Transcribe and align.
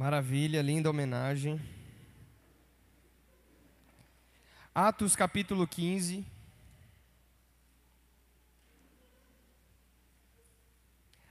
Maravilha, 0.00 0.62
linda 0.62 0.88
homenagem. 0.88 1.60
Atos 4.74 5.14
capítulo 5.14 5.68
15. 5.68 6.24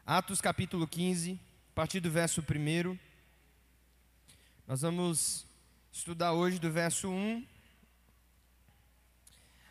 Atos 0.05 0.39
capítulo 0.39 0.88
15, 0.88 1.32
a 1.71 1.74
partir 1.74 2.00
do 2.00 2.11
verso 2.11 2.42
1. 2.42 2.96
Nós 4.68 4.82
vamos 4.82 5.47
estudar 5.92 6.33
hoje 6.33 6.60
do 6.60 6.71
verso 6.71 7.10
1 7.10 7.43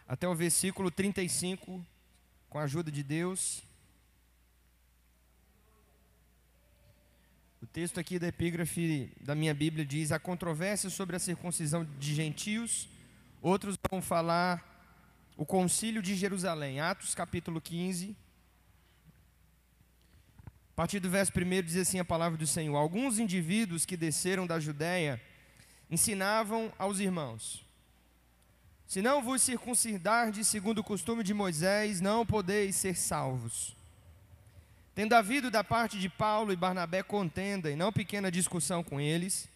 até 0.09 0.27
o 0.27 0.35
versículo 0.35 0.91
35, 0.91 1.87
com 2.51 2.59
a 2.59 2.65
ajuda 2.65 2.91
de 2.91 3.05
Deus. 3.05 3.63
O 7.61 7.67
texto 7.67 7.99
aqui 7.99 8.21
da 8.21 8.29
epígrafe 8.29 9.11
da 9.21 9.35
minha 9.35 9.53
Bíblia 9.53 9.85
diz: 9.85 10.13
a 10.13 10.19
controvérsia 10.19 10.89
sobre 10.89 11.17
a 11.17 11.19
circuncisão 11.19 11.85
de 11.99 12.15
gentios. 12.15 12.89
Outros 13.43 13.77
vão 13.91 14.01
falar 14.01 14.65
o 15.37 15.45
concílio 15.45 16.01
de 16.01 16.15
Jerusalém, 16.15 16.81
Atos 16.81 17.17
capítulo 17.17 17.61
15. 17.61 18.17
A 20.47 20.77
partir 20.77 21.01
do 21.01 21.11
verso 21.11 21.33
1 21.37 21.63
diz 21.63 21.77
assim 21.77 21.99
a 21.99 22.05
palavra 22.05 22.39
do 22.39 22.47
Senhor: 22.47 22.77
Alguns 22.77 23.19
indivíduos 23.19 23.85
que 23.85 23.97
desceram 23.97 24.47
da 24.47 24.61
Judéia 24.61 25.21
ensinavam 25.91 26.73
aos 26.79 27.01
irmãos: 27.01 27.65
Se 28.87 29.03
não 29.03 29.21
vos 29.21 29.43
circuncidardes 29.43 30.47
segundo 30.47 30.79
o 30.79 30.85
costume 30.85 31.25
de 31.25 31.35
Moisés, 31.35 32.01
não 32.01 32.25
podeis 32.25 32.77
ser 32.77 32.95
salvos. 32.95 33.77
Tendo 34.99 35.13
havido 35.13 35.49
da 35.49 35.63
parte 35.63 35.97
de 35.97 36.09
Paulo 36.09 36.53
e 36.53 36.57
Barnabé 36.57 37.05
contenda 37.05 37.71
e 37.71 37.77
não 37.77 37.93
pequena 37.93 38.33
discussão 38.33 38.83
com 38.83 39.01
eles, 39.01 39.49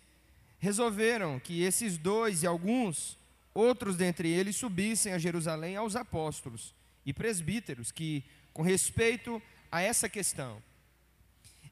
resolveram 0.60 1.40
que 1.40 1.64
esses 1.64 1.98
dois 1.98 2.44
e 2.44 2.46
alguns 2.46 3.18
outros 3.52 3.96
dentre 3.96 4.28
eles 4.28 4.54
subissem 4.54 5.12
a 5.12 5.18
Jerusalém 5.18 5.74
aos 5.74 5.96
apóstolos 5.96 6.72
e 7.04 7.12
presbíteros 7.12 7.90
que, 7.90 8.22
com 8.52 8.62
respeito 8.62 9.42
a 9.68 9.82
essa 9.82 10.08
questão, 10.08 10.62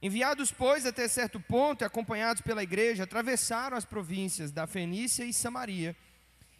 enviados, 0.03 0.51
pois, 0.51 0.85
até 0.85 1.07
certo 1.07 1.39
ponto 1.39 1.83
e 1.83 1.85
acompanhados 1.85 2.43
pela 2.43 2.65
igreja, 2.65 3.05
atravessaram 3.05 3.77
as 3.77 3.85
províncias 3.85 4.51
da 4.51 4.67
Fenícia 4.67 5.23
e 5.23 5.33
Samaria 5.33 5.95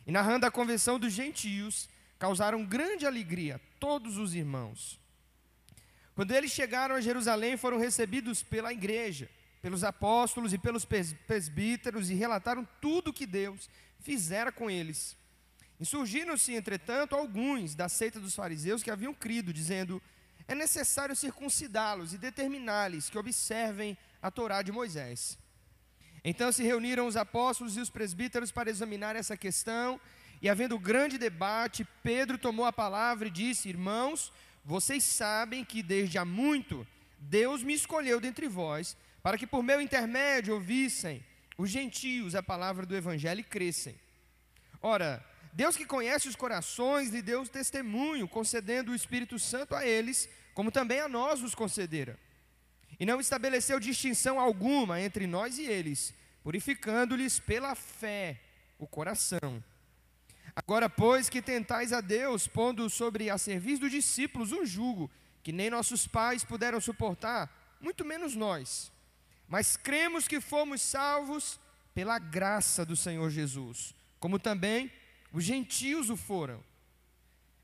e, 0.07 0.13
narrando 0.13 0.47
a 0.47 0.51
convenção 0.53 0.97
dos 0.97 1.13
gentios, 1.13 1.89
causaram 2.21 2.65
grande 2.65 3.05
alegria 3.05 3.57
a 3.57 3.81
todos 3.81 4.17
os 4.17 4.33
irmãos. 4.33 5.00
Quando 6.21 6.33
eles 6.33 6.51
chegaram 6.51 6.97
a 6.97 7.01
Jerusalém, 7.01 7.57
foram 7.57 7.79
recebidos 7.79 8.43
pela 8.43 8.71
igreja, 8.75 9.27
pelos 9.63 9.83
apóstolos 9.83 10.53
e 10.53 10.59
pelos 10.59 10.85
presbíteros 10.85 12.11
e 12.11 12.15
relataram 12.15 12.69
tudo 12.79 13.09
o 13.09 13.13
que 13.15 13.25
Deus 13.25 13.71
fizera 14.01 14.53
com 14.53 14.71
eles. 14.71 15.17
Insurgiram-se, 15.81 16.53
entretanto, 16.53 17.17
alguns 17.17 17.75
da 17.75 17.89
seita 17.89 18.21
dos 18.21 18.35
fariseus 18.35 18.83
que 18.83 18.91
haviam 18.91 19.15
crido, 19.15 19.51
dizendo: 19.51 20.03
é 20.47 20.55
necessário 20.55 21.17
circuncidá-los 21.17 22.13
e 22.13 22.19
determinar-lhes 22.19 23.09
que 23.09 23.17
observem 23.17 23.97
a 24.21 24.31
Torá 24.31 24.61
de 24.61 24.71
Moisés. 24.71 25.39
Então 26.23 26.53
se 26.53 26.63
reuniram 26.63 27.07
os 27.07 27.17
apóstolos 27.17 27.79
e 27.79 27.81
os 27.81 27.89
presbíteros 27.89 28.53
para 28.53 28.69
examinar 28.69 29.17
essa 29.17 29.39
questão, 29.39 29.99
e 30.43 30.51
havendo 30.51 30.79
grande 30.79 31.17
debate, 31.17 31.89
Pedro 32.03 32.37
tomou 32.37 32.67
a 32.67 32.73
palavra 32.75 33.29
e 33.29 33.31
disse: 33.31 33.71
Irmãos, 33.71 34.31
vocês 34.65 35.03
sabem 35.05 35.65
que 35.65 35.83
desde 35.83 36.19
há 36.19 36.25
muito 36.25 36.87
Deus 37.19 37.63
me 37.63 37.75
escolheu 37.75 38.21
dentre 38.21 38.49
vós, 38.49 38.97
para 39.23 39.37
que 39.37 39.47
por 39.47 39.63
meu 39.63 39.81
intermédio 39.81 40.55
ouvissem 40.55 41.25
os 41.57 41.71
gentios 41.71 42.35
a 42.35 42.43
palavra 42.43 42.87
do 42.87 42.97
evangelho 42.97 43.41
e 43.41 43.45
crescem. 43.45 43.99
Ora, 44.81 45.25
Deus 45.53 45.77
que 45.77 45.85
conhece 45.85 46.29
os 46.29 46.37
corações 46.37 47.11
lhe 47.11 47.21
deu 47.21 47.47
testemunho, 47.47 48.29
concedendo 48.29 48.93
o 48.93 48.95
Espírito 48.95 49.39
Santo 49.39 49.75
a 49.75 49.85
eles, 49.87 50.29
como 50.55 50.71
também 50.71 51.01
a 51.01 51.09
nós 51.09 51.43
os 51.43 51.55
concedera. 51.55 52.19
E 52.99 53.05
não 53.05 53.21
estabeleceu 53.21 53.81
distinção 53.81 54.39
alguma 54.39 55.01
entre 55.01 55.27
nós 55.27 55.59
e 55.59 55.65
eles, 55.65 56.15
purificando-lhes 56.43 57.39
pela 57.39 57.75
fé 57.75 58.41
o 58.79 58.87
coração. 58.87 59.63
Agora, 60.55 60.89
pois, 60.89 61.29
que 61.29 61.41
tentais 61.41 61.93
a 61.93 62.01
Deus, 62.01 62.47
pondo 62.47 62.89
sobre 62.91 63.31
a 63.31 63.39
serviço 63.39 63.83
dos 63.83 63.91
discípulos 63.91 64.53
um 64.53 64.65
jugo 64.65 65.11
que 65.43 65.53
nem 65.53 65.71
nossos 65.71 66.07
pais 66.07 66.45
puderam 66.45 66.81
suportar, 66.81 67.77
muito 67.81 68.05
menos 68.05 68.35
nós. 68.35 68.93
Mas 69.49 69.77
cremos 69.77 70.29
que 70.29 70.41
fomos 70.41 70.83
salvos 70.83 71.59
pela 71.95 72.19
graça 72.19 72.85
do 72.85 72.97
Senhor 72.97 73.31
Jesus, 73.31 73.95
como 74.19 74.39
também 74.39 74.91
os 75.33 75.45
gentios 75.45 76.11
o 76.11 76.17
foram. 76.17 76.63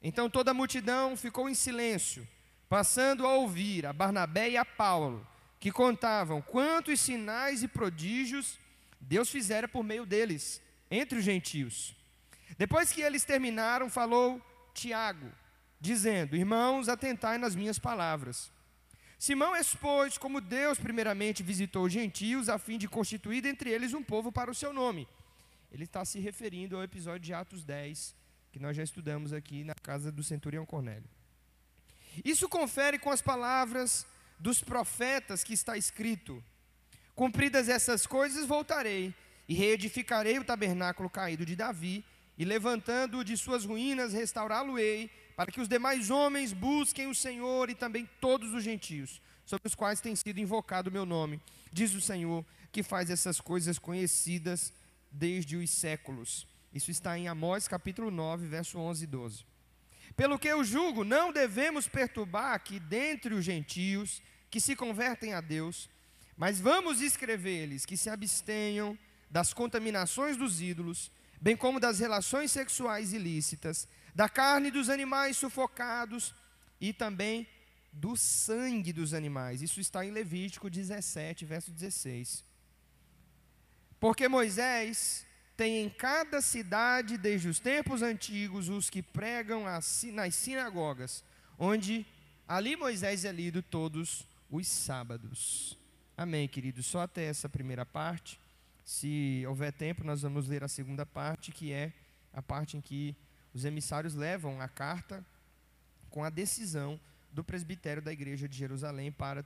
Então 0.03 0.31
toda 0.31 0.51
a 0.51 0.55
multidão 0.55 1.17
ficou 1.17 1.49
em 1.49 1.55
silêncio, 1.55 2.27
passando 2.69 3.27
a 3.27 3.35
ouvir 3.35 3.87
a 3.87 3.93
Barnabé 3.93 4.51
e 4.51 4.57
a 4.57 4.65
Paulo, 4.65 5.27
que 5.59 5.73
contavam 5.73 6.43
quantos 6.43 7.01
sinais 7.01 7.63
e 7.63 7.69
prodígios 7.69 8.59
Deus 9.01 9.31
fizera 9.31 9.69
por 9.69 9.83
meio 9.83 10.05
deles, 10.05 10.61
entre 10.91 11.19
os 11.19 11.25
gentios. 11.25 11.96
Depois 12.57 12.93
que 12.93 13.01
eles 13.01 13.25
terminaram, 13.25 13.91
falou 13.91 14.41
Tiago, 14.73 15.31
dizendo: 15.81 16.37
Irmãos, 16.37 16.89
atentai 16.89 17.39
nas 17.39 17.55
minhas 17.55 17.79
palavras. 17.79 18.51
Simão 19.19 19.57
expôs 19.57 20.19
como 20.19 20.41
Deus 20.41 20.79
primeiramente 20.79 21.43
visitou 21.43 21.85
os 21.85 21.93
gentios 21.93 22.49
a 22.49 22.59
fim 22.59 22.77
de 22.77 22.87
constituir 22.87 23.45
entre 23.47 23.71
eles 23.71 23.95
um 23.95 24.03
povo 24.03 24.31
para 24.31 24.51
o 24.51 24.55
seu 24.55 24.73
nome. 24.73 25.09
Ele 25.73 25.85
está 25.85 26.05
se 26.05 26.19
referindo 26.19 26.77
ao 26.77 26.83
episódio 26.83 27.21
de 27.21 27.33
Atos 27.33 27.65
10, 27.65 28.15
que 28.53 28.59
nós 28.59 28.77
já 28.77 28.83
estudamos 28.83 29.33
aqui 29.33 29.65
na 29.65 29.75
casa 29.75 30.13
do 30.13 30.23
centurião 30.23 30.67
Cornélio. 30.67 31.09
Isso 32.25 32.49
confere 32.49 32.99
com 32.99 33.11
as 33.11 33.23
palavras 33.23 34.07
dos 34.39 34.61
profetas 34.63 35.43
que 35.43 35.55
está 35.55 35.77
escrito: 35.77 36.43
Cumpridas 37.15 37.69
essas 37.69 38.07
coisas, 38.07 38.47
voltarei 38.47 39.15
e 39.49 39.55
reedificarei 39.55 40.39
o 40.39 40.45
tabernáculo 40.45 41.09
caído 41.09 41.47
de 41.47 41.57
Davi 41.57 42.05
e 42.39 42.45
levantando-o 42.45 43.25
de 43.25 43.37
suas 43.37 43.65
ruínas, 43.65 44.13
restaurá-lo-ei, 44.13 45.11
para 45.37 45.51
que 45.51 45.61
os 45.61 45.69
demais 45.69 46.11
homens 46.11 46.53
busquem 46.53 47.07
o 47.07 47.15
Senhor 47.15 47.71
e 47.71 47.75
também 47.75 48.09
todos 48.21 48.53
os 48.53 48.63
gentios, 48.63 49.21
sobre 49.45 49.69
os 49.69 49.75
quais 49.75 50.01
tem 50.01 50.15
sido 50.17 50.41
invocado 50.41 50.89
o 50.89 50.93
meu 50.93 51.07
nome, 51.07 51.41
diz 51.73 51.95
o 51.95 52.01
Senhor, 52.01 52.45
que 52.73 52.83
faz 52.83 53.11
essas 53.11 53.41
coisas 53.41 53.79
conhecidas 53.79 54.73
desde 55.11 55.57
os 55.57 55.71
séculos. 55.71 56.47
Isso 56.73 56.91
está 56.91 57.19
em 57.19 57.29
Amós 57.29 57.67
capítulo 57.67 58.11
9, 58.11 58.47
verso 58.47 58.79
11 58.79 59.05
e 59.05 59.07
12. 59.07 59.45
Pelo 60.15 60.39
que 60.39 60.49
eu 60.49 60.65
julgo, 60.65 61.05
não 61.05 61.33
devemos 61.33 61.87
perturbar 61.89 62.63
que 62.63 62.79
dentre 62.81 63.35
os 63.35 63.45
gentios 63.45 64.23
que 64.51 64.61
se 64.61 64.77
convertem 64.77 65.35
a 65.35 65.41
Deus, 65.41 65.89
mas 66.37 66.61
vamos 66.61 67.01
escrever-lhes 67.01 67.87
que 67.87 67.97
se 67.97 68.11
abstenham 68.11 68.99
das 69.31 69.53
contaminações 69.53 70.37
dos 70.37 70.61
ídolos, 70.61 71.11
bem 71.41 71.57
como 71.57 71.81
das 71.81 71.99
relações 71.99 72.51
sexuais 72.51 73.13
ilícitas, 73.13 73.89
da 74.15 74.29
carne 74.29 74.71
dos 74.71 74.89
animais 74.89 75.37
sufocados 75.37 76.35
e 76.81 76.93
também 76.93 77.47
do 77.93 78.17
sangue 78.17 78.93
dos 78.93 79.15
animais. 79.15 79.63
Isso 79.63 79.81
está 79.81 80.05
em 80.05 80.11
Levítico 80.11 80.69
17, 80.69 81.45
verso 81.45 81.71
16. 81.71 82.45
Porque 83.99 84.29
Moisés 84.29 85.27
tem 85.57 85.83
em 85.83 85.89
cada 85.89 86.43
cidade, 86.43 87.17
desde 87.17 87.49
os 87.49 87.59
tempos 87.59 88.03
antigos, 88.03 88.69
os 88.69 88.91
que 88.91 89.03
pregam 89.03 89.65
nas 89.65 90.35
sinagogas, 90.35 91.25
onde 91.59 92.07
ali 92.47 92.77
Moisés 92.77 93.25
é 93.25 93.33
lido 93.33 93.63
todos 93.63 94.27
os 94.51 94.69
sábados. 94.69 95.79
Amém, 96.17 96.47
queridos? 96.47 96.87
Só 96.87 97.01
até 97.01 97.25
essa 97.25 97.49
primeira 97.49 97.87
parte. 97.87 98.39
Se 98.87 99.45
houver 99.49 99.73
tempo, 99.73 100.05
nós 100.05 100.23
vamos 100.23 100.47
ler 100.47 100.63
a 100.63 100.69
segunda 100.69 101.05
parte, 101.05 101.51
que 101.51 101.73
é 101.73 101.93
a 102.33 102.41
parte 102.41 102.77
em 102.77 102.81
que 102.81 103.17
os 103.53 103.65
emissários 103.65 104.15
levam 104.15 104.61
a 104.61 104.69
carta 104.69 105.27
com 106.09 106.23
a 106.23 106.31
decisão 106.31 106.99
do 107.33 107.43
presbitério 107.43 108.01
da 108.01 108.13
igreja 108.13 108.49
de 108.49 108.57
Jerusalém 108.57 109.11
para 109.11 109.45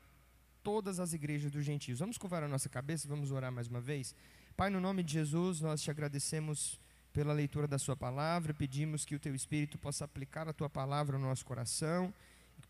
todas 0.62 1.00
as 1.00 1.14
igrejas 1.14 1.50
dos 1.50 1.64
gentios. 1.64 2.00
Vamos 2.00 2.18
curvar 2.18 2.42
a 2.42 2.48
nossa 2.48 2.68
cabeça, 2.68 3.08
vamos 3.08 3.30
orar 3.30 3.50
mais 3.50 3.66
uma 3.66 3.80
vez. 3.80 4.14
Pai, 4.58 4.68
no 4.68 4.78
nome 4.78 5.02
de 5.02 5.14
Jesus, 5.14 5.62
nós 5.62 5.80
te 5.80 5.90
agradecemos 5.90 6.78
pela 7.10 7.32
leitura 7.32 7.66
da 7.66 7.78
Sua 7.78 7.96
palavra, 7.96 8.52
pedimos 8.52 9.06
que 9.06 9.14
o 9.14 9.18
Teu 9.18 9.34
Espírito 9.34 9.78
possa 9.78 10.04
aplicar 10.04 10.48
a 10.48 10.52
Tua 10.52 10.68
palavra 10.68 11.18
no 11.18 11.26
nosso 11.26 11.46
coração, 11.46 12.12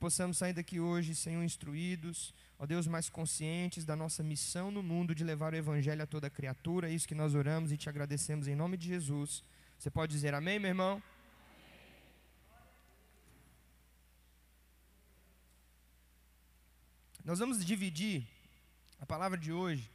possamos 0.01 0.39
sair 0.39 0.55
daqui 0.55 0.81
hoje, 0.81 1.15
Senhor, 1.15 1.45
instruídos, 1.45 2.35
ó 2.59 2.65
Deus, 2.65 2.87
mais 2.87 3.11
conscientes 3.11 3.85
da 3.85 3.95
nossa 3.95 4.23
missão 4.23 4.71
no 4.71 4.83
mundo 4.83 5.15
de 5.15 5.23
levar 5.23 5.53
o 5.53 5.57
Evangelho 5.57 6.03
a 6.03 6.07
toda 6.07 6.31
criatura. 6.31 6.89
É 6.89 6.95
isso 6.95 7.07
que 7.07 7.15
nós 7.15 7.35
oramos 7.35 7.71
e 7.71 7.77
te 7.77 7.87
agradecemos 7.87 8.49
em 8.49 8.57
nome 8.57 8.79
de 8.79 8.89
Jesus. 8.89 9.45
Você 9.79 9.91
pode 9.91 10.11
dizer 10.11 10.33
amém, 10.33 10.59
meu 10.59 10.71
irmão? 10.71 11.03
Nós 17.23 17.39
vamos 17.39 17.63
dividir 17.63 18.27
a 18.99 19.05
palavra 19.05 19.37
de 19.37 19.53
hoje 19.53 19.91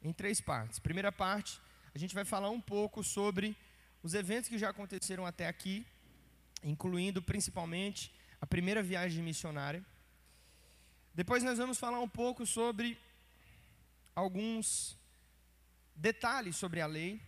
em 0.00 0.12
três 0.12 0.40
partes. 0.40 0.78
Primeira 0.78 1.10
parte, 1.10 1.60
a 1.92 1.98
gente 1.98 2.14
vai 2.14 2.24
falar 2.24 2.50
um 2.50 2.60
pouco 2.60 3.02
sobre 3.02 3.56
os 4.04 4.14
eventos 4.14 4.48
que 4.48 4.56
já 4.56 4.70
aconteceram 4.70 5.26
até 5.26 5.48
aqui, 5.48 5.84
incluindo 6.62 7.20
principalmente 7.20 8.12
a 8.40 8.46
primeira 8.46 8.82
viagem 8.82 9.22
missionária. 9.22 9.84
Depois 11.14 11.42
nós 11.42 11.58
vamos 11.58 11.78
falar 11.78 12.00
um 12.00 12.08
pouco 12.08 12.46
sobre 12.46 12.98
alguns 14.14 14.96
detalhes 15.94 16.56
sobre 16.56 16.80
a 16.80 16.86
lei. 16.86 17.20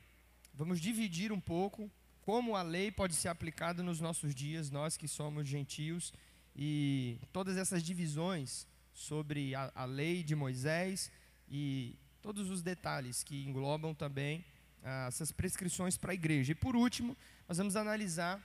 Vamos 0.54 0.80
dividir 0.80 1.32
um 1.32 1.40
pouco 1.40 1.90
como 2.22 2.54
a 2.54 2.62
lei 2.62 2.92
pode 2.92 3.14
ser 3.14 3.28
aplicada 3.28 3.82
nos 3.82 4.00
nossos 4.00 4.34
dias, 4.34 4.70
nós 4.70 4.96
que 4.96 5.08
somos 5.08 5.48
gentios, 5.48 6.12
e 6.54 7.18
todas 7.32 7.56
essas 7.56 7.82
divisões 7.82 8.66
sobre 8.92 9.54
a, 9.54 9.72
a 9.74 9.84
lei 9.84 10.22
de 10.22 10.36
Moisés 10.36 11.10
e 11.48 11.96
todos 12.22 12.50
os 12.50 12.62
detalhes 12.62 13.24
que 13.24 13.44
englobam 13.44 13.94
também 13.94 14.44
ah, 14.82 15.06
essas 15.08 15.32
prescrições 15.32 15.96
para 15.96 16.12
a 16.12 16.14
igreja. 16.14 16.52
E 16.52 16.54
por 16.54 16.76
último, 16.76 17.16
nós 17.48 17.58
vamos 17.58 17.76
analisar, 17.76 18.40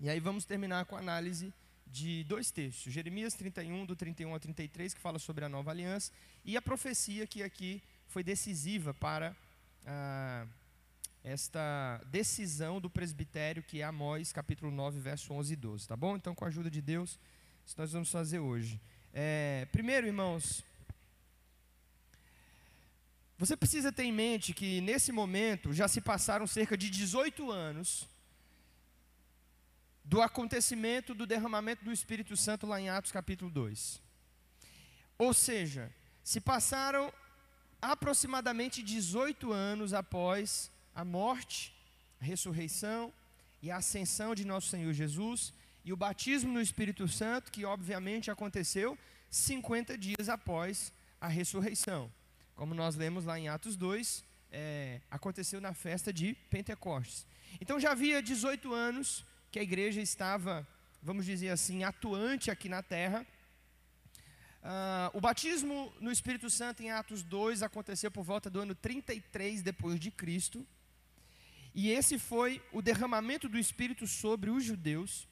e 0.00 0.08
aí 0.08 0.20
vamos 0.20 0.44
terminar 0.44 0.84
com 0.86 0.96
a 0.96 1.00
análise 1.00 1.52
de 1.90 2.24
dois 2.24 2.50
textos, 2.50 2.92
Jeremias 2.92 3.34
31, 3.34 3.84
do 3.84 3.96
31 3.96 4.32
ao 4.32 4.40
33, 4.40 4.94
que 4.94 5.00
fala 5.00 5.18
sobre 5.18 5.44
a 5.44 5.48
nova 5.48 5.70
aliança, 5.70 6.12
e 6.44 6.56
a 6.56 6.62
profecia 6.62 7.26
que 7.26 7.42
aqui 7.42 7.82
foi 8.06 8.22
decisiva 8.22 8.94
para 8.94 9.36
ah, 9.86 10.46
esta 11.24 12.00
decisão 12.06 12.80
do 12.80 12.88
presbitério, 12.88 13.62
que 13.62 13.80
é 13.80 13.84
Amós, 13.84 14.32
capítulo 14.32 14.70
9, 14.70 15.00
verso 15.00 15.32
11 15.32 15.52
e 15.52 15.56
12, 15.56 15.88
tá 15.88 15.96
bom? 15.96 16.16
Então, 16.16 16.34
com 16.34 16.44
a 16.44 16.48
ajuda 16.48 16.70
de 16.70 16.80
Deus, 16.80 17.18
isso 17.66 17.74
nós 17.76 17.92
vamos 17.92 18.10
fazer 18.10 18.38
hoje. 18.38 18.80
É, 19.12 19.66
primeiro, 19.72 20.06
irmãos, 20.06 20.64
você 23.36 23.56
precisa 23.56 23.90
ter 23.90 24.04
em 24.04 24.12
mente 24.12 24.52
que 24.52 24.80
nesse 24.80 25.10
momento 25.10 25.72
já 25.72 25.88
se 25.88 26.00
passaram 26.00 26.46
cerca 26.46 26.76
de 26.76 26.88
18 26.88 27.50
anos 27.50 28.06
do 30.04 30.20
acontecimento 30.22 31.14
do 31.14 31.26
derramamento 31.26 31.84
do 31.84 31.92
Espírito 31.92 32.36
Santo 32.36 32.66
lá 32.66 32.80
em 32.80 32.88
Atos 32.88 33.12
capítulo 33.12 33.50
2. 33.50 34.00
Ou 35.18 35.34
seja, 35.34 35.92
se 36.22 36.40
passaram 36.40 37.12
aproximadamente 37.80 38.82
18 38.82 39.52
anos 39.52 39.94
após 39.94 40.70
a 40.94 41.04
morte, 41.04 41.74
a 42.20 42.24
ressurreição 42.24 43.12
e 43.62 43.70
a 43.70 43.76
ascensão 43.76 44.34
de 44.34 44.44
nosso 44.44 44.68
Senhor 44.68 44.92
Jesus 44.92 45.52
e 45.84 45.92
o 45.92 45.96
batismo 45.96 46.52
no 46.52 46.60
Espírito 46.60 47.08
Santo, 47.08 47.50
que 47.50 47.64
obviamente 47.64 48.30
aconteceu 48.30 48.98
50 49.30 49.96
dias 49.96 50.28
após 50.28 50.92
a 51.20 51.28
ressurreição. 51.28 52.10
Como 52.54 52.74
nós 52.74 52.96
lemos 52.96 53.24
lá 53.24 53.38
em 53.38 53.48
Atos 53.48 53.76
2, 53.76 54.24
é, 54.52 55.00
aconteceu 55.10 55.60
na 55.60 55.72
festa 55.72 56.12
de 56.12 56.34
Pentecostes. 56.50 57.26
Então 57.60 57.80
já 57.80 57.92
havia 57.92 58.22
18 58.22 58.72
anos 58.72 59.24
que 59.50 59.58
a 59.58 59.62
igreja 59.62 60.00
estava, 60.00 60.66
vamos 61.02 61.26
dizer 61.26 61.48
assim, 61.48 61.82
atuante 61.82 62.50
aqui 62.50 62.68
na 62.68 62.82
terra. 62.82 63.26
Uh, 64.62 65.16
o 65.16 65.20
batismo 65.20 65.92
no 66.00 66.12
Espírito 66.12 66.48
Santo 66.48 66.82
em 66.82 66.90
Atos 66.90 67.22
2 67.22 67.62
aconteceu 67.62 68.10
por 68.10 68.22
volta 68.22 68.48
do 68.48 68.60
ano 68.60 68.74
33 68.74 69.62
depois 69.62 69.98
de 69.98 70.10
Cristo. 70.10 70.64
E 71.74 71.90
esse 71.90 72.18
foi 72.18 72.62
o 72.72 72.80
derramamento 72.80 73.48
do 73.48 73.58
Espírito 73.58 74.06
sobre 74.06 74.50
os 74.50 74.62
judeus. 74.62 75.26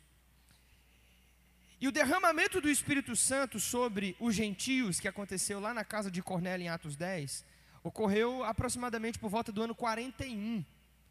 E 1.80 1.86
o 1.86 1.92
derramamento 1.92 2.60
do 2.60 2.68
Espírito 2.68 3.14
Santo 3.14 3.60
sobre 3.60 4.16
os 4.18 4.34
gentios, 4.34 4.98
que 4.98 5.06
aconteceu 5.06 5.60
lá 5.60 5.72
na 5.72 5.84
casa 5.84 6.10
de 6.10 6.20
Cornélio 6.20 6.64
em 6.64 6.68
Atos 6.68 6.96
10, 6.96 7.44
ocorreu 7.84 8.42
aproximadamente 8.42 9.18
por 9.18 9.30
volta 9.30 9.52
do 9.52 9.62
ano 9.62 9.76
41 9.76 10.64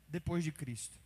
depois 0.09 0.43
de 0.43 0.51
Cristo. 0.51 0.97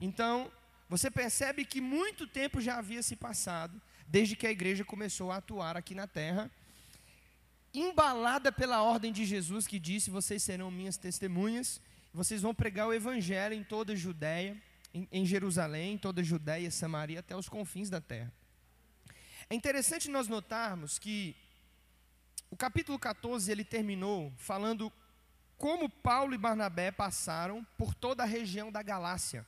Então, 0.00 0.50
você 0.92 1.10
percebe 1.10 1.64
que 1.64 1.80
muito 1.80 2.26
tempo 2.26 2.60
já 2.60 2.76
havia 2.76 3.02
se 3.02 3.16
passado 3.16 3.80
desde 4.06 4.36
que 4.36 4.46
a 4.46 4.50
igreja 4.50 4.84
começou 4.84 5.32
a 5.32 5.38
atuar 5.38 5.74
aqui 5.74 5.94
na 5.94 6.06
terra, 6.06 6.50
embalada 7.72 8.52
pela 8.52 8.82
ordem 8.82 9.10
de 9.10 9.24
Jesus 9.24 9.66
que 9.66 9.78
disse: 9.78 10.10
"Vocês 10.10 10.42
serão 10.42 10.70
minhas 10.70 10.98
testemunhas, 10.98 11.80
vocês 12.12 12.42
vão 12.42 12.54
pregar 12.54 12.88
o 12.88 12.92
evangelho 12.92 13.54
em 13.54 13.64
toda 13.64 13.94
a 13.94 13.96
Judéia, 13.96 14.54
em, 14.92 15.08
em 15.10 15.24
Jerusalém, 15.24 15.94
em 15.94 15.98
toda 15.98 16.20
a 16.20 16.24
Judéia, 16.24 16.70
Samaria, 16.70 17.20
até 17.20 17.34
os 17.34 17.48
confins 17.48 17.88
da 17.88 17.98
terra." 17.98 18.30
É 19.48 19.54
interessante 19.54 20.10
nós 20.10 20.28
notarmos 20.28 20.98
que 20.98 21.34
o 22.50 22.56
capítulo 22.56 22.98
14 22.98 23.50
ele 23.50 23.64
terminou 23.64 24.30
falando 24.36 24.92
como 25.56 25.88
Paulo 25.88 26.34
e 26.34 26.38
Barnabé 26.38 26.90
passaram 26.90 27.66
por 27.78 27.94
toda 27.94 28.24
a 28.24 28.26
região 28.26 28.70
da 28.70 28.82
Galácia. 28.82 29.46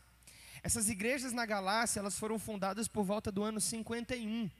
Essas 0.64 0.88
igrejas 0.88 1.30
na 1.34 1.44
Galácia, 1.44 2.00
elas 2.00 2.18
foram 2.18 2.38
fundadas 2.38 2.88
por 2.88 3.04
volta 3.04 3.30
do 3.30 3.44
ano 3.44 3.60
51 3.60 4.50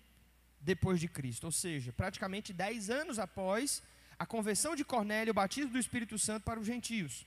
depois 0.61 1.01
de 1.01 1.09
Cristo, 1.09 1.45
ou 1.45 1.51
seja, 1.51 1.95
praticamente 1.95 2.53
10 2.53 2.91
anos 2.91 3.19
após 3.19 3.83
a 4.19 4.27
conversão 4.27 4.77
de 4.77 4.85
Cornélio, 4.85 5.31
o 5.31 5.35
batismo 5.35 5.73
do 5.73 5.79
Espírito 5.79 6.19
Santo 6.19 6.45
para 6.45 6.61
os 6.61 6.67
gentios. 6.67 7.25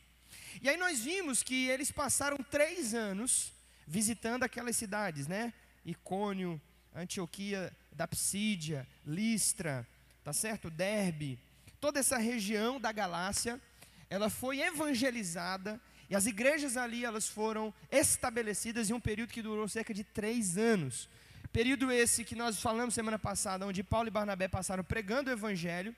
E 0.62 0.70
aí 0.70 0.78
nós 0.78 1.00
vimos 1.00 1.42
que 1.42 1.68
eles 1.68 1.92
passaram 1.92 2.38
três 2.38 2.94
anos 2.94 3.52
visitando 3.88 4.44
aquelas 4.44 4.78
cidades, 4.78 5.26
né? 5.26 5.56
Icônio, 5.84 6.62
Antioquia 6.94 7.76
da 7.92 8.08
Psídia, 8.08 8.88
Listra, 9.04 9.88
tá 10.24 10.32
certo? 10.32 10.70
Derbe, 10.70 11.40
toda 11.82 12.00
essa 12.00 12.20
região 12.20 12.80
da 12.80 12.92
Galácia, 12.92 13.60
ela 14.08 14.30
foi 14.30 14.62
evangelizada 14.62 15.82
e 16.10 16.16
as 16.16 16.26
igrejas 16.26 16.78
ali 16.78 17.04
elas 17.04 17.28
foram 17.28 17.74
estabelecidas 17.92 18.90
em 18.90 18.94
um 18.94 19.00
período 19.00 19.34
que 19.34 19.42
durou 19.42 19.68
cerca 19.68 19.94
de 19.94 20.04
três 20.04 20.58
anos. 20.58 21.10
Período 21.52 21.92
esse 21.92 22.24
que 22.24 22.36
nós 22.36 22.62
falamos 22.62 22.94
semana 22.94 23.20
passada, 23.20 23.66
onde 23.66 23.84
Paulo 23.84 24.08
e 24.08 24.12
Barnabé 24.12 24.48
passaram 24.48 24.84
pregando 24.84 25.30
o 25.30 25.34
evangelho, 25.34 25.96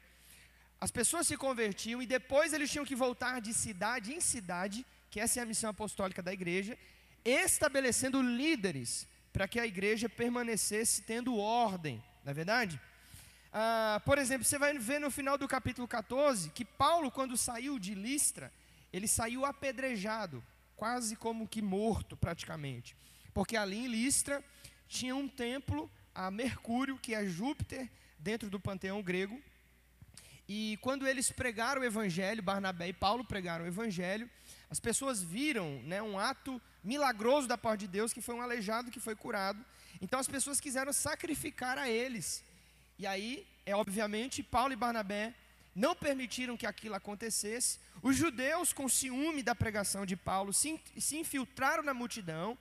as 0.81 0.91
pessoas 0.91 1.27
se 1.27 1.35
convertiam 1.35 2.01
e 2.01 2.05
depois 2.05 2.53
eles 2.53 2.71
tinham 2.71 2.85
que 2.85 2.95
voltar 2.95 3.41
de 3.41 3.53
cidade 3.53 4.13
em 4.13 4.21
cidade, 4.21 4.85
que 5.11 5.19
essa 5.19 5.39
é 5.39 5.43
a 5.43 5.45
missão 5.45 5.69
apostólica 5.69 6.21
da 6.21 6.31
igreja, 6.31 6.77
estabelecendo 7.25 8.21
líderes 8.21 9.07
para 9.33 9.47
que 9.47 9.59
a 9.59 9.67
igreja 9.67 10.07
permanecesse 10.07 11.01
tendo 11.01 11.37
ordem, 11.37 12.01
não 12.23 12.31
é 12.31 12.33
verdade? 12.33 12.79
Ah, 13.51 14.01
por 14.05 14.17
exemplo, 14.17 14.45
você 14.45 14.57
vai 14.57 14.77
ver 14.77 14.99
no 14.99 15.11
final 15.11 15.37
do 15.37 15.47
capítulo 15.47 15.87
14 15.87 16.49
que 16.51 16.63
Paulo, 16.63 17.11
quando 17.11 17.35
saiu 17.35 17.77
de 17.77 17.93
Listra, 17.93 18.51
ele 18.91 19.07
saiu 19.07 19.45
apedrejado, 19.45 20.43
quase 20.75 21.15
como 21.15 21.47
que 21.47 21.61
morto 21.61 22.15
praticamente, 22.17 22.95
porque 23.33 23.55
ali 23.55 23.77
em 23.77 23.87
Listra 23.87 24.43
tinha 24.87 25.15
um 25.15 25.27
templo 25.27 25.89
a 26.13 26.31
Mercúrio, 26.31 26.97
que 26.97 27.13
é 27.13 27.25
Júpiter, 27.25 27.89
dentro 28.17 28.49
do 28.49 28.59
panteão 28.59 29.01
grego. 29.01 29.41
E 30.47 30.77
quando 30.81 31.07
eles 31.07 31.31
pregaram 31.31 31.81
o 31.81 31.85
evangelho, 31.85 32.41
Barnabé 32.41 32.87
e 32.87 32.93
Paulo 32.93 33.23
pregaram 33.23 33.65
o 33.65 33.67
evangelho, 33.67 34.29
as 34.69 34.79
pessoas 34.79 35.21
viram 35.21 35.81
né, 35.83 36.01
um 36.01 36.17
ato 36.17 36.61
milagroso 36.83 37.47
da 37.47 37.57
parte 37.57 37.81
de 37.81 37.87
Deus, 37.87 38.11
que 38.11 38.21
foi 38.21 38.35
um 38.35 38.41
aleijado 38.41 38.91
que 38.91 38.99
foi 38.99 39.15
curado. 39.15 39.63
Então 40.01 40.19
as 40.19 40.27
pessoas 40.27 40.59
quiseram 40.59 40.91
sacrificar 40.91 41.77
a 41.77 41.89
eles. 41.89 42.43
E 42.97 43.05
aí, 43.05 43.47
é 43.65 43.75
obviamente, 43.75 44.41
Paulo 44.41 44.73
e 44.73 44.75
Barnabé 44.75 45.33
não 45.75 45.95
permitiram 45.95 46.57
que 46.57 46.65
aquilo 46.65 46.95
acontecesse. 46.95 47.79
Os 48.01 48.15
judeus, 48.15 48.73
com 48.73 48.87
ciúme 48.89 49.43
da 49.43 49.55
pregação 49.55 50.05
de 50.05 50.15
Paulo, 50.15 50.53
se, 50.53 50.79
se 50.97 51.17
infiltraram 51.17 51.83
na 51.83 51.93
multidão 51.93 52.57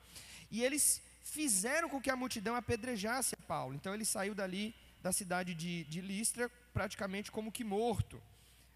e 0.51 0.63
eles 0.63 1.01
fizeram 1.23 1.89
com 1.89 2.01
que 2.01 2.09
a 2.09 2.15
multidão 2.15 2.55
apedrejasse 2.55 3.35
Paulo. 3.47 3.73
Então 3.73 3.93
ele 3.93 4.05
saiu 4.05 4.33
dali 4.33 4.73
da 5.01 5.11
cidade 5.11 5.53
de, 5.53 5.83
de 5.85 6.01
Listra 6.01 6.49
praticamente 6.73 7.31
como 7.31 7.51
que 7.51 7.63
morto. 7.63 8.21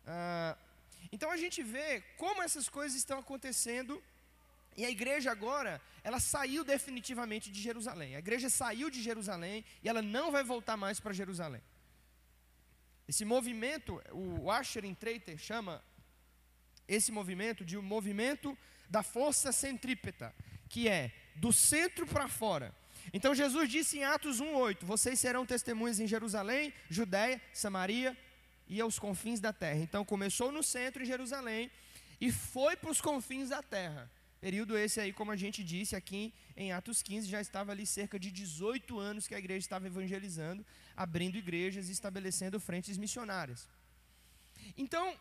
Ah, 0.05 0.57
então 1.11 1.31
a 1.31 1.37
gente 1.37 1.61
vê 1.61 2.01
como 2.17 2.41
essas 2.41 2.69
coisas 2.69 2.97
estão 2.97 3.19
acontecendo 3.19 4.01
e 4.75 4.85
a 4.85 4.89
igreja 4.89 5.31
agora, 5.31 5.79
ela 6.03 6.19
saiu 6.19 6.63
definitivamente 6.63 7.51
de 7.51 7.61
Jerusalém. 7.61 8.15
A 8.15 8.19
igreja 8.19 8.49
saiu 8.49 8.89
de 8.89 9.01
Jerusalém 9.01 9.63
e 9.83 9.89
ela 9.89 10.01
não 10.01 10.31
vai 10.31 10.43
voltar 10.43 10.75
mais 10.75 10.99
para 10.99 11.13
Jerusalém. 11.13 11.61
Esse 13.07 13.25
movimento, 13.25 14.01
o 14.11 14.49
Asher 14.49 14.83
Treiter 14.95 15.37
chama 15.37 15.83
esse 16.87 17.11
movimento 17.11 17.65
de 17.65 17.77
um 17.77 17.81
movimento 17.81 18.57
da 18.89 19.03
força 19.03 19.51
centrípeta, 19.51 20.33
que 20.69 20.87
é 20.87 21.11
do 21.35 21.51
centro 21.51 22.05
para 22.05 22.27
fora. 22.27 22.73
Então 23.11 23.35
Jesus 23.35 23.69
disse 23.69 23.97
em 23.97 24.03
Atos 24.03 24.39
1:8: 24.39 24.85
Vocês 24.85 25.19
serão 25.19 25.45
testemunhas 25.45 25.99
em 25.99 26.07
Jerusalém, 26.07 26.73
Judéia, 26.89 27.41
Samaria 27.51 28.17
e 28.67 28.79
aos 28.79 28.97
confins 28.97 29.39
da 29.39 29.51
terra. 29.51 29.79
Então 29.79 30.05
começou 30.05 30.51
no 30.51 30.63
centro 30.63 31.03
em 31.03 31.05
Jerusalém 31.05 31.69
e 32.21 32.31
foi 32.31 32.75
para 32.77 32.91
os 32.91 33.01
confins 33.01 33.49
da 33.49 33.61
terra. 33.61 34.09
Período 34.39 34.77
esse 34.77 34.99
aí, 34.99 35.11
como 35.11 35.31
a 35.31 35.35
gente 35.35 35.63
disse 35.63 35.95
aqui 35.95 36.33
em 36.55 36.71
Atos 36.71 37.01
15, 37.01 37.27
já 37.27 37.41
estava 37.41 37.71
ali 37.71 37.85
cerca 37.85 38.19
de 38.19 38.31
18 38.31 38.99
anos 38.99 39.27
que 39.27 39.35
a 39.35 39.39
igreja 39.39 39.59
estava 39.59 39.87
evangelizando, 39.87 40.65
abrindo 40.95 41.37
igrejas 41.37 41.89
e 41.89 41.91
estabelecendo 41.91 42.59
frentes 42.59 42.97
missionárias. 42.97 43.67
Então, 44.77 45.17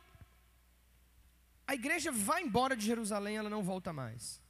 a 1.66 1.74
igreja 1.74 2.12
vai 2.12 2.42
embora 2.42 2.76
de 2.76 2.84
Jerusalém, 2.84 3.36
ela 3.36 3.48
não 3.48 3.62
volta 3.62 3.92
mais. 3.92 4.40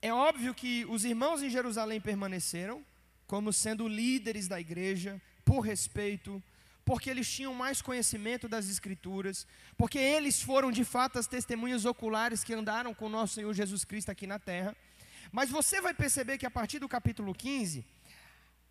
É 0.00 0.12
óbvio 0.12 0.54
que 0.54 0.84
os 0.86 1.04
irmãos 1.04 1.42
em 1.42 1.50
Jerusalém 1.50 2.00
permaneceram, 2.00 2.84
como 3.26 3.52
sendo 3.52 3.88
líderes 3.88 4.46
da 4.46 4.60
igreja, 4.60 5.20
por 5.44 5.60
respeito, 5.60 6.42
porque 6.84 7.10
eles 7.10 7.30
tinham 7.30 7.52
mais 7.52 7.82
conhecimento 7.82 8.48
das 8.48 8.68
Escrituras, 8.68 9.46
porque 9.76 9.98
eles 9.98 10.40
foram 10.40 10.70
de 10.70 10.84
fato 10.84 11.18
as 11.18 11.26
testemunhas 11.26 11.84
oculares 11.84 12.44
que 12.44 12.54
andaram 12.54 12.94
com 12.94 13.06
o 13.06 13.10
nosso 13.10 13.34
Senhor 13.34 13.52
Jesus 13.52 13.84
Cristo 13.84 14.10
aqui 14.10 14.26
na 14.26 14.38
terra. 14.38 14.76
Mas 15.32 15.50
você 15.50 15.80
vai 15.80 15.94
perceber 15.94 16.38
que 16.38 16.46
a 16.46 16.50
partir 16.50 16.78
do 16.78 16.88
capítulo 16.88 17.34
15, 17.34 17.84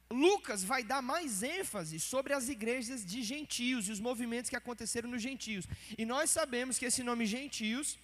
Lucas 0.09 0.63
vai 0.63 0.83
dar 0.83 1.01
mais 1.01 1.43
ênfase 1.43 1.99
sobre 1.99 2.33
as 2.33 2.47
igrejas 2.47 3.05
de 3.05 3.21
gentios 3.21 3.87
e 3.87 3.91
os 3.91 3.99
movimentos 3.99 4.49
que 4.49 4.55
aconteceram 4.55 5.09
nos 5.09 5.21
gentios. 5.21 5.67
E 5.97 6.05
nós 6.05 6.31
sabemos 6.31 6.77
que 6.77 6.85
esse 6.85 7.03
nome 7.03 7.25
gentios 7.25 7.97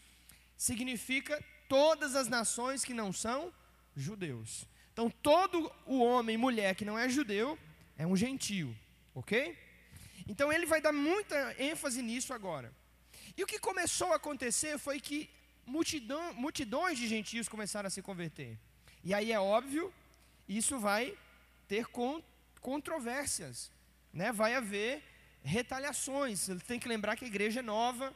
significa 0.58 1.44
todas 1.68 2.16
as 2.16 2.28
nações 2.28 2.84
que 2.84 2.94
não 2.94 3.12
são 3.14 3.54
judeus. 3.96 4.68
Então, 4.92 5.10
todo 5.10 5.72
o 5.86 6.00
homem 6.00 6.36
e 6.36 6.38
mulher 6.38 6.76
que 6.76 6.86
não 6.86 7.00
é 7.00 7.10
judeu 7.10 7.58
é 7.98 8.06
um 8.06 8.16
gentio, 8.16 8.76
ok? 9.16 9.58
Então, 10.28 10.52
ele 10.52 10.66
vai 10.66 10.82
dar 10.82 10.94
muita 10.94 11.56
ênfase 11.58 12.02
nisso 12.02 12.34
agora. 12.34 12.72
E 13.36 13.44
o 13.44 13.48
que 13.48 13.58
começou 13.60 14.12
a 14.14 14.18
acontecer 14.18 14.78
foi 14.78 15.00
que 15.00 15.30
multidão, 15.66 16.34
multidões 16.34 16.98
de 16.98 17.08
gentios 17.08 17.48
começaram 17.48 17.88
a 17.88 17.90
se 17.90 18.02
converter. 18.02 18.58
E 19.04 19.14
aí 19.14 19.32
é 19.32 19.40
óbvio, 19.40 19.94
isso 20.48 20.80
vai 20.80 21.18
ter 21.68 21.86
controvérsias, 22.62 23.72
né? 24.14 24.32
vai 24.32 24.56
haver 24.56 25.04
retaliações. 25.44 26.48
Tem 26.68 26.80
que 26.80 26.88
lembrar 26.88 27.16
que 27.16 27.26
a 27.26 27.28
igreja 27.28 27.60
é 27.60 27.64
nova. 27.64 28.14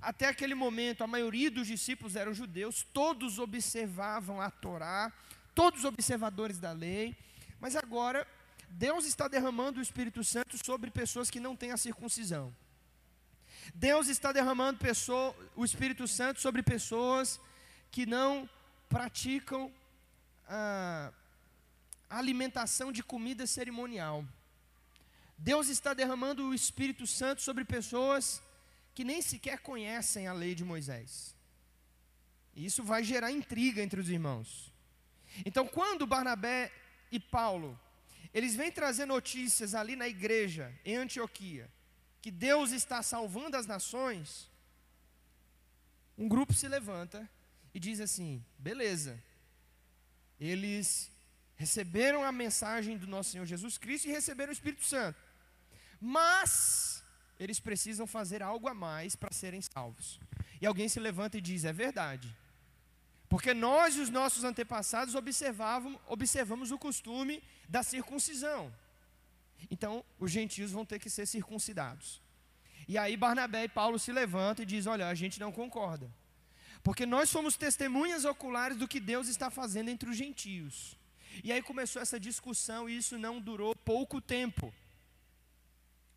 Até 0.00 0.26
aquele 0.26 0.54
momento, 0.54 1.04
a 1.04 1.06
maioria 1.06 1.50
dos 1.50 1.66
discípulos 1.66 2.16
eram 2.16 2.34
judeus, 2.34 2.84
todos 2.92 3.38
observavam 3.38 4.40
a 4.40 4.50
Torá, 4.50 5.12
todos 5.54 5.84
observadores 5.84 6.58
da 6.58 6.72
lei. 6.72 7.14
Mas 7.60 7.76
agora, 7.76 8.26
Deus 8.68 9.04
está 9.04 9.28
derramando 9.28 9.78
o 9.78 9.82
Espírito 9.82 10.24
Santo 10.24 10.58
sobre 10.64 10.90
pessoas 10.90 11.30
que 11.30 11.38
não 11.38 11.54
têm 11.54 11.70
a 11.70 11.76
circuncisão. 11.76 12.52
Deus 13.74 14.08
está 14.08 14.32
derramando 14.32 14.78
pessoa, 14.78 15.34
o 15.54 15.64
Espírito 15.64 16.06
Santo 16.08 16.40
sobre 16.40 16.62
pessoas 16.62 17.40
que 17.90 18.06
não 18.06 18.48
praticam 18.88 19.72
ah, 20.48 21.12
a 22.08 22.18
alimentação 22.18 22.90
de 22.92 23.02
comida 23.02 23.46
cerimonial. 23.46 24.24
Deus 25.38 25.68
está 25.68 25.94
derramando 25.94 26.48
o 26.48 26.54
Espírito 26.54 27.06
Santo 27.06 27.42
sobre 27.42 27.64
pessoas 27.64 28.42
que 28.94 29.04
nem 29.04 29.22
sequer 29.22 29.58
conhecem 29.60 30.26
a 30.26 30.32
lei 30.32 30.54
de 30.54 30.64
Moisés. 30.64 31.34
E 32.54 32.66
isso 32.66 32.82
vai 32.82 33.02
gerar 33.02 33.30
intriga 33.30 33.82
entre 33.82 34.00
os 34.00 34.08
irmãos. 34.08 34.72
Então, 35.46 35.66
quando 35.66 36.06
Barnabé 36.06 36.70
e 37.10 37.18
Paulo, 37.18 37.78
eles 38.34 38.54
vêm 38.54 38.70
trazer 38.70 39.06
notícias 39.06 39.74
ali 39.74 39.96
na 39.96 40.06
igreja, 40.06 40.72
em 40.84 40.96
Antioquia, 40.96 41.70
que 42.22 42.30
Deus 42.30 42.70
está 42.70 43.02
salvando 43.02 43.56
as 43.56 43.66
nações, 43.66 44.48
um 46.16 46.28
grupo 46.28 46.54
se 46.54 46.68
levanta 46.68 47.28
e 47.74 47.80
diz 47.80 48.00
assim: 48.00 48.42
beleza, 48.56 49.20
eles 50.38 51.10
receberam 51.56 52.22
a 52.24 52.32
mensagem 52.32 52.96
do 52.96 53.06
nosso 53.06 53.30
Senhor 53.30 53.44
Jesus 53.44 53.76
Cristo 53.76 54.06
e 54.06 54.12
receberam 54.12 54.50
o 54.50 54.52
Espírito 54.52 54.84
Santo. 54.84 55.20
Mas 56.00 57.02
eles 57.38 57.58
precisam 57.58 58.06
fazer 58.06 58.40
algo 58.42 58.68
a 58.68 58.74
mais 58.74 59.16
para 59.16 59.32
serem 59.32 59.60
salvos. 59.60 60.20
E 60.60 60.66
alguém 60.66 60.88
se 60.88 61.00
levanta 61.00 61.38
e 61.38 61.40
diz: 61.40 61.64
é 61.64 61.72
verdade. 61.72 62.34
Porque 63.28 63.52
nós 63.52 63.96
e 63.96 64.00
os 64.00 64.10
nossos 64.10 64.44
antepassados 64.44 65.14
observavam, 65.14 65.98
observamos 66.06 66.70
o 66.70 66.78
costume 66.78 67.42
da 67.68 67.82
circuncisão. 67.82 68.72
Então, 69.70 70.04
os 70.18 70.30
gentios 70.30 70.72
vão 70.72 70.84
ter 70.84 70.98
que 70.98 71.10
ser 71.10 71.26
circuncidados. 71.26 72.20
E 72.88 72.98
aí 72.98 73.16
Barnabé 73.16 73.64
e 73.64 73.68
Paulo 73.68 73.98
se 73.98 74.12
levantam 74.12 74.62
e 74.62 74.66
diz: 74.66 74.86
"Olha, 74.86 75.08
a 75.08 75.14
gente 75.14 75.38
não 75.38 75.52
concorda. 75.52 76.10
Porque 76.82 77.06
nós 77.06 77.30
somos 77.30 77.56
testemunhas 77.56 78.24
oculares 78.24 78.76
do 78.76 78.88
que 78.88 78.98
Deus 78.98 79.28
está 79.28 79.50
fazendo 79.50 79.88
entre 79.88 80.10
os 80.10 80.16
gentios. 80.16 80.98
E 81.42 81.52
aí 81.52 81.62
começou 81.62 82.02
essa 82.02 82.18
discussão 82.18 82.88
e 82.88 82.96
isso 82.96 83.16
não 83.16 83.40
durou 83.40 83.74
pouco 83.74 84.20
tempo. 84.20 84.74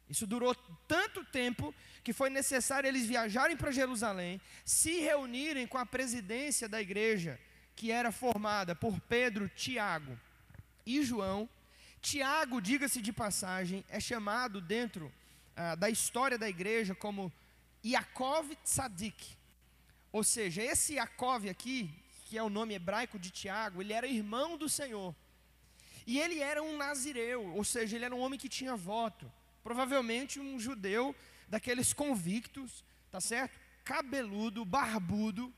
Isso 0.09 0.27
durou 0.27 0.53
tanto 0.87 1.23
tempo 1.25 1.73
que 2.03 2.13
foi 2.13 2.29
necessário 2.29 2.87
eles 2.87 3.05
viajarem 3.05 3.57
para 3.57 3.71
Jerusalém, 3.71 4.39
se 4.63 4.99
reunirem 4.99 5.65
com 5.65 5.77
a 5.77 5.85
presidência 5.85 6.69
da 6.69 6.81
igreja, 6.81 7.39
que 7.75 7.91
era 7.91 8.11
formada 8.11 8.75
por 8.75 8.99
Pedro, 9.01 9.49
Tiago 9.49 10.17
e 10.85 11.03
João. 11.03 11.49
Tiago, 12.05 12.61
diga-se 12.61 13.01
de 13.01 13.11
passagem, 13.11 13.83
é 13.89 13.99
chamado 13.99 14.61
dentro 14.61 15.11
ah, 15.55 15.73
da 15.73 15.89
história 15.89 16.37
da 16.37 16.47
igreja 16.47 16.93
como 16.93 17.33
Yaakov 17.83 18.55
Tzadik. 18.63 19.35
Ou 20.11 20.23
seja, 20.23 20.61
esse 20.61 20.93
Yaakov 20.93 21.49
aqui, 21.49 21.91
que 22.25 22.37
é 22.37 22.43
o 22.43 22.49
nome 22.49 22.75
hebraico 22.75 23.17
de 23.17 23.31
Tiago, 23.31 23.81
ele 23.81 23.91
era 23.91 24.05
irmão 24.05 24.55
do 24.55 24.69
Senhor. 24.69 25.15
E 26.05 26.19
ele 26.19 26.39
era 26.41 26.61
um 26.61 26.77
nazireu, 26.77 27.43
ou 27.55 27.63
seja, 27.63 27.95
ele 27.95 28.05
era 28.05 28.15
um 28.15 28.19
homem 28.19 28.39
que 28.39 28.47
tinha 28.47 28.75
voto. 28.75 29.29
Provavelmente 29.63 30.39
um 30.39 30.59
judeu 30.59 31.15
daqueles 31.49 31.91
convictos, 31.91 32.83
tá 33.09 33.19
certo? 33.19 33.59
Cabeludo, 33.83 34.63
barbudo, 34.63 35.51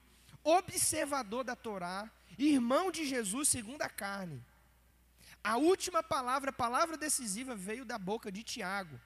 observador 0.45 1.43
da 1.43 1.57
Torá, 1.57 2.09
irmão 2.39 2.89
de 2.89 3.05
Jesus 3.05 3.49
segundo 3.49 3.81
a 3.81 3.89
carne. 3.89 4.41
A 5.47 5.55
última 5.55 6.03
palavra, 6.03 6.49
a 6.49 6.53
palavra 6.65 6.97
decisiva, 6.97 7.55
veio 7.55 7.85
da 7.85 7.97
boca 7.97 8.29
de 8.29 8.43
Tiago. 8.43 8.99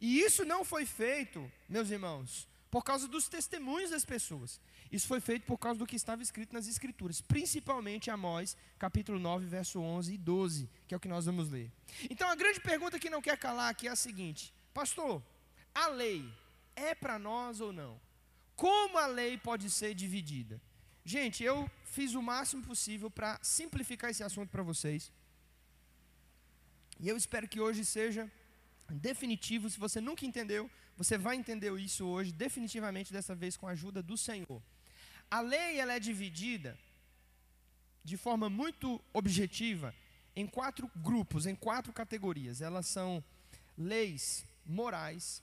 E 0.00 0.20
isso 0.20 0.42
não 0.42 0.64
foi 0.64 0.86
feito, 0.86 1.52
meus 1.68 1.90
irmãos, 1.90 2.48
por 2.70 2.82
causa 2.82 3.06
dos 3.06 3.28
testemunhos 3.28 3.90
das 3.90 4.02
pessoas. 4.02 4.58
Isso 4.90 5.06
foi 5.06 5.20
feito 5.20 5.44
por 5.44 5.58
causa 5.58 5.78
do 5.78 5.86
que 5.86 5.96
estava 5.96 6.22
escrito 6.22 6.54
nas 6.54 6.66
Escrituras, 6.66 7.20
principalmente 7.20 8.10
Amós, 8.10 8.56
capítulo 8.78 9.18
9, 9.18 9.44
verso 9.44 9.78
11 9.80 10.14
e 10.14 10.16
12, 10.16 10.70
que 10.88 10.94
é 10.94 10.96
o 10.96 11.00
que 11.00 11.08
nós 11.08 11.26
vamos 11.26 11.50
ler. 11.50 11.70
Então 12.08 12.26
a 12.30 12.34
grande 12.34 12.60
pergunta 12.60 12.98
que 12.98 13.10
não 13.10 13.20
quer 13.20 13.36
calar 13.36 13.68
aqui 13.68 13.86
é 13.86 13.90
a 13.90 13.96
seguinte: 13.96 14.54
Pastor, 14.72 15.22
a 15.74 15.88
lei 15.88 16.24
é 16.74 16.94
para 16.94 17.18
nós 17.18 17.60
ou 17.60 17.70
não? 17.70 18.00
Como 18.56 18.96
a 18.96 19.06
lei 19.06 19.36
pode 19.36 19.68
ser 19.68 19.94
dividida? 19.94 20.58
Gente, 21.04 21.44
eu 21.44 21.70
fiz 21.84 22.14
o 22.14 22.22
máximo 22.22 22.62
possível 22.62 23.10
para 23.10 23.38
simplificar 23.42 24.08
esse 24.08 24.22
assunto 24.22 24.48
para 24.48 24.62
vocês. 24.62 25.12
E 27.02 27.08
eu 27.08 27.16
espero 27.16 27.48
que 27.48 27.58
hoje 27.58 27.82
seja 27.82 28.30
definitivo. 28.90 29.70
Se 29.70 29.80
você 29.80 30.02
nunca 30.02 30.26
entendeu, 30.26 30.70
você 30.98 31.16
vai 31.16 31.34
entender 31.34 31.72
isso 31.80 32.04
hoje, 32.04 32.30
definitivamente, 32.30 33.10
dessa 33.10 33.34
vez 33.34 33.56
com 33.56 33.66
a 33.66 33.70
ajuda 33.70 34.02
do 34.02 34.18
Senhor. 34.18 34.62
A 35.30 35.40
lei 35.40 35.78
ela 35.78 35.94
é 35.94 35.98
dividida 35.98 36.78
de 38.04 38.18
forma 38.18 38.50
muito 38.50 39.00
objetiva 39.14 39.94
em 40.36 40.46
quatro 40.46 40.90
grupos, 40.96 41.46
em 41.46 41.54
quatro 41.54 41.90
categorias. 41.90 42.60
Elas 42.60 42.86
são 42.86 43.24
leis 43.78 44.44
morais, 44.66 45.42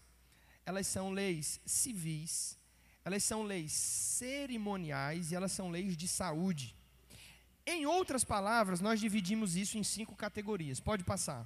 elas 0.64 0.86
são 0.86 1.10
leis 1.10 1.60
civis, 1.66 2.56
elas 3.04 3.24
são 3.24 3.42
leis 3.42 3.72
cerimoniais 3.72 5.32
e 5.32 5.36
elas 5.36 5.52
são 5.52 5.72
leis 5.72 5.98
de 5.98 6.08
saúde. 6.08 6.76
Em 7.70 7.86
outras 7.86 8.24
palavras, 8.24 8.80
nós 8.80 8.98
dividimos 8.98 9.58
isso 9.58 9.78
em 9.78 9.84
cinco 9.84 10.16
categorias. 10.16 10.80
Pode 10.80 11.04
passar. 11.04 11.46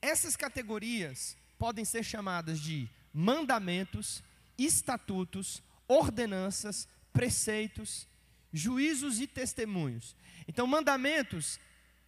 Essas 0.00 0.36
categorias 0.36 1.36
podem 1.58 1.84
ser 1.84 2.04
chamadas 2.04 2.60
de 2.60 2.88
mandamentos, 3.12 4.22
estatutos, 4.56 5.60
ordenanças, 5.88 6.86
preceitos, 7.12 8.06
juízos 8.52 9.18
e 9.18 9.26
testemunhos. 9.26 10.14
Então, 10.46 10.64
mandamentos, 10.64 11.58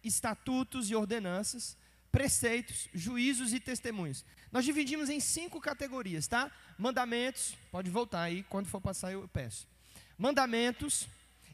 estatutos 0.01 0.89
e 0.89 0.95
ordenanças, 0.95 1.77
preceitos, 2.09 2.87
juízos 2.93 3.51
e 3.51 3.59
testemunhos. 3.59 4.23
Nós 4.49 4.63
dividimos 4.63 5.09
em 5.09 5.19
cinco 5.19 5.59
categorias, 5.59 6.25
tá? 6.25 6.49
Mandamentos, 6.77 7.57
pode 7.69 7.89
voltar 7.89 8.21
aí, 8.21 8.43
quando 8.43 8.67
for 8.67 8.79
passar 8.79 9.11
eu 9.11 9.27
peço. 9.27 9.67
Mandamentos, 10.17 11.05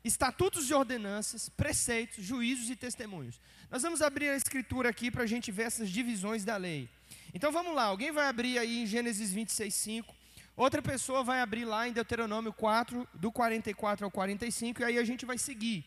estatutos 0.04 0.70
e 0.70 0.74
ordenanças, 0.74 1.50
preceitos, 1.50 2.24
juízos 2.24 2.70
e 2.70 2.76
testemunhos. 2.76 3.40
Nós 3.70 3.82
vamos 3.84 4.02
abrir 4.02 4.30
a 4.30 4.36
escritura 4.36 4.90
aqui 4.90 5.12
para 5.12 5.24
a 5.24 5.28
gente 5.28 5.52
ver 5.52 5.64
essas 5.64 5.90
divisões 5.90 6.44
da 6.44 6.58
lei. 6.58 6.90
Então 7.34 7.52
vamos 7.52 7.76
lá, 7.76 7.84
alguém 7.84 8.12
vai 8.12 8.28
abrir 8.28 8.58
aí 8.58 8.84
em 8.84 8.86
Gênesis 8.86 9.32
26, 9.32 9.74
5. 9.74 10.16
Outra 10.56 10.82
pessoa 10.82 11.24
vai 11.24 11.40
abrir 11.40 11.66
lá 11.66 11.88
em 11.88 11.94
Deuteronômio 11.94 12.52
4, 12.52 13.08
do 13.14 13.32
44 13.32 14.06
ao 14.06 14.12
45, 14.12 14.82
e 14.82 14.86
aí 14.86 14.98
a 14.98 15.04
gente 15.04 15.26
vai 15.26 15.38
seguir. 15.38 15.86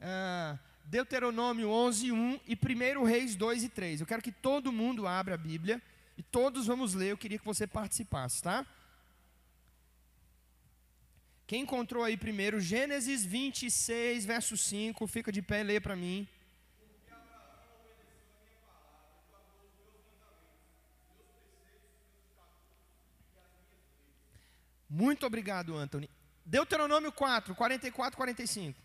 Uh, 0.00 0.58
Deuteronômio 0.84 1.68
11, 1.68 2.12
1 2.12 2.40
e 2.46 2.58
1 2.96 3.04
Reis 3.04 3.36
2 3.36 3.64
e 3.64 3.68
3. 3.68 4.00
Eu 4.00 4.06
quero 4.06 4.22
que 4.22 4.32
todo 4.32 4.72
mundo 4.72 5.06
abra 5.06 5.34
a 5.34 5.38
Bíblia 5.38 5.82
e 6.16 6.22
todos 6.22 6.66
vamos 6.66 6.94
ler. 6.94 7.12
Eu 7.12 7.18
queria 7.18 7.38
que 7.38 7.44
você 7.44 7.66
participasse, 7.66 8.42
tá? 8.42 8.66
Quem 11.50 11.62
encontrou 11.62 12.04
aí 12.04 12.16
primeiro? 12.16 12.60
Gênesis 12.60 13.24
26, 13.24 14.24
verso 14.24 14.56
5. 14.56 15.04
Fica 15.08 15.32
de 15.32 15.42
pé 15.42 15.62
e 15.62 15.64
lê 15.64 15.80
para 15.80 15.96
mim. 15.96 16.28
Muito 24.88 25.26
obrigado, 25.26 25.76
Anthony. 25.76 26.08
Deuteronômio 26.46 27.10
4, 27.10 27.52
44, 27.56 28.16
45. 28.16 28.80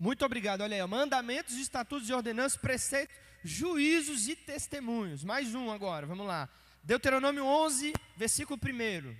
Muito 0.00 0.24
obrigado. 0.24 0.62
Olha 0.62 0.82
aí, 0.82 0.88
mandamentos, 0.88 1.56
estatutos 1.56 2.08
e 2.08 2.14
ordenanças, 2.14 2.56
preceitos, 2.56 3.14
juízos 3.44 4.28
e 4.28 4.34
testemunhos. 4.34 5.22
Mais 5.22 5.54
um 5.54 5.70
agora, 5.70 6.06
vamos 6.06 6.26
lá. 6.26 6.48
Deuteronômio 6.82 7.44
11, 7.44 7.92
versículo 8.16 8.58
1. 8.58 9.14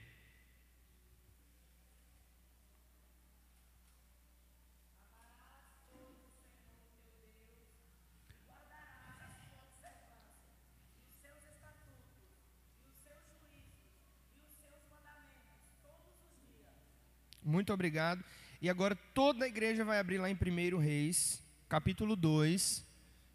Muito 17.45 17.71
obrigado. 17.71 18.25
E 18.61 18.69
agora 18.69 18.95
toda 19.15 19.47
a 19.47 19.49
igreja 19.49 19.85
vai 19.85 19.99
abrir 19.99 20.19
lá 20.19 20.29
em 20.29 20.35
1 20.35 20.77
Reis, 20.77 21.43
capítulo 21.67 22.15
2, 22.15 22.85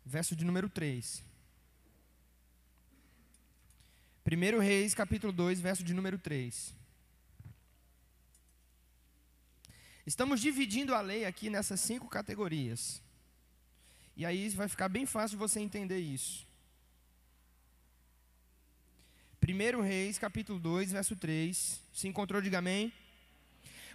verso 0.06 0.36
de 0.36 0.46
número 0.46 0.70
3. 0.70 1.24
1 4.24 4.60
Reis, 4.60 4.94
capítulo 4.94 5.34
2, 5.34 5.60
verso 5.60 5.84
de 5.84 5.96
número 5.96 6.20
3. 6.20 6.76
Estamos 10.06 10.40
dividindo 10.40 10.94
a 10.94 11.02
lei 11.02 11.26
aqui 11.26 11.50
nessas 11.50 11.80
cinco 11.82 12.08
categorias. 12.08 13.02
E 14.16 14.28
aí 14.28 14.48
vai 14.50 14.68
ficar 14.68 14.90
bem 14.90 15.08
fácil 15.08 15.40
você 15.40 15.60
entender 15.60 15.98
isso. 15.98 16.46
1 19.42 19.82
Reis, 19.82 20.20
capítulo 20.20 20.60
2, 20.60 20.92
verso 20.92 21.16
3. 21.16 21.82
Se 21.92 22.08
encontrou, 22.08 22.44
diga 22.44 22.60
amém 22.60 22.94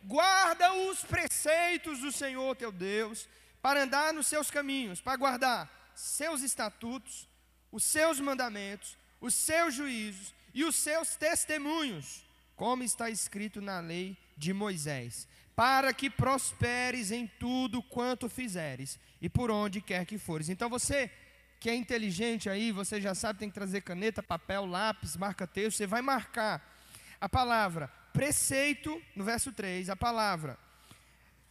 guarda 0.05 0.73
os 0.73 1.03
preceitos 1.05 2.01
do 2.01 2.13
Senhor 2.13 2.57
teu 2.57 2.73
Deus, 2.73 3.29
para 3.63 3.83
andar 3.83 4.13
nos 4.13 4.27
seus 4.27 4.51
caminhos, 4.51 5.01
para 5.01 5.17
guardar 5.17 5.93
seus 5.95 6.43
estatutos, 6.43 7.29
os 7.71 7.85
seus 7.85 8.19
mandamentos, 8.19 8.97
os 9.21 9.35
seus 9.35 9.75
juízos 9.75 10.35
e 10.55 10.65
os 10.65 10.77
seus 10.77 11.15
testemunhos, 11.17 12.25
como 12.57 12.83
está 12.83 13.11
escrito 13.11 13.61
na 13.61 13.81
lei 13.81 14.17
de 14.37 14.53
Moisés, 14.53 15.29
para 15.55 15.93
que 15.93 16.09
prosperes 16.09 17.11
em 17.11 17.27
tudo 17.27 17.83
quanto 17.83 18.29
fizeres 18.29 18.99
e 19.21 19.29
por 19.29 19.51
onde 19.51 19.81
quer 19.81 20.07
que 20.07 20.19
fores. 20.19 20.49
Então 20.49 20.69
você 20.69 21.11
que 21.61 21.69
é 21.69 21.75
inteligente 21.75 22.49
aí, 22.49 22.73
você 22.73 22.99
já 22.99 23.15
sabe, 23.15 23.41
tem 23.41 23.51
que 23.51 23.55
trazer 23.55 23.83
caneta, 23.83 24.23
papel, 24.23 24.65
lápis, 24.65 25.15
marca 25.15 25.47
texto, 25.47 25.77
você 25.77 25.87
vai 25.87 26.01
marcar 26.01 26.67
a 27.21 27.29
palavra 27.29 27.93
preceito, 28.13 29.01
no 29.15 29.25
verso 29.25 29.53
3, 29.53 29.91
a 29.91 29.97
palavra 29.97 30.59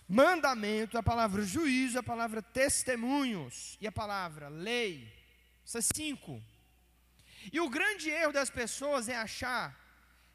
mandamento, 0.10 0.98
a 0.98 1.04
palavra 1.04 1.44
juízo, 1.44 2.00
a 2.00 2.04
palavra 2.04 2.42
testemunhos 2.42 3.78
e 3.80 3.86
a 3.86 3.92
palavra 3.92 4.50
lei. 4.50 5.08
Essas 5.64 5.88
cinco. 5.94 6.42
E 7.54 7.60
o 7.60 7.70
grande 7.70 8.10
erro 8.10 8.34
das 8.34 8.50
pessoas 8.50 9.08
é 9.08 9.16
achar 9.16 9.78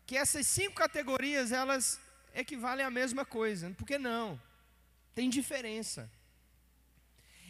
que 0.07 0.17
essas 0.17 0.47
cinco 0.47 0.77
categorias 0.77 1.51
elas 1.51 2.01
equivalem 2.33 2.87
à 2.87 2.91
mesma 2.91 3.25
coisa. 3.25 3.69
Por 3.71 3.85
que 3.85 3.99
não? 3.99 4.41
Tem 5.13 5.29
diferença. 5.29 6.09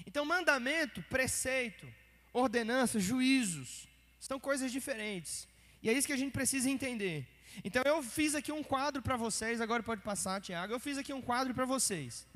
Então, 0.07 0.25
mandamento, 0.25 1.03
preceito, 1.05 1.87
ordenança, 2.33 2.99
juízos, 2.99 3.87
são 4.19 4.41
coisas 4.41 4.73
diferentes. 4.73 5.47
E 5.83 5.91
é 5.91 5.93
isso 5.93 6.07
que 6.07 6.13
a 6.13 6.17
gente 6.17 6.33
precisa 6.33 6.71
entender. 6.71 7.29
Então 7.63 7.83
eu 7.87 8.03
fiz 8.03 8.35
aqui 8.35 8.51
um 8.51 8.63
quadro 8.63 9.03
para 9.03 9.17
vocês, 9.17 9.61
agora 9.61 9.83
pode 9.83 10.01
passar, 10.01 10.41
Tiago. 10.41 10.73
Eu 10.73 10.81
fiz 10.81 10.99
aqui 10.99 11.13
um 11.13 11.23
quadro 11.23 11.55
para 11.55 11.65
vocês. 11.65 12.27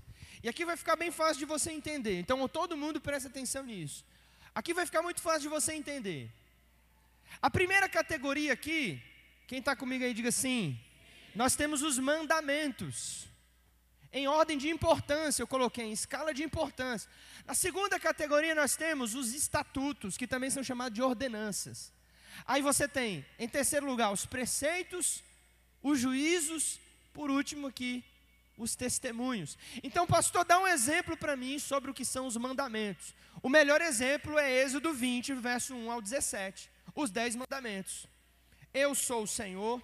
E 0.43 0.49
aqui 0.49 0.65
vai 0.65 0.77
ficar 0.77 0.97
bem 0.97 1.11
fácil 1.11 1.39
de 1.39 1.45
você 1.45 1.71
entender. 1.73 2.21
Então 2.21 2.47
todo 2.49 2.77
mundo 2.77 3.01
presta 3.01 3.29
atenção 3.29 3.65
nisso. 3.65 4.05
Aqui 4.55 4.73
vai 4.73 4.87
ficar 4.87 5.03
muito 5.03 5.21
fácil 5.21 5.43
de 5.43 5.49
você 5.49 5.73
entender. 5.73 6.31
A 7.43 7.51
primeira 7.51 7.89
categoria 7.89 8.53
aqui, 8.53 9.03
quem 9.47 9.59
está 9.59 9.75
comigo 9.75 10.05
aí, 10.05 10.15
diga 10.15 10.31
sim. 10.31 10.79
Nós 11.35 11.55
temos 11.57 11.83
os 11.83 11.99
mandamentos. 11.99 13.29
Em 14.13 14.27
ordem 14.27 14.57
de 14.57 14.69
importância, 14.69 15.43
eu 15.43 15.47
coloquei 15.47 15.85
em 15.85 15.93
escala 15.93 16.33
de 16.33 16.43
importância. 16.43 17.11
Na 17.47 17.55
segunda 17.55 18.01
categoria, 18.01 18.55
nós 18.55 18.75
temos 18.75 19.15
os 19.15 19.35
estatutos, 19.35 20.17
que 20.17 20.27
também 20.27 20.51
são 20.51 20.65
chamados 20.65 20.95
de 20.95 21.03
ordenanças. 21.03 21.93
Aí 22.47 22.63
você 22.63 22.89
tem, 22.89 23.25
em 23.39 23.49
terceiro 23.49 23.87
lugar, 23.87 24.13
os 24.13 24.27
preceitos, 24.27 25.23
os 25.83 25.99
juízos, 25.99 26.81
por 27.13 27.31
último 27.31 27.67
aqui, 27.67 28.05
os 28.57 28.75
testemunhos. 28.75 29.57
Então, 29.83 30.07
pastor, 30.07 30.45
dá 30.45 30.59
um 30.59 30.67
exemplo 30.67 31.17
para 31.17 31.37
mim 31.37 31.59
sobre 31.59 31.91
o 31.91 31.95
que 31.95 32.05
são 32.05 32.27
os 32.27 32.37
mandamentos. 32.37 33.15
O 33.43 33.49
melhor 33.49 33.81
exemplo 33.81 34.39
é 34.39 34.63
Êxodo 34.63 34.93
20, 34.93 35.35
verso 35.35 35.75
1 35.75 35.91
ao 35.91 36.03
17. 36.03 36.69
Os 36.95 37.11
dez 37.11 37.37
mandamentos. 37.37 38.07
Eu 38.75 38.95
sou 38.95 39.23
o 39.23 39.29
Senhor, 39.29 39.81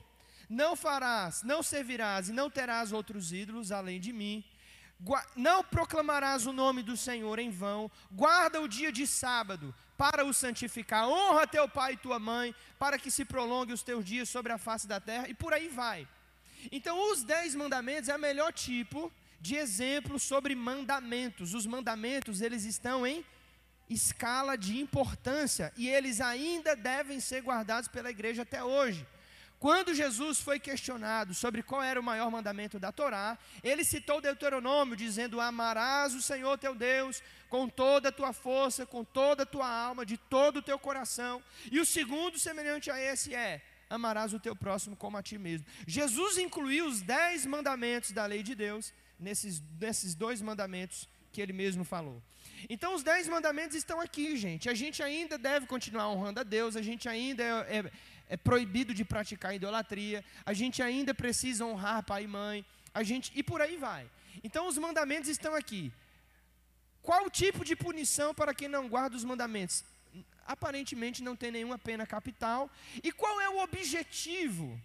não 0.48 0.76
farás, 0.76 1.42
não 1.42 1.62
servirás 1.62 2.28
e 2.28 2.32
não 2.32 2.50
terás 2.50 2.92
outros 2.92 3.32
ídolos 3.32 3.70
além 3.70 4.00
de 4.00 4.12
mim. 4.12 4.44
Não 5.36 5.62
proclamarás 5.62 6.46
o 6.46 6.52
nome 6.52 6.82
do 6.82 6.96
Senhor 6.96 7.38
em 7.38 7.50
vão. 7.50 7.90
Guarda 8.10 8.60
o 8.60 8.68
dia 8.68 8.90
de 8.90 9.06
sábado 9.06 9.74
para 9.96 10.24
o 10.24 10.32
santificar. 10.32 11.08
Honra 11.08 11.46
teu 11.46 11.68
pai 11.68 11.92
e 11.92 11.96
tua 11.96 12.18
mãe, 12.18 12.54
para 12.78 12.98
que 12.98 13.10
se 13.10 13.24
prolongue 13.24 13.72
os 13.72 13.82
teus 13.82 14.04
dias 14.04 14.28
sobre 14.28 14.52
a 14.52 14.58
face 14.58 14.86
da 14.86 15.00
terra, 15.00 15.28
e 15.28 15.34
por 15.34 15.52
aí 15.52 15.68
vai. 15.68 16.08
Então, 16.72 17.12
os 17.12 17.22
dez 17.22 17.54
mandamentos 17.54 18.08
é 18.08 18.16
o 18.16 18.18
melhor 18.18 18.52
tipo 18.52 19.12
de 19.40 19.56
exemplo 19.56 20.18
sobre 20.18 20.54
mandamentos. 20.54 21.52
Os 21.52 21.66
mandamentos, 21.66 22.40
eles 22.40 22.64
estão 22.64 23.06
em 23.06 23.24
escala 23.88 24.56
de 24.56 24.78
importância 24.78 25.72
e 25.76 25.88
eles 25.88 26.20
ainda 26.20 26.74
devem 26.74 27.20
ser 27.20 27.42
guardados 27.42 27.88
pela 27.88 28.10
igreja 28.10 28.42
até 28.42 28.64
hoje. 28.64 29.06
Quando 29.64 29.94
Jesus 29.94 30.40
foi 30.40 30.60
questionado 30.60 31.32
sobre 31.32 31.62
qual 31.62 31.82
era 31.82 31.98
o 31.98 32.02
maior 32.02 32.30
mandamento 32.30 32.78
da 32.78 32.92
Torá, 32.92 33.38
ele 33.62 33.82
citou 33.82 34.20
Deuteronômio, 34.20 34.94
dizendo: 34.94 35.40
Amarás 35.40 36.12
o 36.14 36.20
Senhor 36.20 36.58
teu 36.58 36.74
Deus 36.74 37.22
com 37.48 37.66
toda 37.66 38.10
a 38.10 38.12
tua 38.12 38.34
força, 38.34 38.84
com 38.84 39.02
toda 39.02 39.44
a 39.44 39.46
tua 39.46 39.66
alma, 39.66 40.04
de 40.04 40.18
todo 40.18 40.58
o 40.58 40.62
teu 40.62 40.78
coração. 40.78 41.42
E 41.72 41.80
o 41.80 41.86
segundo, 41.86 42.38
semelhante 42.38 42.90
a 42.90 43.00
esse, 43.00 43.34
é: 43.34 43.62
Amarás 43.88 44.34
o 44.34 44.38
teu 44.38 44.54
próximo 44.54 44.96
como 44.96 45.16
a 45.16 45.22
ti 45.22 45.38
mesmo. 45.38 45.66
Jesus 45.86 46.36
incluiu 46.36 46.84
os 46.84 47.00
dez 47.00 47.46
mandamentos 47.46 48.10
da 48.10 48.26
lei 48.26 48.42
de 48.42 48.54
Deus 48.54 48.92
nesses, 49.18 49.62
nesses 49.80 50.14
dois 50.14 50.42
mandamentos 50.42 51.08
que 51.32 51.40
ele 51.40 51.54
mesmo 51.54 51.84
falou. 51.84 52.22
Então, 52.68 52.94
os 52.94 53.02
dez 53.02 53.26
mandamentos 53.28 53.76
estão 53.76 54.00
aqui, 54.00 54.36
gente. 54.36 54.68
A 54.68 54.74
gente 54.74 55.02
ainda 55.02 55.36
deve 55.36 55.66
continuar 55.66 56.08
honrando 56.08 56.40
a 56.40 56.42
Deus, 56.42 56.76
a 56.76 56.82
gente 56.82 57.08
ainda 57.08 57.42
é, 57.42 57.78
é 57.78 57.90
é 58.28 58.36
proibido 58.36 58.94
de 58.94 59.04
praticar 59.04 59.54
idolatria, 59.54 60.24
a 60.44 60.52
gente 60.52 60.82
ainda 60.82 61.14
precisa 61.14 61.64
honrar 61.64 62.02
pai 62.04 62.24
e 62.24 62.26
mãe, 62.26 62.64
a 62.92 63.02
gente 63.02 63.32
e 63.34 63.42
por 63.42 63.60
aí 63.60 63.76
vai. 63.76 64.08
Então 64.42 64.66
os 64.66 64.78
mandamentos 64.78 65.28
estão 65.28 65.54
aqui. 65.54 65.92
Qual 67.02 67.26
o 67.26 67.30
tipo 67.30 67.64
de 67.64 67.76
punição 67.76 68.34
para 68.34 68.54
quem 68.54 68.66
não 68.68 68.88
guarda 68.88 69.16
os 69.16 69.24
mandamentos? 69.24 69.84
Aparentemente 70.46 71.22
não 71.22 71.36
tem 71.36 71.50
nenhuma 71.50 71.78
pena 71.78 72.06
capital. 72.06 72.70
E 73.02 73.12
qual 73.12 73.40
é 73.40 73.48
o 73.48 73.62
objetivo 73.62 74.80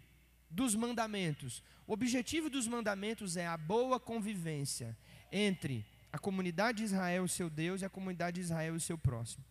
dos 0.49 0.75
mandamentos? 0.75 1.63
O 1.88 1.93
objetivo 1.93 2.49
dos 2.49 2.67
mandamentos 2.67 3.38
é 3.38 3.47
a 3.47 3.58
boa 3.58 3.99
convivência 3.99 4.95
entre 5.32 5.86
a 6.12 6.19
comunidade 6.19 6.80
de 6.80 6.84
Israel, 6.84 7.28
seu 7.28 7.49
Deus, 7.49 7.82
e 7.82 7.86
a 7.86 7.89
comunidade 7.89 8.36
de 8.36 8.41
Israel, 8.41 8.75
o 8.75 8.80
seu 8.80 8.97
próximo. 8.97 9.43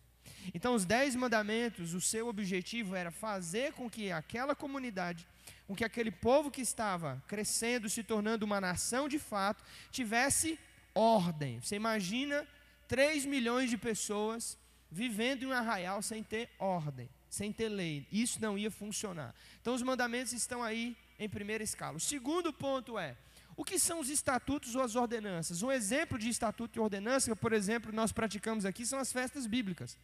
Então, 0.53 0.73
os 0.73 0.85
dez 0.85 1.15
mandamentos, 1.15 1.93
o 1.93 2.01
seu 2.01 2.27
objetivo 2.27 2.95
era 2.95 3.11
fazer 3.11 3.73
com 3.73 3.89
que 3.89 4.11
aquela 4.11 4.55
comunidade, 4.55 5.27
com 5.67 5.75
que 5.75 5.83
aquele 5.83 6.11
povo 6.11 6.49
que 6.49 6.61
estava 6.61 7.21
crescendo, 7.27 7.89
se 7.89 8.03
tornando 8.03 8.45
uma 8.45 8.59
nação 8.59 9.07
de 9.07 9.19
fato, 9.19 9.63
tivesse 9.91 10.59
ordem. 10.93 11.59
Você 11.61 11.75
imagina 11.75 12.47
3 12.87 13.25
milhões 13.25 13.69
de 13.69 13.77
pessoas 13.77 14.57
vivendo 14.91 15.43
em 15.43 15.47
um 15.47 15.51
arraial 15.51 16.01
sem 16.01 16.23
ter 16.23 16.49
ordem, 16.57 17.09
sem 17.29 17.53
ter 17.53 17.69
lei. 17.69 18.07
Isso 18.11 18.41
não 18.41 18.57
ia 18.57 18.71
funcionar. 18.71 19.33
Então, 19.61 19.73
os 19.75 19.81
mandamentos 19.81 20.33
estão 20.33 20.63
aí 20.63 20.97
em 21.19 21.29
primeira 21.29 21.63
escala. 21.63 21.97
O 21.97 21.99
segundo 21.99 22.51
ponto 22.51 22.97
é: 22.97 23.15
O 23.55 23.63
que 23.63 23.77
são 23.77 23.99
os 23.99 24.09
estatutos 24.09 24.75
ou 24.75 24.81
as 24.81 24.95
ordenanças? 24.95 25.61
Um 25.61 25.71
exemplo 25.71 26.17
de 26.17 26.29
estatuto 26.29 26.79
e 26.79 26.81
ordenança, 26.81 27.35
por 27.35 27.53
exemplo, 27.53 27.91
nós 27.93 28.11
praticamos 28.11 28.65
aqui, 28.65 28.85
são 28.85 28.99
as 28.99 29.11
festas 29.11 29.45
bíblicas. 29.45 29.97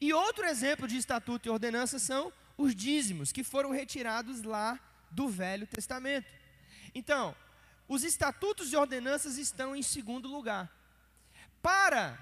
E 0.00 0.12
outro 0.12 0.44
exemplo 0.44 0.86
de 0.86 0.96
estatuto 0.96 1.48
e 1.48 1.50
ordenança 1.50 1.98
são 1.98 2.32
os 2.56 2.74
dízimos, 2.74 3.32
que 3.32 3.44
foram 3.44 3.70
retirados 3.70 4.42
lá 4.42 4.78
do 5.10 5.28
Velho 5.28 5.66
Testamento. 5.66 6.26
Então, 6.94 7.34
os 7.88 8.02
estatutos 8.02 8.72
e 8.72 8.76
ordenanças 8.76 9.38
estão 9.38 9.76
em 9.76 9.82
segundo 9.82 10.28
lugar. 10.28 10.70
Para 11.62 12.18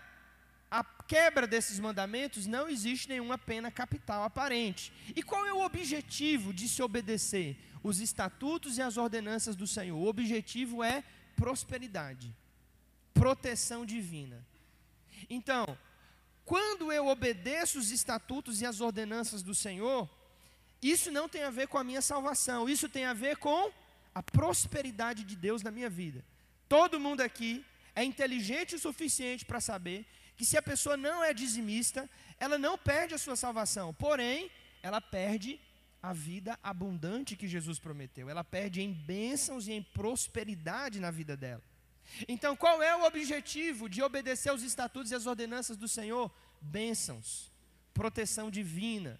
a 0.71 0.83
quebra 0.83 1.47
desses 1.47 1.79
mandamentos, 1.79 2.47
não 2.47 2.69
existe 2.69 3.09
nenhuma 3.09 3.39
pena 3.39 3.71
capital 3.71 4.25
aparente. 4.25 4.93
E 5.15 5.23
qual 5.23 5.47
é 5.47 5.53
o 5.53 5.65
objetivo 5.65 6.53
de 6.53 6.69
se 6.69 6.83
obedecer 6.83 7.57
os 7.83 8.01
estatutos 8.01 8.79
e 8.79 8.83
as 8.83 8.97
ordenanças 8.97 9.55
do 9.55 9.67
Senhor? 9.67 9.97
O 9.97 10.09
objetivo 10.09 10.83
é 10.83 11.05
prosperidade, 11.37 12.35
proteção 13.13 13.87
divina. 13.87 14.45
Então, 15.31 15.79
quando 16.45 16.93
eu 16.93 17.07
obedeço 17.07 17.79
os 17.79 17.91
estatutos 17.91 18.61
e 18.61 18.67
as 18.67 18.81
ordenanças 18.81 19.43
do 19.43 19.55
Senhor, 19.55 20.09
isso 20.83 21.11
não 21.11 21.29
tem 21.29 21.43
a 21.43 21.51
ver 21.51 21.69
com 21.69 21.79
a 21.79 21.85
minha 21.85 22.03
salvação, 22.03 22.69
isso 22.69 22.89
tem 22.89 23.05
a 23.05 23.15
ver 23.15 23.37
com 23.39 23.73
a 24.15 24.23
prosperidade 24.23 25.25
de 25.25 25.35
Deus 25.35 25.63
na 25.63 25.71
minha 25.71 25.89
vida. 25.89 26.25
Todo 26.69 27.01
mundo 27.01 27.21
aqui 27.23 27.65
é 27.95 28.05
inteligente 28.05 28.75
o 28.75 28.79
suficiente 28.79 29.45
para 29.45 29.61
saber 29.61 30.07
que 30.37 30.45
se 30.45 30.57
a 30.57 30.63
pessoa 30.63 30.97
não 30.97 31.23
é 31.23 31.33
dizimista, 31.33 32.09
ela 32.39 32.59
não 32.59 32.77
perde 32.77 33.15
a 33.15 33.19
sua 33.19 33.37
salvação, 33.37 33.95
porém, 33.95 34.51
ela 34.83 35.01
perde 35.01 35.59
a 36.03 36.13
vida 36.13 36.59
abundante 36.63 37.37
que 37.37 37.49
Jesus 37.49 37.79
prometeu. 37.79 38.29
Ela 38.29 38.45
perde 38.45 38.83
em 38.83 38.93
bênçãos 38.93 39.67
e 39.69 39.73
em 39.73 39.83
prosperidade 39.83 41.01
na 41.01 41.11
vida 41.11 41.35
dela. 41.35 41.63
Então, 42.29 42.55
qual 42.57 42.83
é 42.83 42.95
o 42.95 43.05
objetivo 43.05 43.89
de 43.89 44.03
obedecer 44.03 44.51
aos 44.51 44.63
estatutos 44.63 45.11
e 45.11 45.15
às 45.15 45.27
ordenanças 45.27 45.77
do 45.77 45.89
Senhor? 45.89 46.31
Bênçãos, 46.61 47.51
proteção 47.93 48.51
divina, 48.51 49.19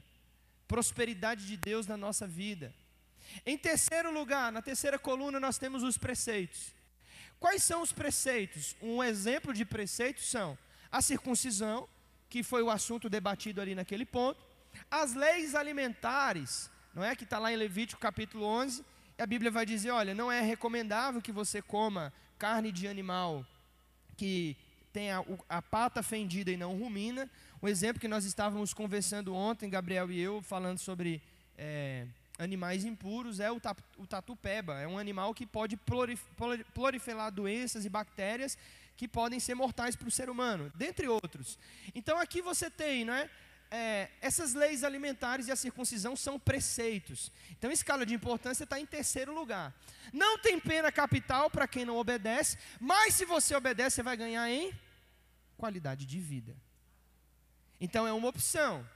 prosperidade 0.69 1.47
de 1.47 1.57
Deus 1.57 1.87
na 1.87 1.97
nossa 1.97 2.27
vida. 2.27 2.75
Em 3.45 3.57
terceiro 3.59 4.13
lugar, 4.13 4.53
na 4.53 4.63
terceira 4.63 4.99
coluna, 4.99 5.41
nós 5.41 5.59
temos 5.59 5.83
os 5.83 5.99
preceitos. 5.99 6.73
Quais 7.41 7.63
são 7.63 7.83
os 7.83 7.93
preceitos? 7.93 8.77
Um 8.81 9.03
exemplo 9.03 9.53
de 9.53 9.65
preceitos 9.65 10.27
são 10.31 10.57
a 10.91 11.03
circuncisão, 11.03 11.89
que 12.29 12.43
foi 12.43 12.63
o 12.63 12.71
assunto 12.71 13.09
debatido 13.09 13.61
ali 13.61 13.75
naquele 13.75 14.07
ponto, 14.07 14.45
as 14.91 15.15
leis 15.15 15.55
alimentares, 15.55 16.71
não 16.95 17.03
é? 17.03 17.15
Que 17.15 17.25
está 17.25 17.39
lá 17.39 17.53
em 17.53 17.57
Levítico 17.57 18.01
capítulo 18.01 18.45
11, 18.45 18.85
a 19.19 19.27
Bíblia 19.27 19.51
vai 19.51 19.67
dizer: 19.67 19.91
olha, 19.91 20.15
não 20.15 20.31
é 20.31 20.41
recomendável 20.41 21.21
que 21.21 21.33
você 21.33 21.61
coma 21.61 22.13
carne 22.45 22.71
de 22.71 22.87
animal 22.87 23.43
que 24.19 24.55
tem 24.93 25.11
a, 25.11 25.25
a, 25.49 25.63
pata 25.63 26.03
fendida 26.03 26.51
e 26.51 26.59
não 26.59 26.77
rumina. 26.77 27.27
O 27.59 27.67
exemplo 27.67 27.99
que 27.99 28.07
nós 28.07 28.27
estávamos 28.27 28.75
conversando 28.75 29.35
ontem, 29.35 29.71
Gabriel 29.71 30.13
e 30.13 30.21
eu, 30.21 30.43
falando 30.43 30.77
sobre 30.77 31.23
é, 31.57 32.07
animais 32.39 32.85
impuros, 32.85 33.41
é 33.41 33.51
o, 33.51 33.59
tatu, 33.59 33.83
o 33.97 34.07
tatupeba. 34.07 34.79
É 34.79 34.87
um 34.87 34.99
animal 34.99 35.33
que 35.33 35.47
pode 35.47 35.79
proliferar 36.75 37.33
doenças 37.33 37.87
e 37.87 37.89
bactérias 37.89 38.59
que 38.95 39.09
podem 39.09 39.41
ser 39.41 39.55
mortais 39.55 39.97
para 39.97 40.09
o 40.09 40.11
ser 40.11 40.29
humano, 40.29 40.71
dentre 40.75 41.09
outros. 41.09 41.59
Então 41.95 42.19
aqui 42.19 42.43
você 42.43 42.69
tem, 42.69 43.07
não 43.07 43.15
é? 43.15 43.31
É, 43.71 44.11
essas 44.21 44.55
leis 44.55 44.85
alimentares 44.85 45.49
e 45.49 45.53
a 45.53 45.57
circuncisão 45.57 46.15
são 46.15 46.39
preceitos. 46.39 47.31
Então, 47.51 47.71
escala 47.71 48.07
de 48.07 48.15
importância 48.15 48.65
está 48.65 48.79
em 48.79 48.87
terceiro 48.87 49.35
lugar. 49.35 49.75
Não 50.13 50.39
tem 50.39 50.61
pena 50.61 50.93
capital 50.93 51.51
para 51.51 51.67
quem 51.67 51.85
não 51.85 51.97
obedece, 51.97 52.59
mas 52.81 53.15
se 53.15 53.25
você 53.25 53.55
obedece, 53.55 53.97
você 53.97 54.03
vai 54.03 54.17
ganhar 54.17 54.49
em 54.49 54.73
qualidade 55.57 56.07
de 56.07 56.21
vida. 56.21 56.57
Então, 57.81 58.07
é 58.07 58.13
uma 58.13 58.29
opção. 58.29 58.89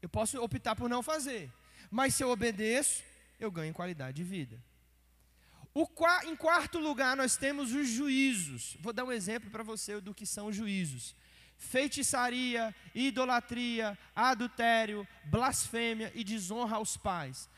Eu 0.00 0.08
posso 0.08 0.42
optar 0.42 0.74
por 0.74 0.88
não 0.88 1.02
fazer, 1.02 1.50
mas 1.90 2.14
se 2.14 2.24
eu 2.24 2.30
obedeço, 2.30 3.02
eu 3.38 3.50
ganho 3.50 3.70
em 3.70 3.74
qualidade 3.74 4.16
de 4.16 4.24
vida. 4.24 4.58
O, 5.74 5.86
em 6.24 6.36
quarto 6.36 6.78
lugar, 6.78 7.16
nós 7.16 7.36
temos 7.36 7.72
os 7.72 7.88
juízos. 7.88 8.76
Vou 8.80 8.92
dar 8.92 9.04
um 9.04 9.12
exemplo 9.12 9.50
para 9.50 9.62
você 9.62 10.00
do 10.00 10.14
que 10.14 10.26
são 10.26 10.48
os 10.48 10.56
juízos 10.56 11.14
feitiçaria, 11.62 12.74
idolatria, 12.94 13.96
adultério, 14.14 15.06
blasfêmia 15.24 16.10
e 16.14 16.24
desonra 16.24 16.76
aos 16.76 16.96
pais. 16.96 17.48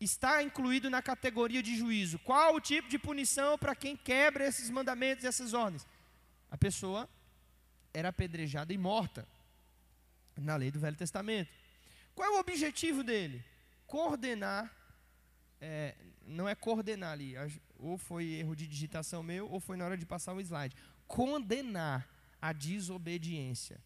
Está 0.00 0.42
incluído 0.42 0.88
na 0.88 1.02
categoria 1.02 1.62
de 1.62 1.76
juízo. 1.76 2.18
Qual 2.20 2.54
o 2.54 2.60
tipo 2.60 2.88
de 2.88 2.98
punição 2.98 3.58
para 3.58 3.74
quem 3.74 3.96
quebra 3.96 4.46
esses 4.46 4.70
mandamentos 4.70 5.24
e 5.24 5.26
essas 5.26 5.52
ordens? 5.52 5.86
A 6.50 6.56
pessoa 6.56 7.08
era 7.92 8.08
apedrejada 8.08 8.72
e 8.72 8.78
morta 8.78 9.26
na 10.36 10.54
lei 10.54 10.70
do 10.70 10.78
Velho 10.78 10.96
Testamento. 10.96 11.50
Qual 12.14 12.28
é 12.28 12.36
o 12.36 12.40
objetivo 12.40 13.02
dele? 13.02 13.44
Coordenar, 13.86 14.72
é, 15.60 15.96
não 16.24 16.48
é 16.48 16.54
coordenar 16.54 17.12
ali, 17.12 17.34
ou 17.76 17.98
foi 17.98 18.34
erro 18.34 18.54
de 18.54 18.68
digitação 18.68 19.22
meu, 19.22 19.50
ou 19.50 19.58
foi 19.58 19.76
na 19.76 19.84
hora 19.84 19.96
de 19.96 20.06
passar 20.06 20.32
o 20.32 20.40
slide. 20.40 20.76
Condenar 21.08 22.06
a 22.40 22.52
desobediência. 22.52 23.80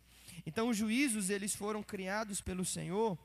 Então, 0.47 0.69
os 0.69 0.77
juízos, 0.77 1.31
eles 1.31 1.55
foram 1.55 1.83
criados 1.83 2.41
pelo 2.41 2.65
Senhor, 2.65 3.19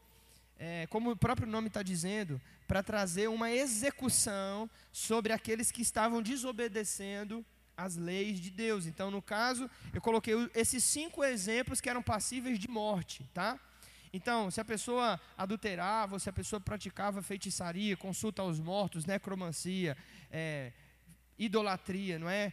é, 0.60 0.88
como 0.88 1.12
o 1.12 1.16
próprio 1.16 1.48
nome 1.48 1.68
está 1.68 1.84
dizendo, 1.84 2.42
para 2.68 2.84
trazer 2.84 3.30
uma 3.30 3.52
execução 3.52 4.70
sobre 4.92 5.32
aqueles 5.32 5.72
que 5.72 5.82
estavam 5.82 6.22
desobedecendo 6.22 7.46
as 7.76 7.96
leis 7.96 8.40
de 8.40 8.50
Deus. 8.50 8.88
Então, 8.88 9.12
no 9.12 9.22
caso, 9.22 9.70
eu 9.94 10.02
coloquei 10.02 10.34
esses 10.56 10.84
cinco 10.84 11.24
exemplos 11.24 11.80
que 11.80 11.90
eram 11.90 12.02
passíveis 12.02 12.58
de 12.58 12.68
morte, 12.68 13.30
tá? 13.34 13.60
Então, 14.12 14.50
se 14.50 14.60
a 14.60 14.66
pessoa 14.66 15.20
adulterava, 15.38 16.18
se 16.18 16.30
a 16.30 16.34
pessoa 16.34 16.60
praticava 16.60 17.22
feitiçaria, 17.22 17.96
consulta 17.96 18.42
aos 18.42 18.60
mortos, 18.60 19.06
necromancia, 19.06 19.96
é, 20.32 20.72
idolatria, 21.38 22.18
não 22.18 22.30
é? 22.30 22.52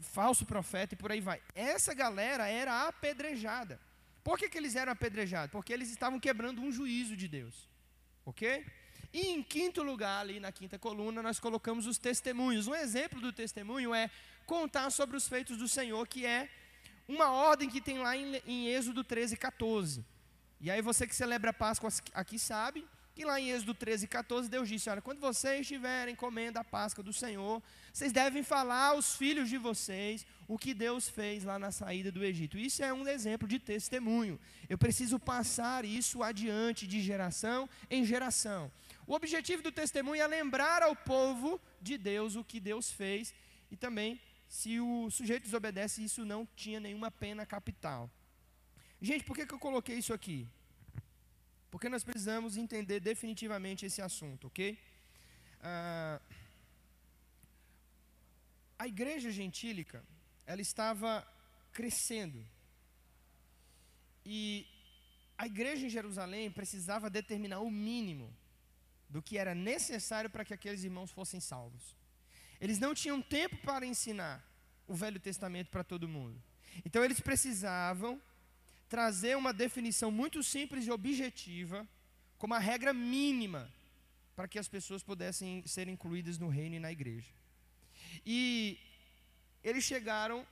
Falso 0.00 0.44
profeta 0.44 0.94
e 0.94 0.96
por 0.96 1.10
aí 1.12 1.20
vai. 1.20 1.40
Essa 1.54 1.94
galera 1.94 2.48
era 2.48 2.86
apedrejada. 2.86 3.80
Por 4.22 4.38
que, 4.38 4.48
que 4.48 4.58
eles 4.58 4.74
eram 4.74 4.92
apedrejados? 4.92 5.52
Porque 5.52 5.72
eles 5.72 5.90
estavam 5.90 6.18
quebrando 6.18 6.60
um 6.60 6.72
juízo 6.72 7.16
de 7.16 7.28
Deus. 7.28 7.68
Ok? 8.24 8.66
E 9.12 9.28
em 9.28 9.42
quinto 9.42 9.82
lugar, 9.82 10.20
ali 10.20 10.40
na 10.40 10.50
quinta 10.50 10.78
coluna, 10.78 11.22
nós 11.22 11.38
colocamos 11.38 11.86
os 11.86 11.96
testemunhos. 11.96 12.66
Um 12.66 12.74
exemplo 12.74 13.20
do 13.20 13.32
testemunho 13.32 13.94
é 13.94 14.10
contar 14.44 14.90
sobre 14.90 15.16
os 15.16 15.28
feitos 15.28 15.56
do 15.56 15.68
Senhor, 15.68 16.06
que 16.08 16.26
é 16.26 16.48
uma 17.06 17.30
ordem 17.30 17.68
que 17.68 17.80
tem 17.80 17.98
lá 17.98 18.16
em, 18.16 18.42
em 18.46 18.68
Êxodo 18.68 19.04
13, 19.04 19.36
14. 19.36 20.04
E 20.60 20.70
aí 20.70 20.82
você 20.82 21.06
que 21.06 21.14
celebra 21.14 21.50
a 21.50 21.54
Páscoa 21.54 21.90
aqui 22.12 22.38
sabe 22.38 22.86
que 23.14 23.24
lá 23.24 23.40
em 23.40 23.50
Êxodo 23.50 23.72
13, 23.72 24.06
14, 24.06 24.48
Deus 24.50 24.68
disse: 24.68 24.90
Olha, 24.90 25.00
quando 25.00 25.20
vocês 25.20 25.62
estiverem 25.62 26.14
comendo 26.14 26.58
a 26.58 26.64
Páscoa 26.64 27.02
do 27.02 27.12
Senhor, 27.12 27.62
vocês 27.96 28.12
devem 28.12 28.42
falar 28.42 28.88
aos 28.88 29.16
filhos 29.16 29.48
de 29.48 29.56
vocês 29.56 30.26
o 30.46 30.58
que 30.58 30.74
Deus 30.74 31.08
fez 31.08 31.44
lá 31.44 31.58
na 31.58 31.70
saída 31.72 32.12
do 32.12 32.22
Egito. 32.22 32.58
Isso 32.58 32.84
é 32.84 32.92
um 32.92 33.08
exemplo 33.08 33.48
de 33.48 33.58
testemunho. 33.58 34.38
Eu 34.68 34.76
preciso 34.76 35.18
passar 35.18 35.82
isso 35.82 36.22
adiante 36.22 36.86
de 36.86 37.00
geração 37.00 37.66
em 37.88 38.04
geração. 38.04 38.70
O 39.06 39.14
objetivo 39.14 39.62
do 39.62 39.72
testemunho 39.72 40.20
é 40.20 40.26
lembrar 40.26 40.82
ao 40.82 40.94
povo 40.94 41.58
de 41.80 41.96
Deus 41.96 42.36
o 42.36 42.44
que 42.44 42.60
Deus 42.60 42.90
fez 42.90 43.32
e 43.70 43.76
também, 43.78 44.20
se 44.46 44.78
o 44.78 45.10
sujeito 45.10 45.44
desobedece, 45.44 46.04
isso 46.04 46.22
não 46.22 46.46
tinha 46.54 46.78
nenhuma 46.78 47.10
pena 47.10 47.46
capital. 47.46 48.10
Gente, 49.00 49.24
por 49.24 49.34
que, 49.34 49.46
que 49.46 49.54
eu 49.54 49.58
coloquei 49.58 49.96
isso 49.96 50.12
aqui? 50.12 50.46
Porque 51.70 51.88
nós 51.88 52.04
precisamos 52.04 52.58
entender 52.58 53.00
definitivamente 53.00 53.86
esse 53.86 54.02
assunto, 54.02 54.48
ok? 54.48 54.78
Ah, 55.62 56.20
a 58.78 58.86
igreja 58.86 59.30
gentílica, 59.30 60.04
ela 60.46 60.60
estava 60.60 61.26
crescendo. 61.72 62.44
E 64.24 64.66
a 65.38 65.46
igreja 65.46 65.86
em 65.86 65.90
Jerusalém 65.90 66.50
precisava 66.50 67.10
determinar 67.10 67.60
o 67.60 67.70
mínimo 67.70 68.34
do 69.08 69.22
que 69.22 69.38
era 69.38 69.54
necessário 69.54 70.28
para 70.28 70.44
que 70.44 70.54
aqueles 70.54 70.82
irmãos 70.84 71.10
fossem 71.10 71.40
salvos. 71.40 71.94
Eles 72.60 72.78
não 72.78 72.94
tinham 72.94 73.20
tempo 73.20 73.56
para 73.58 73.86
ensinar 73.86 74.44
o 74.86 74.94
Velho 74.94 75.20
Testamento 75.20 75.70
para 75.70 75.84
todo 75.84 76.08
mundo. 76.08 76.42
Então 76.84 77.04
eles 77.04 77.20
precisavam 77.20 78.20
trazer 78.88 79.36
uma 79.36 79.52
definição 79.52 80.10
muito 80.10 80.42
simples 80.42 80.86
e 80.86 80.90
objetiva, 80.90 81.86
como 82.38 82.54
a 82.54 82.58
regra 82.58 82.92
mínima 82.92 83.70
para 84.34 84.46
que 84.46 84.58
as 84.58 84.68
pessoas 84.68 85.02
pudessem 85.02 85.66
ser 85.66 85.88
incluídas 85.88 86.38
no 86.38 86.48
reino 86.48 86.76
e 86.76 86.80
na 86.80 86.92
igreja. 86.92 87.32
E 88.24 88.78
eles 89.62 89.84
chegaram. 89.84 90.46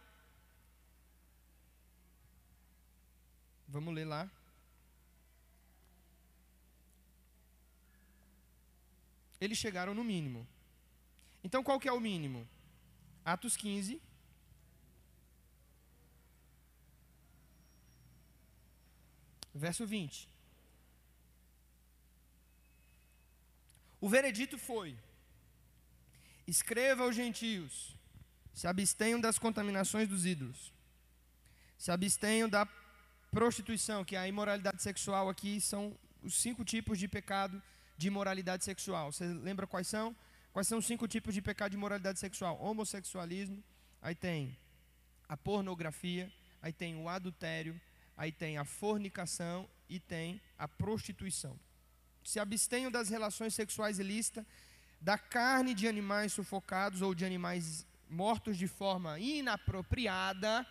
Vamos 3.69 3.95
ler 3.95 4.05
lá. 4.05 4.31
Eles 9.41 9.59
chegaram 9.59 9.95
no 9.95 10.05
mínimo. 10.05 10.47
Então 11.43 11.63
qual 11.63 11.79
que 11.79 11.89
é 11.89 11.93
o 11.93 12.01
mínimo? 12.01 12.49
Atos 13.25 13.57
15. 13.57 14.01
Verso 19.55 19.87
20. 19.87 20.29
O 24.01 24.09
veredito 24.09 24.59
foi: 24.59 24.97
Escreva 26.47 27.05
aos 27.05 27.17
gentios, 27.17 27.97
se 28.53 28.67
abstenham 28.67 29.21
das 29.21 29.39
contaminações 29.39 30.09
dos 30.09 30.27
ídolos, 30.27 30.73
se 31.79 31.91
abstenham 31.91 32.49
da 32.49 32.67
prostituição, 33.31 34.05
que 34.05 34.15
é 34.15 34.19
a 34.19 34.29
imoralidade 34.29 34.83
sexual 34.83 35.29
aqui 35.29 35.61
são 35.61 35.97
os 36.23 36.35
cinco 36.35 36.65
tipos 36.65 36.99
de 36.99 37.09
pecado 37.09 37.61
de 37.97 38.07
imoralidade 38.07 38.65
sexual. 38.65 39.13
Você 39.13 39.27
lembra 39.27 39.67
quais 39.67 39.87
são? 39.87 40.15
Quais 40.53 40.69
são 40.69 40.79
os 40.79 40.87
cinco 40.87 41.09
tipos 41.09 41.35
de 41.35 41.43
pecado 41.43 41.73
de 41.73 41.77
imoralidade 41.77 42.19
sexual? 42.19 42.61
Homossexualismo, 42.63 43.63
aí 44.01 44.15
tem 44.15 44.57
a 45.29 45.37
pornografia, 45.37 46.33
aí 46.63 46.73
tem 46.73 46.95
o 46.97 47.09
adultério, 47.09 47.81
aí 48.17 48.31
tem 48.31 48.57
a 48.57 48.65
fornicação 48.65 49.69
e 49.89 49.99
tem 49.99 50.41
a 50.57 50.69
prostituição. 50.69 51.59
Se 52.23 52.39
abstenham 52.39 52.91
das 52.91 53.09
relações 53.09 53.55
sexuais 53.55 53.99
ilícitas, 53.99 54.47
da 55.01 55.19
carne 55.19 55.75
de 55.75 55.87
animais 55.87 56.33
sufocados 56.33 57.03
ou 57.03 57.15
de 57.15 57.25
animais 57.25 57.87
mortos 58.09 58.57
de 58.57 58.69
forma 58.69 59.19
inapropriada 59.19 60.67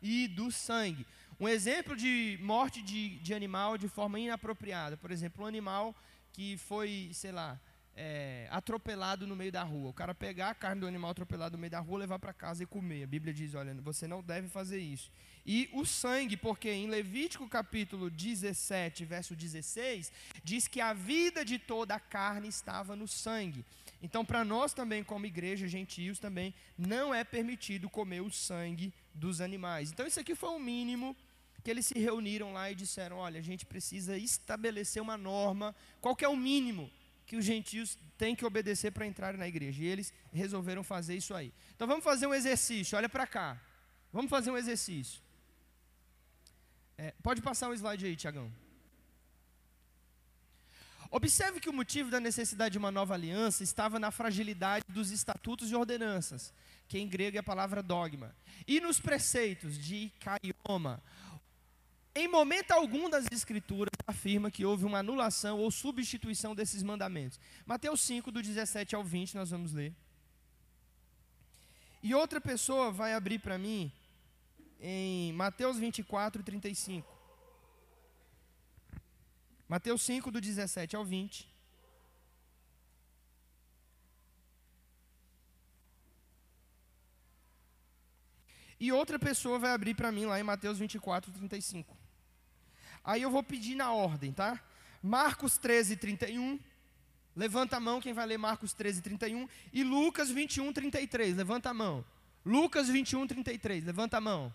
e 0.00 0.28
do 0.28 0.50
sangue. 0.50 1.06
Um 1.40 1.48
exemplo 1.48 1.96
de 1.96 2.38
morte 2.40 2.82
de, 2.82 3.18
de 3.18 3.34
animal 3.34 3.76
de 3.76 3.88
forma 3.88 4.18
inapropriada, 4.20 4.96
por 4.96 5.10
exemplo, 5.10 5.44
um 5.44 5.46
animal 5.46 5.94
que 6.32 6.56
foi, 6.56 7.10
sei 7.12 7.32
lá, 7.32 7.60
é, 7.96 8.48
atropelado 8.50 9.26
no 9.26 9.36
meio 9.36 9.52
da 9.52 9.62
rua. 9.62 9.90
O 9.90 9.92
cara 9.92 10.14
pegar 10.14 10.50
a 10.50 10.54
carne 10.54 10.80
do 10.80 10.86
animal 10.86 11.10
atropelado 11.10 11.56
no 11.56 11.60
meio 11.60 11.70
da 11.70 11.80
rua, 11.80 12.00
levar 12.00 12.18
para 12.18 12.32
casa 12.32 12.62
e 12.62 12.66
comer. 12.66 13.04
A 13.04 13.06
Bíblia 13.06 13.32
diz: 13.32 13.54
olha, 13.54 13.74
você 13.80 14.06
não 14.06 14.22
deve 14.22 14.48
fazer 14.48 14.78
isso. 14.78 15.10
E 15.46 15.68
o 15.72 15.84
sangue, 15.84 16.36
porque 16.36 16.70
em 16.70 16.88
Levítico 16.88 17.48
capítulo 17.48 18.10
17, 18.10 19.04
verso 19.04 19.36
16, 19.36 20.10
diz 20.42 20.66
que 20.66 20.80
a 20.80 20.92
vida 20.92 21.44
de 21.44 21.58
toda 21.58 21.94
a 21.94 22.00
carne 22.00 22.48
estava 22.48 22.96
no 22.96 23.06
sangue. 23.06 23.64
Então, 24.02 24.24
para 24.24 24.44
nós 24.44 24.74
também, 24.74 25.02
como 25.04 25.26
igreja, 25.26 25.68
gentios 25.68 26.18
também, 26.18 26.54
não 26.76 27.14
é 27.14 27.24
permitido 27.24 27.88
comer 27.88 28.20
o 28.20 28.30
sangue 28.30 28.92
dos 29.14 29.40
animais. 29.40 29.90
Então, 29.90 30.06
isso 30.06 30.20
aqui 30.20 30.34
foi 30.34 30.50
o 30.50 30.58
mínimo 30.58 31.16
que 31.62 31.70
eles 31.70 31.86
se 31.86 31.98
reuniram 31.98 32.52
lá 32.52 32.70
e 32.70 32.74
disseram: 32.74 33.16
olha, 33.16 33.38
a 33.38 33.42
gente 33.42 33.64
precisa 33.64 34.16
estabelecer 34.18 35.00
uma 35.00 35.16
norma, 35.16 35.74
qual 36.00 36.16
que 36.16 36.24
é 36.24 36.28
o 36.28 36.36
mínimo 36.36 36.90
que 37.26 37.36
os 37.36 37.44
gentios 37.44 37.98
têm 38.16 38.34
que 38.34 38.44
obedecer 38.44 38.90
para 38.90 39.06
entrar 39.06 39.36
na 39.36 39.48
igreja. 39.48 39.82
E 39.82 39.86
eles 39.86 40.12
resolveram 40.32 40.82
fazer 40.82 41.16
isso 41.16 41.34
aí. 41.34 41.52
Então 41.74 41.86
vamos 41.86 42.04
fazer 42.04 42.26
um 42.26 42.34
exercício, 42.34 42.96
olha 42.96 43.08
para 43.08 43.26
cá. 43.26 43.60
Vamos 44.12 44.30
fazer 44.30 44.50
um 44.50 44.56
exercício. 44.56 45.20
É, 46.96 47.12
pode 47.22 47.42
passar 47.42 47.68
o 47.68 47.74
slide 47.74 48.06
aí, 48.06 48.14
Tiagão. 48.14 48.52
Observe 51.10 51.60
que 51.60 51.68
o 51.68 51.72
motivo 51.72 52.10
da 52.10 52.18
necessidade 52.18 52.72
de 52.72 52.78
uma 52.78 52.90
nova 52.90 53.14
aliança 53.14 53.62
estava 53.62 54.00
na 54.00 54.10
fragilidade 54.10 54.84
dos 54.88 55.12
estatutos 55.12 55.70
e 55.70 55.74
ordenanças, 55.76 56.52
que 56.88 56.98
em 56.98 57.08
grego 57.08 57.36
é 57.36 57.40
a 57.40 57.42
palavra 57.42 57.82
dogma, 57.82 58.34
e 58.66 58.80
nos 58.80 58.98
preceitos 58.98 59.78
de 59.78 60.10
caioma, 60.18 61.00
em 62.14 62.28
momento 62.28 62.70
algum 62.70 63.10
das 63.10 63.26
Escrituras 63.30 63.90
afirma 64.06 64.50
que 64.50 64.64
houve 64.64 64.84
uma 64.84 64.98
anulação 64.98 65.58
ou 65.58 65.70
substituição 65.70 66.54
desses 66.54 66.82
mandamentos. 66.82 67.40
Mateus 67.66 68.00
5, 68.02 68.30
do 68.30 68.40
17 68.40 68.94
ao 68.94 69.02
20, 69.02 69.34
nós 69.34 69.50
vamos 69.50 69.72
ler. 69.72 69.92
E 72.02 72.14
outra 72.14 72.40
pessoa 72.40 72.92
vai 72.92 73.14
abrir 73.14 73.40
para 73.40 73.58
mim 73.58 73.90
em 74.80 75.32
Mateus 75.32 75.78
24, 75.78 76.42
35. 76.42 77.12
Mateus 79.66 80.02
5, 80.02 80.30
do 80.30 80.40
17 80.40 80.94
ao 80.94 81.04
20. 81.04 81.52
E 88.78 88.92
outra 88.92 89.18
pessoa 89.18 89.58
vai 89.58 89.72
abrir 89.72 89.94
para 89.94 90.12
mim 90.12 90.26
lá 90.26 90.38
em 90.38 90.42
Mateus 90.42 90.78
24, 90.78 91.32
35. 91.32 92.03
Aí 93.04 93.20
eu 93.20 93.30
vou 93.30 93.42
pedir 93.42 93.74
na 93.74 93.92
ordem, 93.92 94.32
tá? 94.32 94.60
Marcos 95.02 95.58
13, 95.58 95.96
31. 95.96 96.58
Levanta 97.36 97.76
a 97.76 97.80
mão 97.80 98.00
quem 98.00 98.12
vai 98.12 98.24
ler 98.26 98.38
Marcos 98.38 98.72
13, 98.72 99.02
31. 99.02 99.48
E 99.72 99.84
Lucas 99.84 100.30
21, 100.30 100.72
33. 100.72 101.36
Levanta 101.36 101.70
a 101.70 101.74
mão. 101.74 102.04
Lucas 102.44 102.88
21, 102.88 103.26
33. 103.26 103.84
Levanta 103.84 104.16
a 104.16 104.20
mão. 104.20 104.52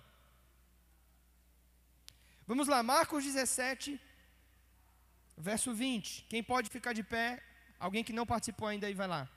Vamos 2.47 2.67
lá, 2.67 2.81
Marcos 2.81 3.23
17, 3.23 4.01
verso 5.37 5.71
20. 5.71 6.25
Quem 6.27 6.41
pode 6.41 6.67
ficar 6.71 6.93
de 6.93 7.03
pé? 7.03 7.43
Alguém 7.79 8.03
que 8.03 8.11
não 8.11 8.25
participou 8.25 8.67
ainda 8.67 8.87
aí, 8.87 8.95
vai 8.95 9.07
lá. 9.07 9.29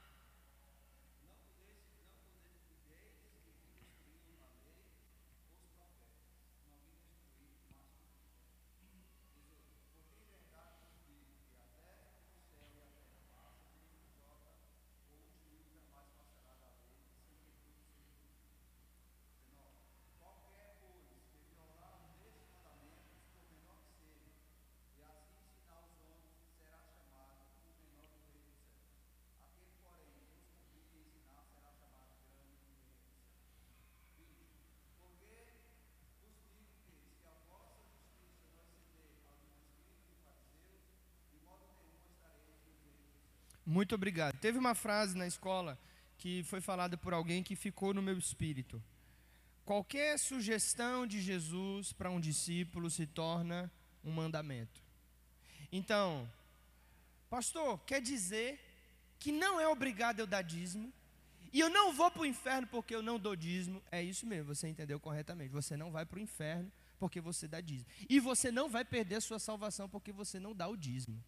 Muito 43.73 43.95
obrigado. 43.95 44.37
Teve 44.39 44.59
uma 44.59 44.75
frase 44.75 45.17
na 45.17 45.27
escola 45.27 45.79
que 46.19 46.43
foi 46.43 46.61
falada 46.61 46.95
por 46.95 47.15
alguém 47.15 47.43
que 47.43 47.57
ficou 47.57 47.95
no 47.95 48.03
meu 48.03 48.19
espírito. 48.19 48.83
Qualquer 49.65 50.19
sugestão 50.19 51.07
de 51.07 51.23
Jesus 51.23 51.91
para 51.91 52.11
um 52.11 52.21
discípulo 52.21 52.91
se 52.91 53.07
torna 53.07 53.73
um 54.05 54.13
mandamento. 54.13 54.83
Então, 55.73 56.31
pastor, 57.31 57.79
quer 57.87 58.03
dizer 58.03 58.61
que 59.19 59.33
não 59.33 59.59
é 59.59 59.67
obrigado 59.67 60.21
eu 60.21 60.27
dar 60.27 60.43
dízimo, 60.43 60.93
e 61.51 61.59
eu 61.59 61.71
não 61.71 61.95
vou 61.95 62.11
para 62.11 62.23
o 62.23 62.27
inferno 62.27 62.67
porque 62.67 62.95
eu 62.95 63.01
não 63.01 63.19
dou 63.19 63.35
dízimo. 63.35 63.83
É 63.91 64.03
isso 64.03 64.27
mesmo, 64.27 64.55
você 64.55 64.69
entendeu 64.69 65.01
corretamente. 65.01 65.51
Você 65.51 65.79
não 65.79 65.91
vai 65.91 66.05
para 66.05 66.19
o 66.19 66.21
inferno 66.21 66.71
porque 66.99 67.23
você 67.23 67.49
dá 67.49 67.61
dízimo. 67.61 67.89
E 68.07 68.21
você 68.21 68.53
não 68.53 68.69
vai 68.69 68.85
perder 68.85 69.17
a 69.17 69.21
sua 69.23 69.39
salvação 69.39 69.89
porque 69.89 70.13
você 70.13 70.39
não 70.39 70.55
dá 70.55 70.69
o 70.69 70.77
dízimo. 70.77 71.23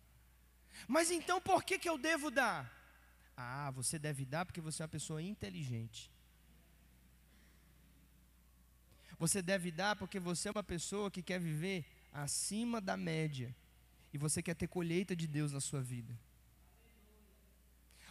Mas 0.87 1.10
então 1.10 1.40
por 1.40 1.62
que, 1.64 1.78
que 1.78 1.88
eu 1.88 1.98
devo 1.98 2.30
dar? 2.30 2.70
Ah, 3.37 3.70
você 3.70 3.98
deve 3.98 4.24
dar 4.24 4.44
porque 4.44 4.60
você 4.60 4.82
é 4.82 4.84
uma 4.84 4.88
pessoa 4.88 5.22
inteligente. 5.22 6.10
Você 9.18 9.40
deve 9.40 9.70
dar 9.70 9.96
porque 9.96 10.18
você 10.20 10.48
é 10.48 10.52
uma 10.52 10.62
pessoa 10.62 11.10
que 11.10 11.22
quer 11.22 11.40
viver 11.40 11.84
acima 12.12 12.80
da 12.80 12.96
média. 12.96 13.54
E 14.12 14.18
você 14.18 14.42
quer 14.42 14.54
ter 14.54 14.68
colheita 14.68 15.16
de 15.16 15.26
Deus 15.26 15.52
na 15.52 15.60
sua 15.60 15.80
vida. 15.80 16.16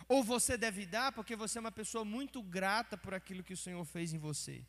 Ou 0.07 0.23
você 0.23 0.57
deve 0.57 0.85
dar 0.85 1.11
porque 1.11 1.35
você 1.35 1.57
é 1.57 1.61
uma 1.61 1.71
pessoa 1.71 2.03
muito 2.03 2.41
grata 2.41 2.97
por 2.97 3.13
aquilo 3.13 3.43
que 3.43 3.53
o 3.53 3.57
Senhor 3.57 3.83
fez 3.85 4.13
em 4.13 4.17
você. 4.17 4.65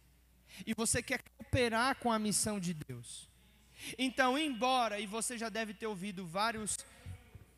E 0.64 0.74
você 0.74 1.02
quer 1.02 1.22
cooperar 1.36 1.96
com 1.96 2.12
a 2.12 2.18
missão 2.18 2.60
de 2.60 2.74
Deus. 2.74 3.28
Então, 3.98 4.38
embora, 4.38 5.00
e 5.00 5.06
você 5.06 5.36
já 5.36 5.48
deve 5.48 5.74
ter 5.74 5.86
ouvido 5.86 6.26
vários 6.26 6.78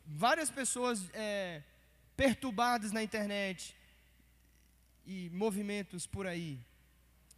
várias 0.07 0.51
pessoas 0.51 1.09
é, 1.13 1.63
perturbadas 2.17 2.93
na 2.93 3.03
internet 3.03 3.75
e 5.05 5.31
movimentos 5.31 6.07
por 6.07 6.27
aí 6.27 6.59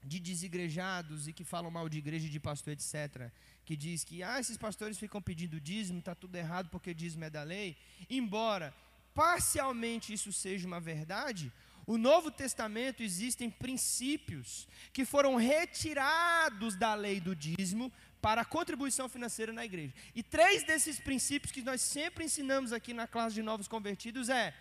de 0.02 0.20
desigrejados 0.20 1.26
e 1.26 1.32
que 1.32 1.44
falam 1.44 1.70
mal 1.70 1.88
de 1.88 1.98
igreja, 1.98 2.28
de 2.28 2.38
pastor, 2.38 2.72
etc. 2.72 3.30
Que 3.64 3.76
diz 3.76 4.04
que 4.04 4.22
ah, 4.22 4.38
esses 4.38 4.56
pastores 4.56 4.98
ficam 4.98 5.20
pedindo 5.20 5.60
dízimo, 5.60 5.98
está 5.98 6.14
tudo 6.14 6.36
errado 6.36 6.68
porque 6.70 6.94
dízimo 6.94 7.24
é 7.24 7.30
da 7.30 7.42
lei. 7.42 7.76
Embora 8.08 8.74
parcialmente 9.14 10.12
isso 10.12 10.32
seja 10.32 10.66
uma 10.66 10.80
verdade, 10.80 11.52
o 11.86 11.96
Novo 11.96 12.30
Testamento 12.30 13.02
existem 13.02 13.50
princípios 13.50 14.68
que 14.92 15.04
foram 15.04 15.36
retirados 15.36 16.76
da 16.76 16.94
lei 16.94 17.18
do 17.18 17.34
dízimo 17.34 17.90
para 18.20 18.42
a 18.42 18.44
contribuição 18.44 19.08
financeira 19.08 19.52
na 19.52 19.64
igreja. 19.64 19.92
E 20.14 20.22
três 20.22 20.64
desses 20.64 20.98
princípios 20.98 21.52
que 21.52 21.62
nós 21.62 21.80
sempre 21.80 22.24
ensinamos 22.24 22.72
aqui 22.72 22.92
na 22.92 23.06
classe 23.06 23.34
de 23.34 23.42
novos 23.42 23.68
convertidos 23.68 24.28
é: 24.28 24.54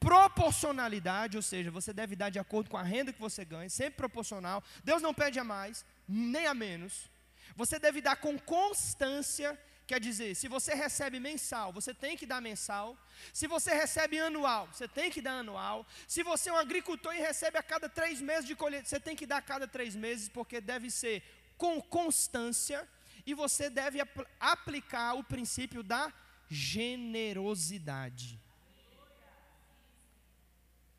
proporcionalidade, 0.00 1.36
ou 1.36 1.42
seja, 1.42 1.70
você 1.70 1.92
deve 1.92 2.16
dar 2.16 2.30
de 2.30 2.38
acordo 2.38 2.70
com 2.70 2.76
a 2.76 2.82
renda 2.82 3.12
que 3.12 3.20
você 3.20 3.44
ganha, 3.44 3.68
sempre 3.68 3.96
proporcional. 3.96 4.62
Deus 4.82 5.00
não 5.00 5.14
pede 5.14 5.38
a 5.38 5.44
mais, 5.44 5.84
nem 6.08 6.46
a 6.46 6.54
menos. 6.54 7.10
Você 7.56 7.78
deve 7.78 8.00
dar 8.00 8.16
com 8.16 8.38
constância, 8.38 9.58
quer 9.86 10.00
dizer, 10.00 10.34
se 10.34 10.48
você 10.48 10.74
recebe 10.74 11.20
mensal, 11.20 11.72
você 11.72 11.94
tem 11.94 12.16
que 12.16 12.26
dar 12.26 12.40
mensal. 12.40 12.96
Se 13.32 13.46
você 13.46 13.72
recebe 13.74 14.18
anual, 14.18 14.68
você 14.72 14.88
tem 14.88 15.10
que 15.10 15.20
dar 15.20 15.38
anual. 15.38 15.86
Se 16.08 16.22
você 16.22 16.50
é 16.50 16.52
um 16.52 16.56
agricultor 16.56 17.14
e 17.14 17.20
recebe 17.20 17.58
a 17.58 17.62
cada 17.62 17.88
três 17.88 18.20
meses 18.20 18.46
de 18.46 18.56
colheita, 18.56 18.88
você 18.88 18.98
tem 18.98 19.14
que 19.14 19.26
dar 19.26 19.38
a 19.38 19.42
cada 19.42 19.68
três 19.68 19.94
meses, 19.94 20.28
porque 20.28 20.60
deve 20.60 20.90
ser 20.90 21.22
com 21.56 21.80
constância. 21.80 22.88
E 23.26 23.34
você 23.34 23.70
deve 23.70 24.00
apl 24.00 24.22
aplicar 24.38 25.14
o 25.14 25.24
princípio 25.24 25.82
da 25.82 26.12
generosidade. 26.48 28.38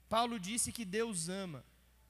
Paulo 0.09 0.39
disse 0.39 0.71
que 0.71 0.85
Deus 0.85 1.29
ama, 1.29 1.63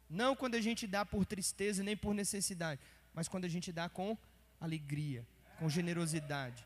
não 0.10 0.36
quando 0.36 0.56
a 0.56 0.62
gente 0.62 0.86
dá 0.86 1.06
por 1.06 1.26
tristeza 1.26 1.84
nem 1.84 1.98
por 1.98 2.14
necessidade, 2.14 2.82
mas 3.14 3.28
quando 3.28 3.46
a 3.46 3.50
gente 3.50 3.72
dá 3.72 3.90
com 3.90 4.18
alegria, 4.60 5.26
com 5.58 5.70
generosidade. 5.70 6.66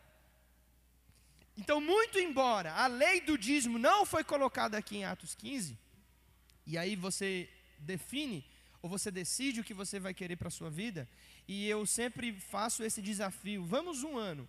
Então, 1.58 1.82
muito 1.82 2.18
embora 2.18 2.74
a 2.74 2.88
lei 2.88 3.22
do 3.22 3.38
dízimo 3.38 3.78
não 3.78 4.06
foi 4.06 4.24
colocada 4.24 4.78
aqui 4.78 4.98
em 4.98 5.06
Atos 5.06 5.36
15, 5.36 5.78
e 6.66 6.78
aí 6.78 6.96
você 6.96 7.50
define 7.80 8.46
ou 8.82 8.90
você 8.90 9.12
decide 9.12 9.60
o 9.60 9.64
que 9.64 9.74
você 9.74 10.00
vai 10.00 10.14
querer 10.14 10.38
para 10.38 10.48
a 10.48 10.52
sua 10.52 10.70
vida, 10.70 11.08
e 11.54 11.56
eu 11.68 11.82
sempre 12.00 12.28
faço 12.54 12.80
esse 12.88 13.02
desafio. 13.02 13.62
Vamos 13.76 14.04
um 14.04 14.16
ano, 14.18 14.44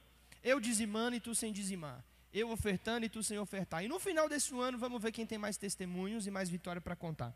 eu 0.50 0.56
dizimando 0.68 1.16
e 1.16 1.20
tu 1.26 1.34
sem 1.34 1.52
dizimar 1.60 1.98
eu 2.32 2.50
ofertando 2.50 3.04
e 3.04 3.08
tu 3.08 3.22
sem 3.22 3.38
ofertar. 3.38 3.84
E 3.84 3.88
no 3.88 3.98
final 3.98 4.28
desse 4.28 4.54
ano, 4.54 4.78
vamos 4.78 5.02
ver 5.02 5.12
quem 5.12 5.26
tem 5.26 5.38
mais 5.38 5.56
testemunhos 5.56 6.26
e 6.26 6.30
mais 6.30 6.48
vitória 6.48 6.80
para 6.80 6.94
contar. 6.94 7.34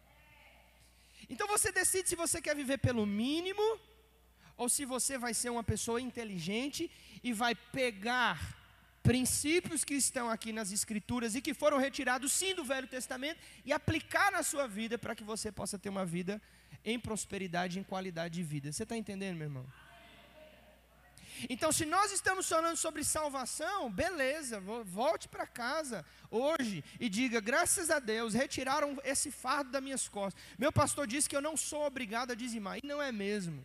Então 1.29 1.49
você 1.49 1.73
decide 1.73 2.09
se 2.09 2.17
você 2.17 2.41
quer 2.41 2.55
viver 2.55 2.79
pelo 2.79 3.05
mínimo 3.07 3.63
ou 4.57 4.69
se 4.69 4.85
você 4.85 5.19
vai 5.19 5.35
ser 5.35 5.51
uma 5.51 5.65
pessoa 5.65 6.01
inteligente 6.01 6.91
e 7.23 7.33
vai 7.33 7.55
pegar 7.55 8.39
princípios 9.03 9.85
que 9.85 9.95
estão 9.95 10.31
aqui 10.31 10.53
nas 10.53 10.71
Escrituras 10.71 11.35
e 11.35 11.43
que 11.43 11.53
foram 11.53 11.79
retirados 11.79 12.33
sim 12.33 12.55
do 12.55 12.65
Velho 12.65 12.87
Testamento 12.87 13.39
e 13.65 13.73
aplicar 13.73 14.31
na 14.33 14.43
sua 14.43 14.67
vida 14.67 14.97
para 14.97 15.15
que 15.15 15.25
você 15.25 15.51
possa 15.51 15.79
ter 15.79 15.89
uma 15.89 16.07
vida 16.07 16.41
em 16.85 16.99
prosperidade, 16.99 17.79
em 17.79 17.83
qualidade 17.83 18.35
de 18.35 18.43
vida. 18.43 18.73
Você 18.73 18.83
está 18.83 18.97
entendendo, 18.97 19.37
meu 19.37 19.47
irmão? 19.47 19.67
Então, 21.49 21.73
se 21.73 21.85
nós 21.85 22.13
estamos 22.13 22.49
falando 22.49 22.77
sobre 22.77 23.03
salvação, 23.03 23.91
beleza, 23.91 24.61
volte 24.85 25.29
para 25.29 25.47
casa 25.47 26.05
hoje 26.31 26.85
e 27.01 27.09
diga: 27.09 27.41
graças 27.41 27.91
a 27.91 27.99
Deus, 27.99 28.35
retiraram 28.35 28.97
esse 29.05 29.31
fardo 29.31 29.71
das 29.71 29.83
minhas 29.83 30.09
costas. 30.09 30.43
Meu 30.57 30.73
pastor 30.73 31.07
disse 31.07 31.29
que 31.29 31.37
eu 31.37 31.43
não 31.43 31.57
sou 31.57 31.85
obrigado 31.85 32.31
a 32.31 32.35
dizimar, 32.35 32.79
e 32.79 32.87
não 32.87 33.03
é 33.03 33.11
mesmo. 33.11 33.65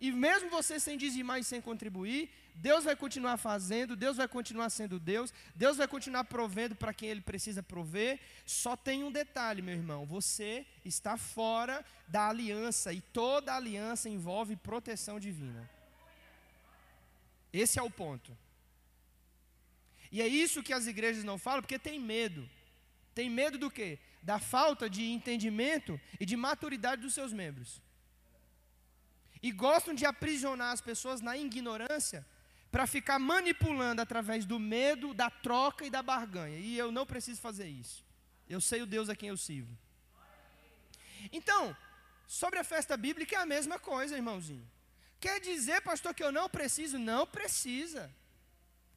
E 0.00 0.12
mesmo 0.12 0.48
você 0.48 0.78
sem 0.78 0.96
dizimar 0.96 1.40
e 1.40 1.44
sem 1.44 1.60
contribuir, 1.60 2.30
Deus 2.60 2.84
vai 2.84 2.96
continuar 2.96 3.36
fazendo, 3.36 3.94
Deus 3.94 4.16
vai 4.16 4.26
continuar 4.26 4.68
sendo 4.68 4.98
Deus, 4.98 5.32
Deus 5.54 5.76
vai 5.76 5.86
continuar 5.86 6.24
provendo 6.24 6.74
para 6.74 6.92
quem 6.92 7.08
Ele 7.08 7.20
precisa 7.20 7.62
prover. 7.62 8.18
Só 8.44 8.76
tem 8.76 9.04
um 9.04 9.12
detalhe, 9.12 9.62
meu 9.62 9.74
irmão: 9.74 10.04
você 10.04 10.66
está 10.84 11.16
fora 11.16 11.84
da 12.08 12.28
aliança, 12.28 12.92
e 12.92 13.00
toda 13.00 13.54
aliança 13.54 14.08
envolve 14.08 14.56
proteção 14.56 15.20
divina. 15.20 15.70
Esse 17.52 17.78
é 17.78 17.82
o 17.82 17.90
ponto. 17.90 18.36
E 20.10 20.20
é 20.20 20.26
isso 20.26 20.62
que 20.62 20.72
as 20.72 20.88
igrejas 20.88 21.22
não 21.22 21.38
falam, 21.38 21.62
porque 21.62 21.78
tem 21.78 22.00
medo. 22.00 22.48
Tem 23.14 23.30
medo 23.30 23.56
do 23.56 23.70
quê? 23.70 24.00
Da 24.20 24.40
falta 24.40 24.90
de 24.90 25.04
entendimento 25.04 26.00
e 26.18 26.26
de 26.26 26.36
maturidade 26.36 27.02
dos 27.02 27.14
seus 27.14 27.32
membros. 27.32 27.80
E 29.40 29.52
gostam 29.52 29.94
de 29.94 30.04
aprisionar 30.04 30.72
as 30.72 30.80
pessoas 30.80 31.20
na 31.20 31.36
ignorância 31.36 32.26
para 32.70 32.86
ficar 32.86 33.18
manipulando 33.18 34.02
através 34.02 34.44
do 34.44 34.58
medo, 34.58 35.14
da 35.14 35.30
troca 35.30 35.84
e 35.86 35.90
da 35.90 36.02
barganha. 36.02 36.58
E 36.58 36.76
eu 36.76 36.92
não 36.92 37.06
preciso 37.06 37.40
fazer 37.40 37.66
isso. 37.66 38.04
Eu 38.48 38.60
sei 38.60 38.82
o 38.82 38.86
Deus 38.86 39.08
a 39.08 39.16
quem 39.16 39.30
eu 39.30 39.36
sirvo. 39.36 39.76
Então, 41.32 41.76
sobre 42.26 42.58
a 42.58 42.64
festa 42.64 42.96
bíblica 42.96 43.36
é 43.36 43.38
a 43.38 43.46
mesma 43.46 43.78
coisa, 43.78 44.16
irmãozinho. 44.16 44.66
Quer 45.20 45.40
dizer, 45.40 45.80
pastor, 45.82 46.14
que 46.14 46.22
eu 46.22 46.30
não 46.30 46.48
preciso? 46.48 46.98
Não 46.98 47.26
precisa. 47.26 48.10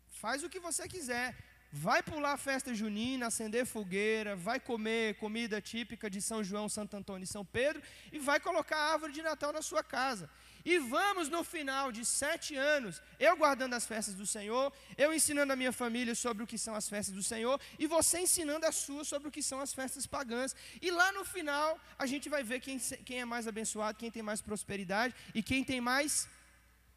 Faz 0.07 0.43
o 0.43 0.49
que 0.49 0.59
você 0.59 0.87
quiser. 0.87 1.35
Vai 1.73 2.03
pular 2.03 2.33
a 2.33 2.37
festa 2.37 2.75
junina, 2.75 3.27
acender 3.27 3.65
fogueira, 3.65 4.35
vai 4.35 4.59
comer 4.59 5.15
comida 5.15 5.61
típica 5.61 6.09
de 6.09 6.21
São 6.21 6.43
João, 6.43 6.67
Santo 6.67 6.97
Antônio 6.97 7.23
e 7.23 7.27
São 7.27 7.45
Pedro 7.45 7.81
e 8.11 8.19
vai 8.19 8.41
colocar 8.41 8.75
a 8.75 8.91
árvore 8.91 9.13
de 9.13 9.21
Natal 9.21 9.53
na 9.53 9.61
sua 9.61 9.81
casa. 9.81 10.29
E 10.63 10.77
vamos 10.79 11.29
no 11.29 11.43
final 11.43 11.91
de 11.91 12.03
sete 12.05 12.55
anos, 12.55 13.01
eu 13.19 13.35
guardando 13.35 13.73
as 13.73 13.85
festas 13.85 14.15
do 14.15 14.25
Senhor, 14.25 14.71
eu 14.97 15.13
ensinando 15.13 15.53
a 15.53 15.55
minha 15.55 15.71
família 15.71 16.15
sobre 16.15 16.43
o 16.43 16.47
que 16.47 16.57
são 16.57 16.75
as 16.75 16.87
festas 16.87 17.15
do 17.15 17.23
Senhor, 17.23 17.59
e 17.79 17.87
você 17.87 18.19
ensinando 18.19 18.65
a 18.65 18.71
sua 18.71 19.03
sobre 19.03 19.27
o 19.29 19.31
que 19.31 19.43
são 19.43 19.59
as 19.59 19.73
festas 19.73 20.05
pagãs. 20.05 20.55
E 20.81 20.91
lá 20.91 21.11
no 21.11 21.25
final, 21.25 21.79
a 21.97 22.05
gente 22.05 22.29
vai 22.29 22.43
ver 22.43 22.59
quem, 22.59 22.79
quem 22.79 23.21
é 23.21 23.25
mais 23.25 23.47
abençoado, 23.47 23.97
quem 23.97 24.11
tem 24.11 24.23
mais 24.23 24.41
prosperidade 24.41 25.15
e 25.33 25.41
quem 25.41 25.63
tem 25.63 25.81
mais 25.81 26.27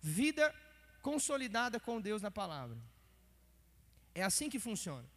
vida 0.01 0.55
consolidada 1.03 1.81
com 1.81 2.01
Deus 2.01 2.21
na 2.23 2.31
palavra. 2.31 2.77
É 4.15 4.23
assim 4.23 4.49
que 4.49 4.59
funciona. 4.59 5.09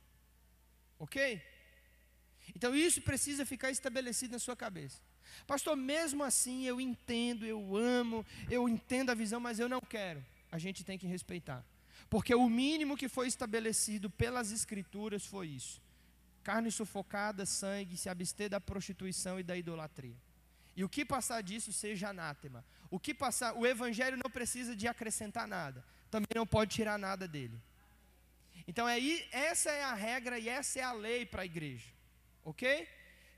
Ok? 0.99 1.41
Então 2.55 2.75
isso 2.75 3.01
precisa 3.01 3.45
ficar 3.45 3.71
estabelecido 3.71 4.31
na 4.31 4.39
sua 4.39 4.55
cabeça. 4.55 5.06
Pastor, 5.45 5.75
mesmo 5.75 6.23
assim 6.23 6.65
eu 6.65 6.79
entendo, 6.79 7.45
eu 7.45 7.75
amo, 7.75 8.25
eu 8.49 8.67
entendo 8.67 9.09
a 9.09 9.15
visão, 9.15 9.39
mas 9.39 9.59
eu 9.59 9.69
não 9.69 9.81
quero. 9.81 10.23
A 10.51 10.57
gente 10.57 10.83
tem 10.83 10.97
que 10.97 11.07
respeitar. 11.07 11.63
Porque 12.09 12.33
o 12.33 12.49
mínimo 12.49 12.97
que 12.97 13.09
foi 13.09 13.27
estabelecido 13.27 14.09
pelas 14.09 14.51
Escrituras 14.51 15.25
foi 15.25 15.47
isso: 15.47 15.81
carne 16.43 16.71
sufocada, 16.71 17.45
sangue, 17.45 17.97
se 17.97 18.09
abster 18.09 18.49
da 18.49 18.61
prostituição 18.61 19.39
e 19.39 19.43
da 19.43 19.57
idolatria. 19.57 20.15
E 20.75 20.83
o 20.83 20.89
que 20.89 21.03
passar 21.03 21.41
disso 21.41 21.73
seja 21.73 22.09
anátema. 22.09 22.63
O 22.89 22.99
que 22.99 23.13
passar, 23.13 23.53
o 23.53 23.65
evangelho 23.65 24.15
não 24.15 24.29
precisa 24.29 24.75
de 24.75 24.87
acrescentar 24.87 25.47
nada, 25.47 25.83
também 26.09 26.29
não 26.35 26.47
pode 26.47 26.73
tirar 26.73 26.97
nada 26.97 27.27
dele. 27.27 27.59
Então 28.67 28.85
aí, 28.85 29.27
essa 29.31 29.71
é 29.71 29.83
a 29.83 29.93
regra 29.93 30.37
e 30.37 30.47
essa 30.47 30.79
é 30.79 30.83
a 30.83 30.91
lei 30.91 31.25
para 31.25 31.41
a 31.41 31.45
igreja. 31.45 31.89
OK? 32.43 32.87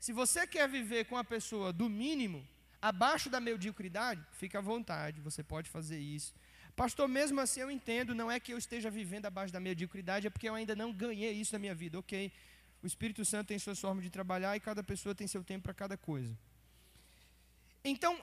Se 0.00 0.14
você 0.14 0.46
quer 0.46 0.66
viver 0.66 1.04
com 1.04 1.16
a 1.18 1.22
pessoa 1.22 1.74
do 1.74 1.86
mínimo, 1.86 2.44
abaixo 2.80 3.28
da 3.28 3.38
mediocridade, 3.38 4.24
fica 4.32 4.58
à 4.58 4.62
vontade, 4.62 5.20
você 5.20 5.42
pode 5.42 5.68
fazer 5.68 5.98
isso. 5.98 6.32
Pastor, 6.74 7.06
mesmo 7.06 7.38
assim 7.38 7.60
eu 7.60 7.70
entendo, 7.70 8.14
não 8.14 8.30
é 8.30 8.40
que 8.40 8.54
eu 8.54 8.56
esteja 8.56 8.90
vivendo 8.90 9.26
abaixo 9.26 9.52
da 9.52 9.60
mediocridade, 9.60 10.26
é 10.26 10.30
porque 10.30 10.48
eu 10.48 10.54
ainda 10.54 10.74
não 10.74 10.90
ganhei 10.90 11.32
isso 11.32 11.52
na 11.52 11.58
minha 11.58 11.74
vida, 11.74 11.98
ok? 11.98 12.32
O 12.82 12.86
Espírito 12.86 13.26
Santo 13.26 13.48
tem 13.48 13.58
suas 13.58 13.78
formas 13.78 14.02
de 14.02 14.08
trabalhar 14.08 14.56
e 14.56 14.60
cada 14.60 14.82
pessoa 14.82 15.14
tem 15.14 15.26
seu 15.26 15.44
tempo 15.44 15.64
para 15.64 15.74
cada 15.74 15.98
coisa. 15.98 16.34
Então, 17.84 18.18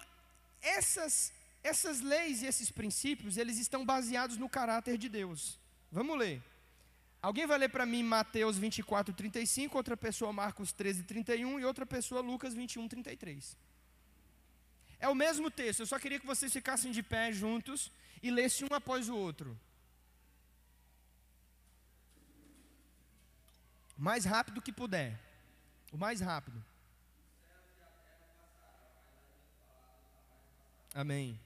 essas, 0.60 1.32
essas 1.64 2.02
leis 2.02 2.42
e 2.42 2.48
esses 2.48 2.72
princípios, 2.72 3.38
eles 3.38 3.60
estão 3.60 3.86
baseados 3.86 4.38
no 4.38 4.50
caráter 4.50 4.98
de 4.98 5.08
Deus. 5.08 5.60
Vamos 5.92 6.18
ler. 6.18 6.42
Alguém 7.22 7.48
vai 7.48 7.58
ler 7.58 7.70
para 7.70 7.86
mim 7.86 8.04
Mateus 8.04 8.58
24, 8.58 9.14
35, 9.14 9.76
outra 9.76 9.98
pessoa 9.98 10.32
Marcos 10.32 10.72
13, 10.72 11.04
31 11.04 11.60
e 11.60 11.66
outra 11.66 11.86
pessoa 11.86 12.22
Lucas 12.22 12.54
21, 12.54 12.88
33. 12.88 13.58
É 15.00 15.08
o 15.08 15.16
mesmo 15.16 15.50
texto, 15.50 15.82
eu 15.82 15.88
só 15.88 16.00
queria 16.00 16.20
que 16.20 16.26
vocês 16.26 16.52
ficassem 16.52 16.92
de 16.92 17.04
pé 17.04 17.32
juntos 17.32 17.92
e 18.22 18.32
lessem 18.32 18.68
um 18.70 18.76
após 18.76 19.10
o 19.10 19.16
outro. 19.16 19.58
Mais 23.98 24.26
rápido 24.26 24.62
que 24.62 24.72
puder. 24.72 25.20
O 25.92 25.98
mais 25.98 26.22
rápido. 26.22 26.64
Amém. 30.94 31.40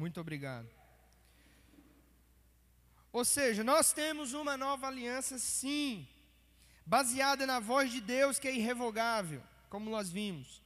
Muito 0.00 0.18
obrigado. 0.18 0.66
Ou 3.12 3.22
seja, 3.22 3.62
nós 3.62 3.92
temos 3.92 4.32
uma 4.32 4.56
nova 4.56 4.86
aliança, 4.86 5.38
sim, 5.38 6.08
baseada 6.86 7.46
na 7.46 7.60
voz 7.60 7.92
de 7.92 8.00
Deus 8.00 8.38
que 8.38 8.48
é 8.48 8.54
irrevogável, 8.54 9.42
como 9.68 9.90
nós 9.90 10.08
vimos. 10.08 10.62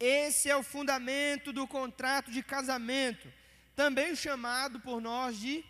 Esse 0.00 0.50
é 0.50 0.56
o 0.56 0.64
fundamento 0.64 1.52
do 1.52 1.64
contrato 1.68 2.32
de 2.32 2.42
casamento, 2.42 3.32
também 3.76 4.16
chamado 4.16 4.80
por 4.80 5.00
nós 5.00 5.38
de 5.38 5.64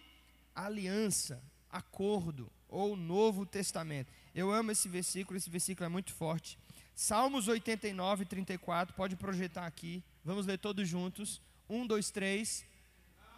aliança, 0.54 1.38
acordo 1.68 2.50
ou 2.66 2.96
Novo 2.96 3.44
Testamento. 3.44 4.10
Eu 4.34 4.50
amo 4.50 4.70
esse 4.70 4.88
versículo, 4.88 5.36
esse 5.36 5.50
versículo 5.50 5.84
é 5.84 5.90
muito 5.90 6.14
forte. 6.14 6.58
Salmos 6.94 7.46
89, 7.46 8.24
34, 8.24 8.96
pode 8.96 9.16
projetar 9.16 9.66
aqui. 9.66 10.02
Vamos 10.24 10.46
ler 10.46 10.56
todos 10.56 10.88
juntos. 10.88 11.42
Um, 11.68 11.86
dois, 11.86 12.10
três. 12.10 12.64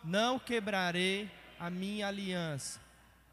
Não 0.05 0.38
quebrarei 0.38 1.30
a 1.59 1.70
minha 1.70 2.07
aliança, 2.09 2.78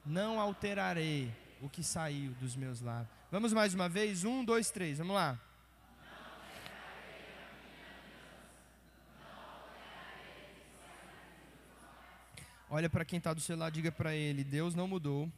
não 0.06 0.40
alterarei 0.40 1.30
o 1.62 1.68
que 1.68 1.84
saiu 1.84 2.32
dos 2.36 2.56
meus 2.56 2.80
lábios. 2.80 3.10
Vamos 3.30 3.52
mais 3.52 3.74
uma 3.74 3.90
vez? 3.90 4.24
Um, 4.24 4.44
dois, 4.44 4.72
três. 4.72 4.98
Vamos 4.98 5.14
lá. 5.14 5.38
Olha 12.70 12.90
para 12.90 13.04
quem 13.04 13.18
está 13.18 13.34
do 13.34 13.42
seu 13.42 13.58
lado, 13.58 13.74
diga 13.74 13.92
para 13.92 14.16
ele: 14.16 14.42
Deus 14.42 14.74
não 14.74 14.88
mudou. 14.88 15.30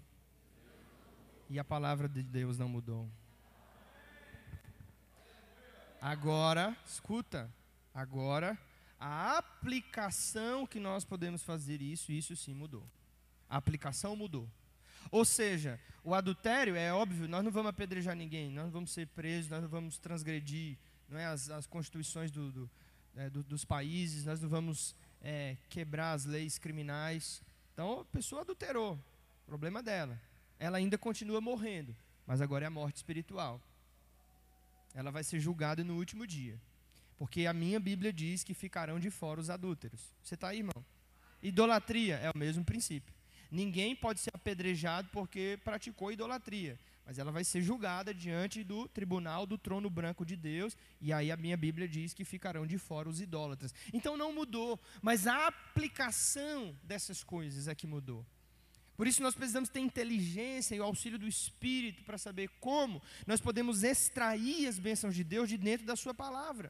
E 1.49 1.57
a 1.57 1.63
palavra 1.63 2.07
de 2.07 2.21
Deus 2.21 2.59
não 2.59 2.69
mudou. 2.69 3.09
Agora, 5.99 6.77
escuta, 6.85 7.49
agora 7.93 8.55
a 9.05 9.37
aplicação 9.37 10.65
que 10.65 10.79
nós 10.79 11.03
podemos 11.03 11.43
fazer 11.43 11.81
isso, 11.81 12.09
isso 12.09 12.37
sim 12.37 12.53
mudou. 12.53 12.89
A 13.49 13.57
aplicação 13.57 14.15
mudou. 14.15 14.49
Ou 15.11 15.25
seja, 15.25 15.77
o 16.05 16.15
adultério 16.15 16.73
é 16.73 16.93
óbvio, 16.93 17.27
nós 17.27 17.43
não 17.43 17.51
vamos 17.51 17.69
apedrejar 17.69 18.15
ninguém, 18.15 18.49
nós 18.49 18.63
não 18.63 18.71
vamos 18.71 18.91
ser 18.91 19.07
presos, 19.07 19.51
nós 19.51 19.61
não 19.61 19.67
vamos 19.67 19.97
transgredir 19.97 20.77
não 21.09 21.19
é, 21.19 21.25
as, 21.25 21.49
as 21.49 21.67
constituições 21.67 22.31
do, 22.31 22.49
do, 22.49 22.71
é, 23.17 23.29
do, 23.29 23.43
dos 23.43 23.65
países, 23.65 24.23
nós 24.23 24.39
não 24.39 24.47
vamos 24.47 24.95
é, 25.21 25.57
quebrar 25.69 26.13
as 26.13 26.23
leis 26.23 26.57
criminais. 26.57 27.41
Então 27.73 27.99
a 27.99 28.05
pessoa 28.05 28.43
adulterou, 28.43 28.97
problema 29.45 29.83
dela. 29.83 30.17
Ela 30.57 30.77
ainda 30.77 30.97
continua 30.97 31.41
morrendo, 31.41 31.93
mas 32.25 32.39
agora 32.39 32.63
é 32.63 32.67
a 32.67 32.71
morte 32.71 32.95
espiritual. 32.95 33.61
Ela 34.93 35.11
vai 35.11 35.25
ser 35.25 35.41
julgada 35.41 35.83
no 35.83 35.97
último 35.97 36.25
dia. 36.25 36.57
Porque 37.23 37.47
a 37.47 37.53
minha 37.53 37.79
Bíblia 37.79 38.11
diz 38.11 38.43
que 38.43 38.53
ficarão 38.53 38.99
de 38.99 39.09
fora 39.09 39.39
os 39.39 39.49
adúlteros. 39.49 40.13
Você 40.21 40.35
está 40.35 40.49
aí, 40.49 40.57
irmão? 40.57 40.85
Idolatria 41.41 42.17
é 42.17 42.29
o 42.29 42.37
mesmo 42.37 42.65
princípio. 42.65 43.15
Ninguém 43.49 43.95
pode 43.95 44.19
ser 44.19 44.31
apedrejado 44.33 45.07
porque 45.13 45.57
praticou 45.63 46.11
idolatria, 46.11 46.77
mas 47.05 47.17
ela 47.17 47.31
vai 47.31 47.45
ser 47.45 47.61
julgada 47.61 48.13
diante 48.13 48.61
do 48.61 48.89
tribunal 48.89 49.45
do 49.45 49.57
trono 49.57 49.89
branco 49.89 50.25
de 50.25 50.35
Deus, 50.35 50.75
e 50.99 51.13
aí 51.13 51.31
a 51.31 51.37
minha 51.37 51.55
Bíblia 51.55 51.87
diz 51.87 52.13
que 52.13 52.25
ficarão 52.25 52.67
de 52.67 52.77
fora 52.77 53.07
os 53.07 53.21
idólatras. 53.21 53.73
Então 53.93 54.17
não 54.17 54.33
mudou, 54.33 54.77
mas 55.01 55.25
a 55.25 55.47
aplicação 55.47 56.75
dessas 56.83 57.23
coisas 57.23 57.69
é 57.69 57.73
que 57.73 57.87
mudou. 57.87 58.25
Por 58.97 59.07
isso 59.07 59.23
nós 59.23 59.33
precisamos 59.33 59.69
ter 59.69 59.79
inteligência 59.79 60.75
e 60.75 60.81
o 60.81 60.83
auxílio 60.83 61.17
do 61.17 61.25
Espírito 61.25 62.03
para 62.03 62.17
saber 62.17 62.49
como 62.59 63.01
nós 63.25 63.39
podemos 63.39 63.81
extrair 63.81 64.67
as 64.67 64.77
bênçãos 64.77 65.15
de 65.15 65.23
Deus 65.23 65.47
de 65.47 65.57
dentro 65.57 65.85
da 65.85 65.95
Sua 65.95 66.13
palavra. 66.13 66.69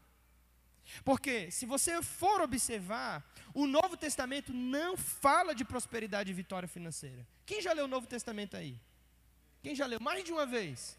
Porque, 1.04 1.50
se 1.52 1.66
você 1.66 2.02
for 2.02 2.42
observar, 2.42 3.24
o 3.54 3.66
Novo 3.66 3.96
Testamento 3.96 4.54
não 4.54 4.98
fala 4.98 5.56
de 5.56 5.64
prosperidade 5.64 6.32
e 6.32 6.34
vitória 6.34 6.68
financeira. 6.68 7.26
Quem 7.46 7.62
já 7.62 7.74
leu 7.74 7.86
o 7.86 7.88
Novo 7.88 8.08
Testamento 8.08 8.58
aí? 8.58 8.80
Quem 9.62 9.76
já 9.76 9.86
leu 9.86 10.00
mais 10.00 10.24
de 10.24 10.32
uma 10.32 10.46
vez? 10.46 10.98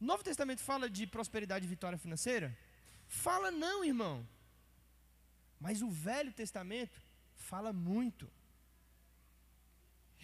O 0.00 0.04
Novo 0.04 0.22
Testamento 0.22 0.62
fala 0.62 0.88
de 0.88 1.06
prosperidade 1.06 1.64
e 1.64 1.68
vitória 1.68 1.98
financeira? 1.98 2.56
Fala 3.08 3.50
não, 3.50 3.84
irmão. 3.84 4.26
Mas 5.60 5.82
o 5.82 5.90
Velho 5.90 6.32
Testamento 6.32 7.00
fala 7.34 7.72
muito. 7.72 8.30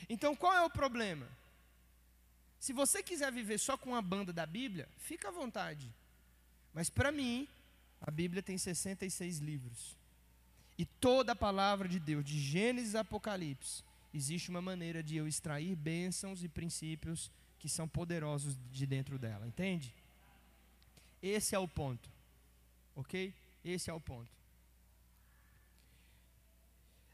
Então 0.09 0.35
qual 0.35 0.55
é 0.55 0.63
o 0.63 0.71
problema? 0.71 1.29
Se 2.59 2.73
você 2.73 3.03
quiser 3.03 3.33
viver 3.33 3.59
só 3.59 3.77
com 3.77 3.95
a 3.95 4.03
banda 4.03 4.33
da 4.33 4.47
Bíblia, 4.47 4.89
fica 4.99 5.29
à 5.29 5.33
vontade. 5.33 5.93
Mas 6.73 6.89
para 6.89 7.11
mim, 7.11 7.49
a 8.03 8.11
Bíblia 8.11 8.43
tem 8.43 8.59
66 8.59 9.39
livros. 9.39 9.97
E 10.77 10.85
toda 10.85 11.33
a 11.33 11.37
palavra 11.37 11.89
de 11.89 12.01
Deus, 12.01 12.25
de 12.25 12.39
Gênesis 12.39 12.95
a 12.95 13.01
Apocalipse, 13.01 13.85
existe 14.13 14.51
uma 14.51 14.61
maneira 14.61 15.03
de 15.03 15.17
eu 15.17 15.29
extrair 15.29 15.77
bênçãos 15.77 16.43
e 16.43 16.49
princípios 16.49 17.31
que 17.59 17.69
são 17.69 17.87
poderosos 17.87 18.59
de 18.73 18.87
dentro 18.87 19.19
dela, 19.19 19.47
entende? 19.47 19.95
Esse 21.23 21.55
é 21.55 21.59
o 21.59 21.69
ponto. 21.69 22.11
OK? 22.97 23.33
Esse 23.65 23.89
é 23.89 23.95
o 23.95 24.01
ponto. 24.01 24.29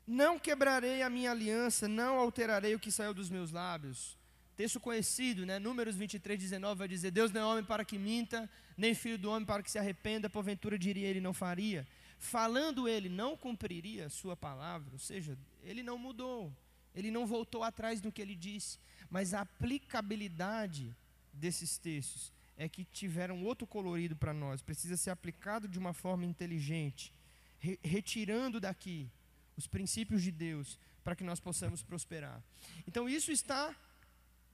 Não 0.06 0.38
quebrarei 0.38 1.02
a 1.02 1.10
minha 1.10 1.30
aliança, 1.30 1.86
não 1.86 2.18
alterarei 2.18 2.74
o 2.74 2.80
que 2.80 2.90
saiu 2.90 3.12
dos 3.12 3.28
meus 3.28 3.50
lábios. 3.50 4.17
Texto 4.58 4.80
conhecido, 4.80 5.46
né? 5.46 5.60
Números 5.60 5.94
23, 5.94 6.36
19 6.36 6.78
vai 6.80 6.88
dizer: 6.88 7.12
Deus 7.12 7.30
não 7.30 7.40
é 7.40 7.44
homem 7.44 7.64
para 7.64 7.84
que 7.84 7.96
minta, 7.96 8.50
nem 8.76 8.92
filho 8.92 9.16
do 9.16 9.30
homem 9.30 9.46
para 9.46 9.62
que 9.62 9.70
se 9.70 9.78
arrependa, 9.78 10.28
porventura 10.28 10.76
diria 10.76 11.06
ele 11.06 11.20
não 11.20 11.32
faria. 11.32 11.86
Falando 12.18 12.88
ele, 12.88 13.08
não 13.08 13.36
cumpriria 13.36 14.08
sua 14.08 14.36
palavra, 14.36 14.88
ou 14.92 14.98
seja, 14.98 15.38
ele 15.62 15.84
não 15.84 15.96
mudou, 15.96 16.52
ele 16.92 17.08
não 17.08 17.24
voltou 17.24 17.62
atrás 17.62 18.00
do 18.00 18.10
que 18.10 18.20
ele 18.20 18.34
disse, 18.34 18.80
mas 19.08 19.32
a 19.32 19.42
aplicabilidade 19.42 20.92
desses 21.32 21.78
textos 21.78 22.32
é 22.56 22.68
que 22.68 22.84
tiveram 22.84 23.44
outro 23.44 23.64
colorido 23.64 24.16
para 24.16 24.34
nós, 24.34 24.60
precisa 24.60 24.96
ser 24.96 25.10
aplicado 25.10 25.68
de 25.68 25.78
uma 25.78 25.92
forma 25.92 26.24
inteligente, 26.24 27.12
re 27.60 27.78
retirando 27.80 28.58
daqui 28.58 29.08
os 29.56 29.68
princípios 29.68 30.20
de 30.20 30.32
Deus, 30.32 30.76
para 31.04 31.14
que 31.14 31.22
nós 31.22 31.38
possamos 31.38 31.80
prosperar. 31.80 32.42
Então 32.88 33.08
isso 33.08 33.30
está 33.30 33.72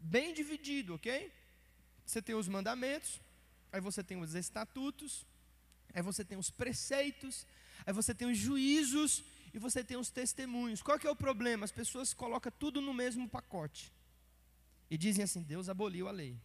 bem 0.05 0.35
dividido, 0.35 0.95
ok? 0.95 1.33
Você 2.05 2.21
tem 2.21 2.35
os 2.35 2.47
mandamentos, 2.47 3.21
aí 3.73 3.81
você 3.81 4.05
tem 4.05 4.21
os 4.21 4.35
estatutos, 4.35 5.27
aí 5.93 6.03
você 6.03 6.25
tem 6.25 6.37
os 6.37 6.51
preceitos, 6.51 7.47
aí 7.87 7.93
você 7.93 8.15
tem 8.15 8.31
os 8.31 8.37
juízos 8.37 9.25
e 9.53 9.59
você 9.59 9.83
tem 9.83 9.97
os 9.97 10.11
testemunhos. 10.11 10.83
Qual 10.83 10.99
que 10.99 11.07
é 11.07 11.11
o 11.11 11.17
problema? 11.17 11.65
As 11.65 11.73
pessoas 11.73 12.13
colocam 12.13 12.53
tudo 12.59 12.81
no 12.81 12.93
mesmo 12.93 13.29
pacote 13.29 13.91
e 14.91 14.99
dizem 14.99 15.25
assim: 15.25 15.43
Deus 15.43 15.69
aboliu 15.69 16.07
a 16.07 16.13
lei. 16.13 16.37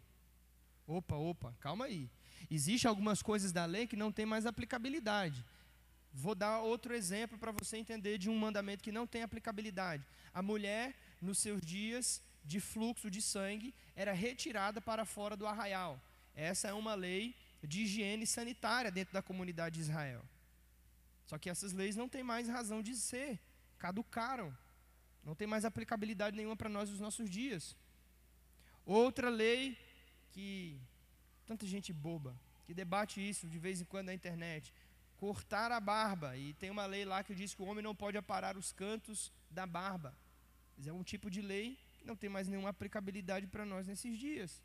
Opa, 0.87 1.15
opa, 1.15 1.53
calma 1.59 1.85
aí. 1.85 2.09
Existem 2.49 2.87
algumas 2.87 3.21
coisas 3.21 3.51
da 3.51 3.65
lei 3.65 3.85
que 3.85 3.95
não 3.95 4.11
tem 4.11 4.25
mais 4.25 4.45
aplicabilidade. 4.45 5.45
Vou 6.11 6.33
dar 6.33 6.61
outro 6.61 6.95
exemplo 6.95 7.37
para 7.37 7.51
você 7.51 7.77
entender 7.77 8.17
de 8.17 8.29
um 8.29 8.37
mandamento 8.37 8.83
que 8.83 8.91
não 8.91 9.05
tem 9.05 9.21
aplicabilidade. 9.21 10.03
A 10.33 10.41
mulher, 10.41 10.95
nos 11.21 11.37
seus 11.37 11.61
dias 11.61 12.23
de 12.51 12.59
fluxo 12.59 13.07
de 13.15 13.21
sangue, 13.33 13.69
era 13.95 14.13
retirada 14.25 14.79
para 14.89 15.05
fora 15.15 15.35
do 15.37 15.45
arraial. 15.51 15.93
Essa 16.35 16.65
é 16.69 16.73
uma 16.73 16.95
lei 17.07 17.23
de 17.71 17.81
higiene 17.83 18.25
sanitária 18.25 18.91
dentro 18.97 19.13
da 19.13 19.21
comunidade 19.29 19.75
de 19.75 19.81
Israel. 19.81 20.23
Só 21.27 21.37
que 21.37 21.49
essas 21.53 21.73
leis 21.73 21.95
não 21.95 22.09
têm 22.09 22.23
mais 22.23 22.47
razão 22.57 22.81
de 22.81 22.95
ser, 22.95 23.39
caducaram. 23.77 24.49
Não 25.23 25.35
tem 25.35 25.47
mais 25.53 25.63
aplicabilidade 25.63 26.35
nenhuma 26.35 26.57
para 26.61 26.69
nós 26.77 26.89
nos 26.89 26.99
nossos 26.99 27.29
dias. 27.29 27.75
Outra 28.83 29.29
lei 29.29 29.77
que 30.31 30.79
tanta 31.45 31.67
gente 31.67 31.91
boba 31.93 32.33
que 32.65 32.73
debate 32.73 33.17
isso 33.31 33.47
de 33.47 33.59
vez 33.65 33.81
em 33.81 33.85
quando 33.85 34.07
na 34.07 34.13
internet 34.13 34.73
cortar 35.17 35.71
a 35.71 35.79
barba. 35.79 36.35
E 36.37 36.53
tem 36.53 36.71
uma 36.71 36.85
lei 36.85 37.05
lá 37.05 37.23
que 37.23 37.35
diz 37.35 37.53
que 37.53 37.61
o 37.61 37.65
homem 37.65 37.83
não 37.83 37.95
pode 38.03 38.17
aparar 38.17 38.57
os 38.57 38.71
cantos 38.71 39.31
da 39.51 39.67
barba. 39.67 40.15
É 40.85 40.93
um 40.93 41.03
tipo 41.03 41.29
de 41.29 41.41
lei 41.41 41.77
não 42.05 42.15
tem 42.15 42.29
mais 42.29 42.47
nenhuma 42.47 42.69
aplicabilidade 42.69 43.47
para 43.47 43.65
nós 43.65 43.87
nesses 43.87 44.17
dias. 44.17 44.61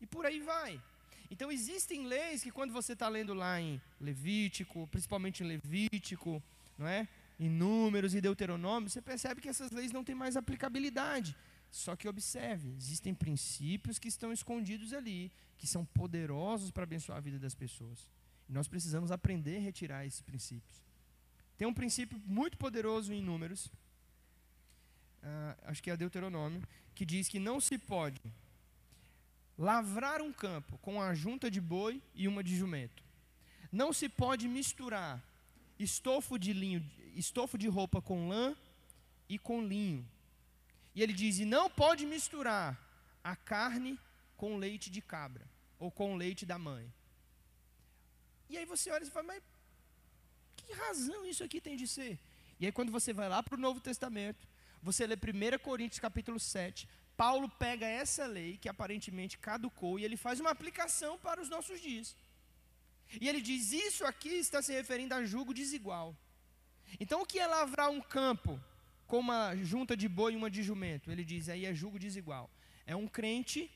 E 0.00 0.06
por 0.06 0.26
aí 0.26 0.40
vai. 0.40 0.80
Então 1.30 1.50
existem 1.50 2.06
leis 2.06 2.42
que 2.42 2.50
quando 2.50 2.72
você 2.72 2.92
está 2.92 3.08
lendo 3.08 3.32
lá 3.32 3.60
em 3.60 3.80
Levítico, 4.00 4.86
principalmente 4.88 5.42
em 5.42 5.46
Levítico, 5.46 6.42
não 6.76 6.86
é? 6.86 7.08
Em 7.40 7.48
Números 7.48 8.14
e 8.14 8.20
Deuteronômio, 8.20 8.90
você 8.90 9.00
percebe 9.00 9.40
que 9.40 9.48
essas 9.48 9.70
leis 9.70 9.92
não 9.92 10.04
têm 10.04 10.14
mais 10.14 10.36
aplicabilidade. 10.36 11.34
Só 11.70 11.96
que 11.96 12.06
observe, 12.06 12.74
existem 12.76 13.14
princípios 13.14 13.98
que 13.98 14.08
estão 14.08 14.30
escondidos 14.30 14.92
ali, 14.92 15.32
que 15.56 15.66
são 15.66 15.86
poderosos 15.86 16.70
para 16.70 16.82
abençoar 16.82 17.16
a 17.16 17.20
vida 17.22 17.38
das 17.38 17.54
pessoas. 17.54 18.06
Nós 18.46 18.68
precisamos 18.68 19.10
aprender 19.10 19.56
a 19.56 19.60
retirar 19.60 20.04
esses 20.04 20.20
princípios. 20.20 20.82
Tem 21.56 21.66
um 21.66 21.72
princípio 21.72 22.20
muito 22.26 22.58
poderoso 22.58 23.14
em 23.14 23.22
Números, 23.22 23.70
uh, 25.22 25.58
acho 25.64 25.82
que 25.82 25.90
é 25.90 25.96
Deuteronômio, 25.96 26.62
que 26.94 27.04
diz 27.04 27.28
que 27.28 27.38
não 27.38 27.60
se 27.60 27.78
pode 27.78 28.20
lavrar 29.56 30.20
um 30.20 30.32
campo 30.32 30.78
com 30.78 31.00
a 31.00 31.14
junta 31.14 31.50
de 31.50 31.60
boi 31.60 32.02
e 32.14 32.26
uma 32.26 32.42
de 32.42 32.56
jumento. 32.56 33.02
Não 33.70 33.92
se 33.92 34.08
pode 34.08 34.48
misturar 34.48 35.22
estofo 35.78 36.38
de 36.38 36.52
linho, 36.52 36.84
estofo 37.14 37.56
de 37.56 37.68
roupa 37.68 38.00
com 38.00 38.28
lã 38.28 38.56
e 39.28 39.38
com 39.38 39.64
linho. 39.64 40.06
E 40.94 41.02
ele 41.02 41.12
diz: 41.12 41.38
e 41.38 41.44
não 41.44 41.70
pode 41.70 42.06
misturar 42.06 42.78
a 43.22 43.34
carne 43.36 43.98
com 44.36 44.56
leite 44.56 44.90
de 44.90 45.00
cabra 45.00 45.48
ou 45.78 45.90
com 45.90 46.16
leite 46.16 46.44
da 46.44 46.58
mãe. 46.58 46.92
E 48.48 48.58
aí 48.58 48.66
você 48.66 48.90
olha 48.90 49.04
e 49.04 49.10
fala, 49.10 49.28
mas 49.28 49.42
que 50.56 50.72
razão 50.74 51.24
isso 51.24 51.42
aqui 51.42 51.60
tem 51.60 51.76
de 51.76 51.86
ser? 51.88 52.18
E 52.60 52.66
aí 52.66 52.72
quando 52.72 52.92
você 52.92 53.12
vai 53.12 53.28
lá 53.28 53.42
para 53.42 53.56
o 53.56 53.60
Novo 53.60 53.80
Testamento, 53.80 54.46
você 54.82 55.06
lê 55.06 55.14
1 55.14 55.58
Coríntios 55.62 56.00
capítulo 56.00 56.40
7, 56.40 56.88
Paulo 57.16 57.48
pega 57.48 57.86
essa 57.86 58.26
lei 58.26 58.56
que 58.56 58.68
aparentemente 58.68 59.38
caducou 59.38 59.98
e 59.98 60.04
ele 60.04 60.16
faz 60.16 60.40
uma 60.40 60.50
aplicação 60.50 61.18
para 61.18 61.40
os 61.40 61.48
nossos 61.48 61.80
dias. 61.80 62.16
E 63.20 63.28
ele 63.28 63.40
diz: 63.40 63.72
Isso 63.72 64.04
aqui 64.04 64.30
está 64.30 64.60
se 64.60 64.72
referindo 64.72 65.14
a 65.14 65.24
julgo 65.24 65.54
desigual. 65.54 66.16
Então, 66.98 67.22
o 67.22 67.26
que 67.26 67.38
é 67.38 67.46
lavrar 67.46 67.90
um 67.90 68.00
campo 68.00 68.60
com 69.06 69.18
uma 69.18 69.54
junta 69.56 69.96
de 69.96 70.08
boi 70.08 70.32
e 70.32 70.36
uma 70.36 70.50
de 70.50 70.62
jumento? 70.62 71.10
Ele 71.10 71.24
diz: 71.24 71.48
Aí 71.48 71.66
é 71.66 71.74
julgo 71.74 71.98
desigual. 71.98 72.50
É 72.86 72.96
um 72.96 73.06
crente 73.06 73.70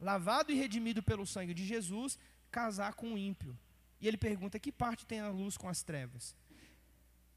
lavado 0.00 0.50
e 0.50 0.54
redimido 0.54 1.02
pelo 1.02 1.26
sangue 1.26 1.54
de 1.54 1.64
Jesus 1.64 2.18
casar 2.50 2.94
com 2.94 3.08
um 3.10 3.18
ímpio. 3.18 3.56
E 4.00 4.08
ele 4.08 4.16
pergunta: 4.16 4.58
Que 4.58 4.72
parte 4.72 5.06
tem 5.06 5.20
a 5.20 5.28
luz 5.28 5.56
com 5.56 5.68
as 5.68 5.82
trevas? 5.82 6.34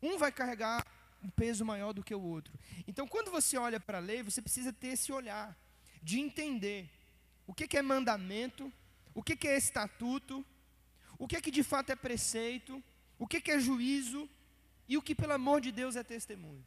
Um 0.02 0.18
vai 0.18 0.32
carregar 0.32 0.86
um 1.24 1.30
peso 1.30 1.64
maior 1.64 1.94
do 1.94 2.04
que 2.04 2.14
o 2.16 2.22
outro. 2.22 2.54
Então, 2.88 3.08
quando 3.08 3.32
você 3.32 3.58
olha 3.58 3.80
para 3.80 3.98
a 3.98 4.02
lei, 4.02 4.24
você 4.24 4.42
precisa 4.42 4.74
ter 4.74 4.90
esse 4.90 5.12
olhar 5.12 5.56
de 6.02 6.20
entender 6.20 6.90
o 7.46 7.54
que, 7.54 7.68
que 7.68 7.78
é 7.78 7.82
mandamento, 7.82 8.72
o 9.14 9.22
que, 9.22 9.36
que 9.36 9.48
é 9.48 9.58
estatuto, 9.58 10.46
o 11.18 11.28
que, 11.28 11.40
que 11.42 11.52
de 11.52 11.64
fato 11.64 11.92
é 11.92 11.96
preceito, 11.96 12.84
o 13.20 13.28
que, 13.28 13.40
que 13.40 13.52
é 13.52 13.60
juízo 13.60 14.28
e 14.88 14.98
o 14.98 15.02
que, 15.02 15.14
pelo 15.14 15.34
amor 15.34 15.62
de 15.62 15.72
Deus, 15.72 15.96
é 15.96 16.04
testemunho. 16.04 16.66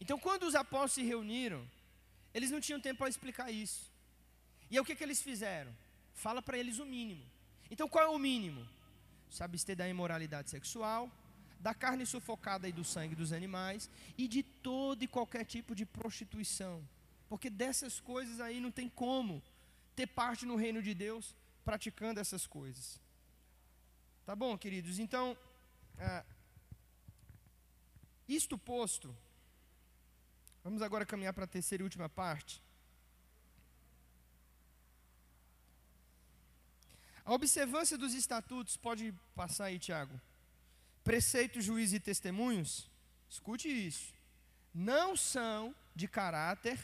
Então, 0.00 0.18
quando 0.18 0.44
os 0.44 0.54
apóstolos 0.54 0.92
se 0.92 1.02
reuniram, 1.02 1.68
eles 2.32 2.50
não 2.50 2.60
tinham 2.60 2.80
tempo 2.80 2.98
para 2.98 3.08
explicar 3.08 3.50
isso. 3.50 3.92
E 4.70 4.76
aí, 4.76 4.80
o 4.80 4.84
que, 4.84 4.94
que 4.94 5.04
eles 5.04 5.20
fizeram? 5.20 5.76
Fala 6.14 6.40
para 6.40 6.56
eles 6.56 6.78
o 6.78 6.86
mínimo. 6.86 7.24
Então, 7.70 7.88
qual 7.88 8.04
é 8.04 8.08
o 8.08 8.18
mínimo? 8.18 8.66
Se 9.28 9.42
abster 9.42 9.76
da 9.76 9.88
imoralidade 9.88 10.48
sexual, 10.48 11.10
da 11.62 11.72
carne 11.72 12.04
sufocada 12.04 12.68
e 12.68 12.72
do 12.72 12.82
sangue 12.82 13.14
dos 13.14 13.32
animais 13.32 13.88
e 14.18 14.26
de 14.26 14.42
todo 14.42 15.02
e 15.04 15.06
qualquer 15.06 15.44
tipo 15.44 15.76
de 15.76 15.86
prostituição. 15.86 16.86
Porque 17.28 17.48
dessas 17.48 18.00
coisas 18.00 18.40
aí 18.40 18.58
não 18.58 18.72
tem 18.72 18.88
como 18.88 19.40
ter 19.94 20.08
parte 20.08 20.44
no 20.44 20.56
reino 20.56 20.82
de 20.82 20.92
Deus 20.92 21.36
praticando 21.64 22.18
essas 22.18 22.48
coisas. 22.48 23.00
Tá 24.26 24.34
bom, 24.34 24.58
queridos? 24.58 24.98
Então, 24.98 25.36
é, 25.96 26.24
isto 28.28 28.58
posto, 28.58 29.16
vamos 30.64 30.82
agora 30.82 31.06
caminhar 31.06 31.32
para 31.32 31.44
a 31.44 31.46
terceira 31.46 31.82
e 31.82 31.84
última 31.84 32.08
parte. 32.08 32.60
A 37.24 37.32
observância 37.32 37.96
dos 37.96 38.14
estatutos, 38.14 38.76
pode 38.76 39.14
passar 39.36 39.66
aí, 39.66 39.78
Tiago 39.78 40.20
preceitos, 41.04 41.64
juízes 41.64 41.94
e 41.94 42.00
testemunhos, 42.00 42.90
escute 43.28 43.68
isso, 43.68 44.12
não 44.74 45.16
são 45.16 45.74
de 45.94 46.08
caráter 46.08 46.78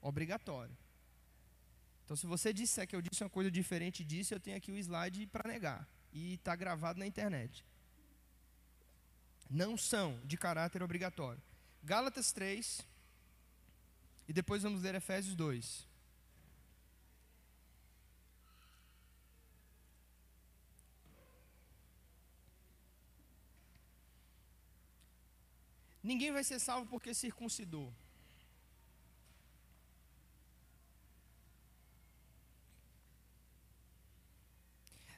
obrigatório. 0.00 0.76
Então, 2.04 2.16
se 2.16 2.26
você 2.26 2.52
disser 2.52 2.86
que 2.86 2.94
eu 2.94 3.00
disse 3.00 3.22
uma 3.22 3.30
coisa 3.30 3.50
diferente 3.50 4.04
disso, 4.04 4.34
eu 4.34 4.40
tenho 4.40 4.56
aqui 4.56 4.70
o 4.70 4.76
slide 4.76 5.26
para 5.28 5.50
negar. 5.50 5.88
E 6.12 6.34
está 6.34 6.54
gravado 6.54 6.98
na 6.98 7.06
internet. 7.06 7.64
Não 9.48 9.76
são 9.76 10.20
de 10.24 10.36
caráter 10.36 10.82
obrigatório. 10.82 11.40
Gálatas 11.82 12.32
3, 12.32 12.86
e 14.28 14.32
depois 14.32 14.62
vamos 14.62 14.82
ler 14.82 14.94
Efésios 14.94 15.34
2. 15.34 15.88
Ninguém 26.02 26.32
vai 26.32 26.42
ser 26.42 26.58
salvo 26.58 26.86
porque 26.86 27.14
circuncidou. 27.14 27.92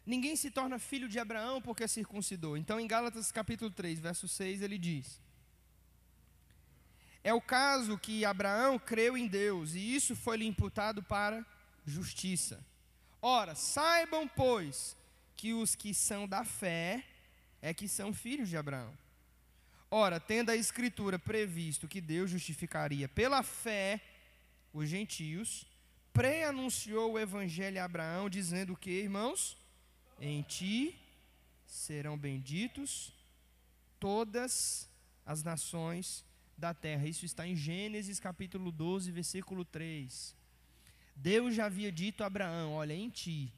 Ninguém 0.07 0.37
se 0.37 0.51
torna 0.51 0.78
filho 0.78 1.09
de 1.09 1.18
Abraão 1.18 1.62
porque 1.62 1.89
circuncidou. 1.89 2.57
Então, 2.59 2.78
em 2.78 2.87
Gálatas 2.87 3.32
capítulo 3.32 3.70
3, 3.70 3.99
verso 3.99 4.28
6, 4.28 4.61
ele 4.61 4.76
diz: 4.76 5.18
É 7.22 7.32
o 7.32 7.41
caso 7.41 7.97
que 7.97 8.24
Abraão 8.24 8.78
creu 8.78 9.16
em 9.16 9.26
Deus, 9.26 9.74
e 9.74 9.95
isso 9.95 10.14
foi-lhe 10.14 10.47
imputado 10.47 11.03
para 11.03 11.45
justiça. 11.87 12.62
Ora, 13.22 13.55
saibam, 13.55 14.28
pois, 14.28 14.95
que 15.35 15.55
os 15.55 15.74
que 15.74 15.95
são 15.95 16.28
da 16.28 16.45
fé 16.45 17.03
é 17.62 17.72
que 17.72 17.89
são 17.89 18.12
filhos 18.12 18.51
de 18.51 18.59
Abraão. 18.59 18.93
Ora, 19.97 20.18
tendo 20.18 20.51
a 20.51 20.57
Escritura 20.57 21.20
previsto 21.20 21.86
que 21.86 22.01
Deus 22.01 22.28
justificaria 22.28 23.09
pela 23.09 23.45
fé 23.45 24.01
os 24.72 24.88
gentios, 24.88 25.64
pré-anunciou 26.12 27.12
o 27.12 27.18
Evangelho 27.18 27.80
a 27.80 27.84
Abraão, 27.84 28.28
dizendo 28.28 28.76
que, 28.76 28.90
irmãos, 28.90 29.57
em 30.20 30.42
ti 30.42 30.99
serão 31.64 32.18
benditos 32.18 33.12
todas 34.01 34.90
as 35.24 35.45
nações 35.45 36.24
da 36.59 36.74
terra. 36.74 37.07
Isso 37.07 37.24
está 37.24 37.47
em 37.47 37.55
Gênesis 37.55 38.18
capítulo 38.18 38.72
12, 38.72 39.12
versículo 39.12 39.64
3. 39.64 40.34
Deus 41.14 41.55
já 41.55 41.66
havia 41.66 41.92
dito 41.92 42.24
a 42.24 42.26
Abraão: 42.26 42.72
Olha, 42.72 42.95
em 42.95 43.09
ti 43.11 43.53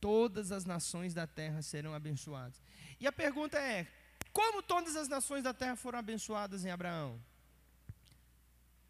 todas 0.00 0.52
as 0.52 0.64
nações 0.64 1.12
da 1.12 1.26
terra 1.26 1.60
serão 1.60 1.92
abençoadas. 1.92 2.62
E 2.98 3.06
a 3.06 3.12
pergunta 3.12 3.58
é: 3.58 3.86
como 4.36 4.62
todas 4.62 4.96
as 4.96 5.08
nações 5.08 5.42
da 5.42 5.54
terra 5.54 5.76
foram 5.76 5.98
abençoadas 5.98 6.62
em 6.62 6.70
Abraão? 6.70 7.18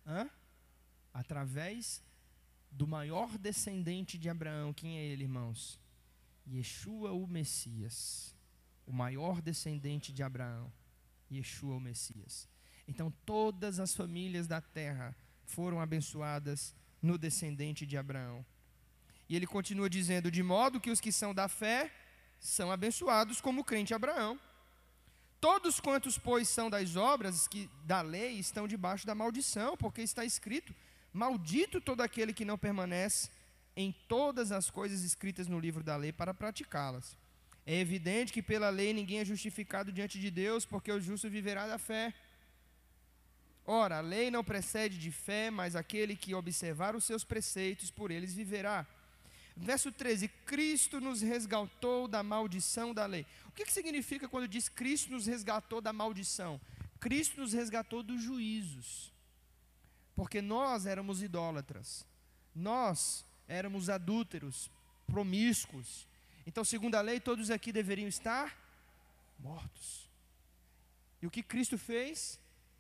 Hã? 0.05 0.29
Através 1.15 2.03
do 2.69 2.85
maior 2.85 3.39
descendente 3.39 4.19
de 4.19 4.29
Abraão. 4.29 4.73
Quem 4.73 4.99
é 4.99 5.05
ele, 5.05 5.23
irmãos? 5.23 5.79
Yeshua 6.53 7.13
o 7.13 7.29
Messias. 7.29 8.35
O 8.85 8.93
maior 8.93 9.41
descendente 9.41 10.13
de 10.13 10.21
Abraão. 10.21 10.73
Yeshua 11.31 11.77
o 11.77 11.81
Messias. 11.81 12.49
Então 12.89 13.09
todas 13.25 13.79
as 13.79 13.95
famílias 13.95 14.49
da 14.49 14.61
terra 14.61 15.17
foram 15.45 15.81
abençoadas 15.81 16.75
no 17.01 17.17
descendente 17.17 17.87
de 17.87 17.97
Abraão. 17.97 18.45
E 19.29 19.37
ele 19.37 19.47
continua 19.47 19.89
dizendo: 19.89 20.29
de 20.29 20.43
modo 20.43 20.81
que 20.81 20.91
os 20.91 21.01
que 21.01 21.13
são 21.13 21.33
da 21.33 21.47
fé 21.47 21.95
são 22.41 22.73
abençoados 22.73 23.41
como 23.41 23.61
o 23.61 23.65
crente 23.65 23.95
Abraão. 23.95 24.41
Todos 25.49 25.79
quantos, 25.79 26.19
pois, 26.19 26.49
são 26.49 26.69
das 26.69 26.97
obras 26.97 27.47
que, 27.47 27.71
da 27.85 28.01
lei 28.03 28.33
estão 28.33 28.67
debaixo 28.67 29.07
da 29.07 29.15
maldição, 29.15 29.77
porque 29.77 30.03
está 30.03 30.25
escrito: 30.25 30.75
Maldito 31.13 31.81
todo 31.81 32.01
aquele 32.01 32.33
que 32.33 32.45
não 32.45 32.59
permanece 32.59 33.31
em 33.77 33.95
todas 34.09 34.51
as 34.51 34.71
coisas 34.71 35.05
escritas 35.05 35.47
no 35.47 35.61
livro 35.61 35.85
da 35.85 35.95
lei 35.95 36.13
para 36.13 36.35
praticá-las. 36.35 37.17
É 37.65 37.79
evidente 37.79 38.33
que 38.33 38.43
pela 38.43 38.71
lei 38.71 38.93
ninguém 38.93 39.21
é 39.21 39.25
justificado 39.25 39.93
diante 39.93 40.19
de 40.19 40.33
Deus, 40.33 40.67
porque 40.67 40.91
o 40.91 41.01
justo 41.01 41.31
viverá 41.31 41.69
da 41.69 41.79
fé. 41.79 42.13
Ora, 43.65 43.99
a 43.99 44.01
lei 44.01 44.33
não 44.33 44.43
precede 44.43 44.99
de 44.99 45.13
fé, 45.13 45.49
mas 45.49 45.77
aquele 45.77 46.17
que 46.17 46.35
observar 46.35 46.97
os 46.97 47.05
seus 47.05 47.23
preceitos, 47.23 47.89
por 47.89 48.11
eles 48.11 48.35
viverá. 48.35 48.85
Verso 49.57 49.91
13: 49.91 50.29
Cristo 50.45 51.01
nos 51.01 51.23
resgatou 51.23 52.07
da 52.07 52.23
maldição 52.23 52.93
da 52.93 53.07
lei. 53.07 53.27
O 53.47 53.53
que, 53.53 53.65
que 53.65 53.73
significa 53.73 54.29
quando 54.29 54.47
diz 54.47 54.69
Cristo 54.69 55.11
nos 55.11 55.27
resgatou 55.27 55.81
da 55.81 55.93
maldição? 55.93 56.61
Cristo 57.01 57.41
nos 57.41 57.55
resgatou 57.55 58.03
dos 58.03 58.23
juízos. 58.23 59.13
Porque 60.15 60.43
nós 60.43 60.85
éramos 60.87 61.23
idólatras, 61.23 62.07
nós 62.55 63.25
éramos 63.49 63.89
adúlteros, 63.89 64.71
promíscuos. 65.07 66.07
Então, 66.47 66.65
segundo 66.65 66.95
a 66.95 67.01
lei, 67.01 67.19
todos 67.19 67.51
aqui 67.51 67.73
deveriam 67.73 68.09
estar 68.09 68.57
mortos. 69.39 70.09
E 71.21 71.27
o 71.27 71.31
que 71.31 71.43
Cristo 71.43 71.79
fez? 71.79 72.39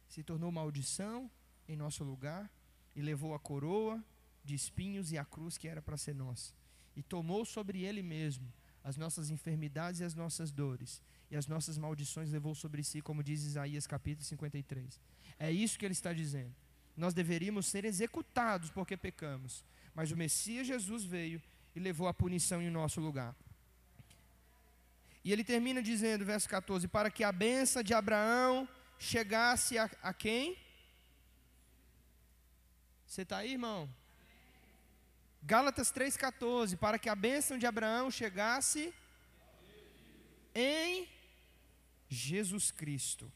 Se 0.09 0.23
tornou 0.23 0.53
maldição 0.53 1.31
em 1.69 1.77
nosso 1.77 2.05
lugar 2.05 2.51
e 2.95 3.01
levou 3.01 3.35
a 3.35 3.39
coroa 3.39 4.03
de 4.45 4.55
espinhos 4.55 5.11
e 5.11 5.19
a 5.19 5.25
cruz 5.25 5.59
que 5.59 5.69
era 5.69 5.83
para 5.83 5.97
ser 5.97 6.15
nossa 6.15 6.55
e 6.97 7.03
tomou 7.03 7.45
sobre 7.45 7.85
ele 7.85 8.03
mesmo 8.03 8.51
as 8.83 8.97
nossas 8.97 9.31
enfermidades 9.31 10.01
e 10.01 10.05
as 10.05 10.15
nossas 10.15 10.51
dores, 10.51 11.03
e 11.31 11.37
as 11.37 11.47
nossas 11.47 11.77
maldições 11.77 12.31
levou 12.31 12.55
sobre 12.55 12.85
si, 12.85 13.03
como 13.03 13.23
diz 13.23 13.43
Isaías 13.43 13.87
capítulo 13.87 14.25
53. 14.25 15.01
É 15.39 15.51
isso 15.51 15.79
que 15.79 15.85
ele 15.85 15.93
está 15.93 16.13
dizendo. 16.13 16.55
Nós 16.97 17.13
deveríamos 17.13 17.67
ser 17.67 17.85
executados 17.85 18.71
porque 18.71 18.97
pecamos, 18.97 19.65
mas 19.95 20.13
o 20.13 20.17
Messias 20.17 20.67
Jesus 20.67 21.05
veio 21.05 21.43
e 21.75 21.81
levou 21.81 22.09
a 22.09 22.15
punição 22.15 22.63
em 22.63 22.71
nosso 22.71 23.01
lugar. 23.01 23.35
E 25.25 25.33
ele 25.33 25.43
termina 25.43 25.83
dizendo, 25.83 26.25
verso 26.25 26.49
14: 26.49 26.87
Para 26.87 27.11
que 27.11 27.25
a 27.25 27.33
benção 27.33 27.83
de 27.83 27.93
Abraão 27.93 28.69
chegasse 28.99 29.77
a, 29.77 29.91
a 30.01 30.15
quem? 30.15 30.57
Você 33.05 33.23
está 33.23 33.39
aí, 33.39 33.53
irmão? 33.53 33.93
Gálatas 35.47 35.93
3,14, 35.93 36.77
para 36.77 36.99
que 36.99 37.09
a 37.09 37.15
bênção 37.15 37.57
de 37.57 37.67
Abraão 37.67 38.11
chegasse 38.11 38.93
em 40.53 41.09
Jesus 42.09 42.73
Cristo, 42.73 43.33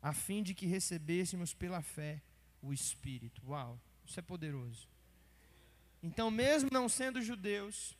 a 0.00 0.12
fim 0.12 0.40
de 0.40 0.54
que 0.54 0.66
recebêssemos 0.66 1.52
pela 1.52 1.82
fé 1.82 2.22
o 2.62 2.72
Espírito. 2.72 3.42
Uau, 3.44 3.76
isso 4.06 4.20
é 4.20 4.22
poderoso. 4.22 4.86
Então, 6.00 6.30
mesmo 6.30 6.70
não 6.72 6.88
sendo 6.88 7.20
judeus, 7.20 7.98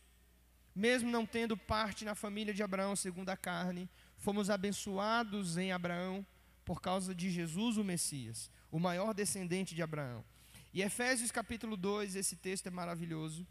mesmo 0.73 1.11
não 1.11 1.27
tendo 1.27 1.57
parte 1.57 2.05
na 2.05 2.15
família 2.15 2.55
de 2.55 2.63
Abraão 2.63 2.95
segundo 2.95 3.31
a 3.31 3.37
carne, 3.37 3.91
fomos 4.19 4.51
abençoados 4.51 5.57
em 5.57 5.73
Abraão 5.73 6.25
por 6.65 6.81
causa 6.81 7.13
de 7.13 7.29
Jesus, 7.29 7.77
o 7.77 7.83
Messias, 7.83 8.53
o 8.71 8.79
maior 8.79 9.13
descendente 9.13 9.75
de 9.75 9.83
Abraão. 9.83 10.25
E 10.73 10.83
Efésios 10.83 11.31
capítulo 11.31 11.77
2, 11.77 12.15
esse 12.17 12.37
texto 12.37 12.67
é 12.67 12.71
maravilhoso. 12.71 13.47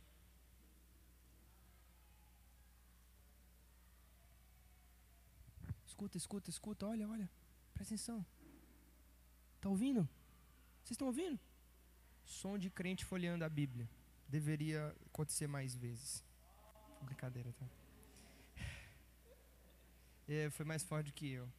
Escuta, 5.85 6.17
escuta, 6.17 6.49
escuta, 6.49 6.85
olha, 6.85 7.09
olha, 7.09 7.29
presta 7.73 7.95
atenção. 7.95 8.25
Está 9.55 9.67
ouvindo? 9.67 10.07
Vocês 10.83 10.91
estão 10.91 11.07
ouvindo? 11.07 11.39
Som 12.23 12.57
de 12.57 12.69
crente 12.69 13.03
folheando 13.03 13.43
a 13.43 13.49
Bíblia. 13.49 13.89
Deveria 14.27 14.95
acontecer 15.07 15.47
mais 15.47 15.73
vezes. 15.73 16.23
Brincadeira, 17.01 17.51
tá? 17.53 17.65
É, 20.27 20.49
foi 20.51 20.65
mais 20.65 20.83
forte 20.83 21.11
que 21.11 21.31
eu. 21.31 21.49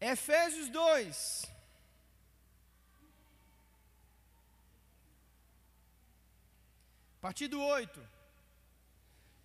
Efésios 0.00 0.68
2. 0.68 1.55
Partido 7.20 7.60
8. 7.60 8.16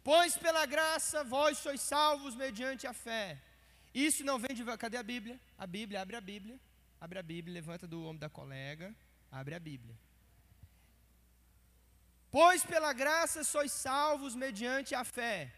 Pois 0.04 0.36
pela 0.38 0.66
graça 0.66 1.24
vós 1.24 1.58
sois 1.58 1.82
salvos 1.82 2.36
mediante 2.36 2.88
a 2.88 2.94
fé. 2.94 3.42
Isso 3.94 4.24
não 4.24 4.40
vem 4.40 4.56
de. 4.56 4.64
Cadê 4.78 4.98
a 4.98 5.04
Bíblia? 5.04 5.40
A 5.58 5.68
Bíblia, 5.68 6.02
abre 6.02 6.16
a 6.16 6.22
Bíblia. 6.22 6.60
Abre 7.00 7.20
a 7.20 7.24
Bíblia, 7.24 7.54
levanta 7.54 7.88
do 7.88 8.04
ombro 8.06 8.20
da 8.20 8.30
colega. 8.30 8.96
Abre 9.32 9.56
a 9.56 9.60
Bíblia. 9.60 9.96
Pois 12.30 12.64
pela 12.64 12.94
graça 12.94 13.44
sois 13.44 13.72
salvos 13.72 14.36
mediante 14.36 14.96
a 14.96 15.04
fé. 15.04 15.54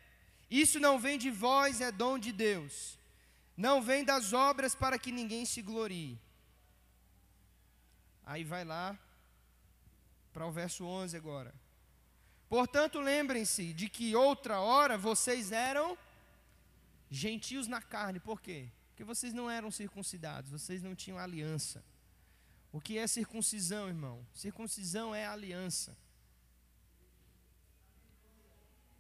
Isso 0.50 0.80
não 0.80 1.00
vem 1.00 1.18
de 1.18 1.30
vós, 1.30 1.82
é 1.82 1.92
dom 1.92 2.18
de 2.18 2.32
Deus. 2.32 2.98
Não 3.56 3.82
vem 3.82 4.04
das 4.04 4.34
obras 4.34 4.74
para 4.74 4.98
que 4.98 5.12
ninguém 5.12 5.46
se 5.46 5.62
glorie. 5.62 6.20
Aí 8.26 8.44
vai 8.44 8.64
lá 8.64 8.98
para 10.32 10.46
o 10.48 10.52
verso 10.52 10.86
11 10.86 11.16
agora. 11.16 11.54
Portanto, 12.50 13.00
lembrem-se 13.00 13.74
de 13.74 13.90
que 13.90 14.16
outra 14.16 14.60
hora 14.60 14.98
vocês 14.98 15.52
eram 15.52 15.98
gentios 17.10 17.68
na 17.68 17.82
carne. 17.82 18.20
Por 18.20 18.42
quê? 18.42 18.70
Porque 18.90 19.04
vocês 19.04 19.34
não 19.34 19.50
eram 19.50 19.72
circuncidados, 19.72 20.52
vocês 20.52 20.82
não 20.82 20.96
tinham 20.96 21.18
aliança. 21.18 21.84
O 22.72 22.80
que 22.80 22.98
é 22.98 23.08
circuncisão, 23.08 23.88
irmão? 23.88 24.26
Circuncisão 24.34 25.14
é 25.14 25.26
aliança. 25.26 25.96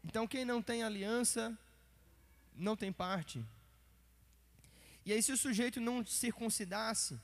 Então, 0.04 0.28
quem 0.28 0.46
não 0.46 0.62
tem 0.62 0.84
aliança, 0.84 1.58
não 2.56 2.76
tem 2.76 2.92
parte. 2.92 3.44
E 5.06 5.14
aí, 5.14 5.22
se 5.24 5.32
o 5.32 5.38
sujeito 5.38 5.80
não 5.82 6.06
circuncidasse, 6.06 7.20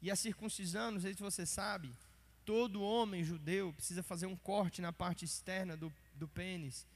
e 0.00 0.10
a 0.10 0.16
circuncisão, 0.16 0.90
não 0.90 1.00
sei 1.00 1.14
se 1.14 1.22
você 1.22 1.46
sabe, 1.46 1.90
todo 2.44 2.82
homem 2.82 3.24
judeu 3.24 3.72
precisa 3.72 4.02
fazer 4.02 4.26
um 4.26 4.36
corte 4.36 4.82
na 4.82 4.92
parte 4.92 5.24
externa 5.24 5.76
do, 5.76 5.92
do 6.14 6.28
pênis, 6.28 6.86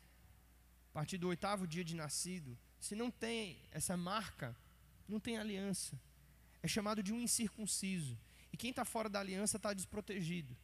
a 0.91 0.93
partir 0.95 1.19
do 1.19 1.29
oitavo 1.29 1.67
dia 1.67 1.85
de 1.85 1.95
nascido. 1.95 2.57
Se 2.79 2.95
não 2.95 3.11
tem 3.11 3.59
essa 3.71 3.97
marca, 3.97 4.55
não 5.09 5.19
tem 5.19 5.39
aliança. 5.39 5.99
É 6.63 6.69
chamado 6.69 7.03
de 7.03 7.13
um 7.13 7.21
incircunciso. 7.21 8.17
E 8.53 8.57
quem 8.57 8.71
está 8.71 8.85
fora 8.85 9.09
da 9.09 9.21
aliança 9.21 9.57
está 9.57 9.73
desprotegido. 9.73 10.57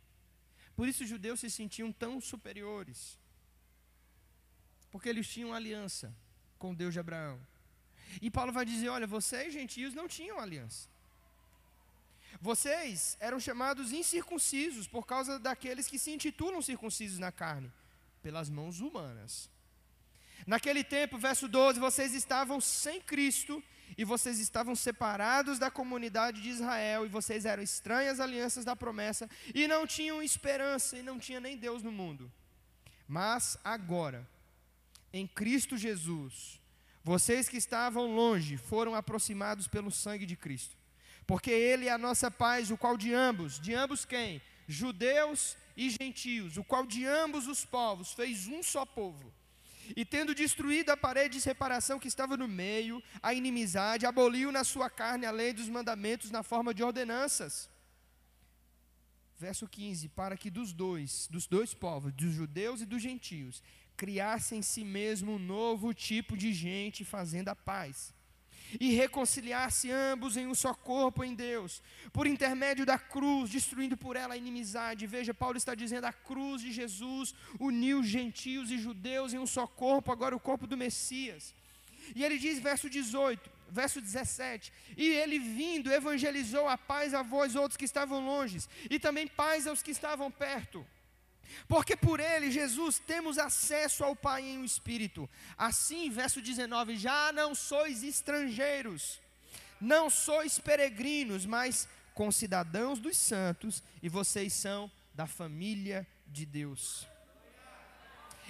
Por 0.76 0.88
isso 0.88 1.04
os 1.04 1.08
judeus 1.08 1.40
se 1.40 1.50
sentiam 1.50 1.92
tão 1.92 2.20
superiores. 2.20 3.18
Porque 4.90 5.08
eles 5.08 5.28
tinham 5.28 5.52
aliança 5.52 6.14
com 6.58 6.74
Deus 6.74 6.92
de 6.92 7.00
Abraão. 7.00 7.40
E 8.20 8.30
Paulo 8.30 8.52
vai 8.52 8.64
dizer: 8.64 8.88
olha, 8.88 9.06
vocês 9.06 9.52
gentios 9.52 9.94
não 9.94 10.06
tinham 10.08 10.38
aliança. 10.38 10.88
Vocês 12.40 13.16
eram 13.20 13.38
chamados 13.40 13.92
incircuncisos 13.92 14.86
por 14.86 15.06
causa 15.06 15.38
daqueles 15.38 15.86
que 15.86 15.98
se 15.98 16.10
intitulam 16.10 16.60
circuncisos 16.60 17.18
na 17.18 17.32
carne, 17.32 17.72
pelas 18.22 18.50
mãos 18.50 18.80
humanas. 18.80 19.50
Naquele 20.46 20.84
tempo, 20.84 21.16
verso 21.16 21.48
12, 21.48 21.80
vocês 21.80 22.12
estavam 22.12 22.60
sem 22.60 23.00
Cristo 23.00 23.62
e 23.96 24.04
vocês 24.04 24.38
estavam 24.38 24.74
separados 24.74 25.58
da 25.58 25.70
comunidade 25.70 26.42
de 26.42 26.48
Israel 26.48 27.06
e 27.06 27.08
vocês 27.08 27.44
eram 27.44 27.62
estranhas 27.62 28.20
alianças 28.20 28.64
da 28.64 28.76
promessa 28.76 29.28
e 29.54 29.66
não 29.66 29.86
tinham 29.86 30.22
esperança 30.22 30.98
e 30.98 31.02
não 31.02 31.18
tinha 31.18 31.40
nem 31.40 31.56
Deus 31.56 31.82
no 31.82 31.92
mundo. 31.92 32.30
Mas 33.06 33.56
agora, 33.62 34.28
em 35.12 35.26
Cristo 35.26 35.78
Jesus, 35.78 36.60
vocês 37.02 37.48
que 37.48 37.56
estavam 37.56 38.14
longe 38.14 38.56
foram 38.56 38.94
aproximados 38.94 39.68
pelo 39.68 39.90
sangue 39.90 40.26
de 40.26 40.36
Cristo. 40.36 40.76
Porque 41.26 41.50
Ele 41.50 41.86
é 41.86 41.92
a 41.92 41.98
nossa 41.98 42.30
paz, 42.30 42.70
o 42.70 42.76
qual 42.76 42.96
de 42.96 43.12
ambos, 43.12 43.58
de 43.58 43.74
ambos 43.74 44.04
quem? 44.04 44.42
Judeus 44.66 45.56
e 45.76 45.90
gentios, 45.90 46.56
o 46.56 46.64
qual 46.64 46.86
de 46.86 47.04
ambos 47.06 47.46
os 47.46 47.64
povos 47.64 48.12
fez 48.12 48.46
um 48.46 48.62
só 48.62 48.84
povo 48.86 49.32
e 49.96 50.04
tendo 50.04 50.34
destruído 50.34 50.90
a 50.90 50.96
parede 50.96 51.34
de 51.34 51.40
separação 51.40 51.98
que 51.98 52.08
estava 52.08 52.36
no 52.36 52.48
meio, 52.48 53.02
a 53.22 53.34
inimizade, 53.34 54.06
aboliu 54.06 54.50
na 54.50 54.64
sua 54.64 54.88
carne 54.88 55.26
a 55.26 55.30
lei 55.30 55.52
dos 55.52 55.68
mandamentos 55.68 56.30
na 56.30 56.42
forma 56.42 56.72
de 56.72 56.82
ordenanças. 56.82 57.68
Verso 59.38 59.68
15: 59.68 60.08
Para 60.08 60.36
que 60.36 60.50
dos 60.50 60.72
dois, 60.72 61.28
dos 61.30 61.46
dois 61.46 61.74
povos, 61.74 62.12
dos 62.12 62.32
judeus 62.32 62.80
e 62.80 62.86
dos 62.86 63.02
gentios, 63.02 63.62
criasse 63.96 64.54
em 64.54 64.62
si 64.62 64.84
mesmo 64.84 65.32
um 65.32 65.38
novo 65.38 65.92
tipo 65.92 66.36
de 66.36 66.52
gente, 66.52 67.04
fazendo 67.04 67.48
a 67.48 67.56
paz 67.56 68.14
e 68.80 68.92
reconciliar-se 68.92 69.90
ambos 69.90 70.36
em 70.36 70.46
um 70.46 70.54
só 70.54 70.74
corpo 70.74 71.22
em 71.22 71.34
Deus, 71.34 71.82
por 72.12 72.26
intermédio 72.26 72.84
da 72.84 72.98
cruz, 72.98 73.50
destruindo 73.50 73.96
por 73.96 74.16
ela 74.16 74.34
a 74.34 74.36
inimizade. 74.36 75.06
Veja, 75.06 75.32
Paulo 75.32 75.56
está 75.56 75.74
dizendo: 75.74 76.04
a 76.04 76.12
cruz 76.12 76.62
de 76.62 76.72
Jesus 76.72 77.34
uniu 77.58 78.02
gentios 78.02 78.70
e 78.70 78.78
judeus 78.78 79.32
em 79.32 79.38
um 79.38 79.46
só 79.46 79.66
corpo, 79.66 80.12
agora 80.12 80.34
o 80.36 80.40
corpo 80.40 80.66
do 80.66 80.76
Messias. 80.76 81.54
E 82.14 82.24
ele 82.24 82.38
diz, 82.38 82.58
verso 82.58 82.90
18, 82.90 83.50
verso 83.70 84.00
17: 84.00 84.72
E 84.96 85.06
ele 85.10 85.38
vindo 85.38 85.92
evangelizou 85.92 86.68
a 86.68 86.76
paz 86.76 87.14
a 87.14 87.22
vós 87.22 87.54
outros 87.54 87.76
que 87.76 87.84
estavam 87.84 88.24
longe, 88.24 88.58
e 88.90 88.98
também 88.98 89.26
paz 89.26 89.66
aos 89.66 89.82
que 89.82 89.90
estavam 89.90 90.30
perto. 90.30 90.86
Porque 91.68 91.96
por 91.96 92.20
ele, 92.20 92.50
Jesus, 92.50 92.98
temos 92.98 93.38
acesso 93.38 94.04
ao 94.04 94.14
Pai 94.14 94.42
em 94.42 94.58
um 94.58 94.64
espírito. 94.64 95.28
Assim, 95.56 96.10
verso 96.10 96.40
19: 96.40 96.96
já 96.96 97.32
não 97.32 97.54
sois 97.54 98.02
estrangeiros, 98.02 99.20
não 99.80 100.10
sois 100.10 100.58
peregrinos, 100.58 101.46
mas 101.46 101.88
concidadãos 102.14 102.98
dos 102.98 103.16
santos, 103.16 103.82
e 104.02 104.08
vocês 104.08 104.52
são 104.52 104.90
da 105.14 105.26
família 105.26 106.06
de 106.26 106.46
Deus. 106.46 107.06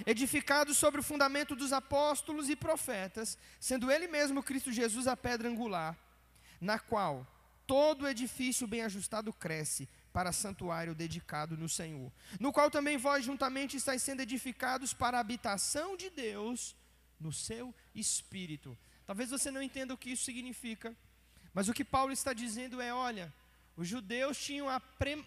Edificados 0.05 0.77
sobre 0.77 1.01
o 1.01 1.05
fundamento 1.05 1.55
dos 1.55 1.73
apóstolos 1.73 2.49
e 2.51 2.57
profetas, 2.57 3.39
sendo 3.61 3.91
Ele 3.91 4.09
mesmo 4.09 4.43
Cristo 4.43 4.73
Jesus 4.73 5.07
a 5.07 5.17
pedra 5.17 5.49
angular, 5.49 5.97
na 6.61 6.79
qual 6.79 7.27
todo 7.67 8.09
edifício 8.09 8.67
bem 8.67 8.83
ajustado 8.83 9.33
cresce 9.33 9.89
para 10.15 10.31
santuário 10.31 10.95
dedicado 10.95 11.57
no 11.57 11.69
Senhor, 11.69 12.11
no 12.39 12.53
qual 12.53 12.71
também 12.71 12.97
vós 12.97 13.25
juntamente 13.25 13.77
estáis 13.77 14.01
sendo 14.01 14.21
edificados 14.21 14.95
para 14.95 15.17
a 15.17 15.21
habitação 15.21 15.97
de 15.97 16.09
Deus 16.09 16.77
no 17.19 17.33
seu 17.33 17.75
espírito. 17.93 18.79
Talvez 19.05 19.31
você 19.31 19.51
não 19.51 19.61
entenda 19.61 19.93
o 19.93 19.99
que 19.99 20.13
isso 20.13 20.23
significa, 20.23 20.97
mas 21.53 21.69
o 21.69 21.75
que 21.75 21.85
Paulo 21.85 22.13
está 22.13 22.33
dizendo 22.33 22.81
é: 22.81 22.95
olha, 22.95 23.35
os 23.77 23.89
judeus 23.89 24.39
tinham 24.39 24.69
a, 24.69 24.81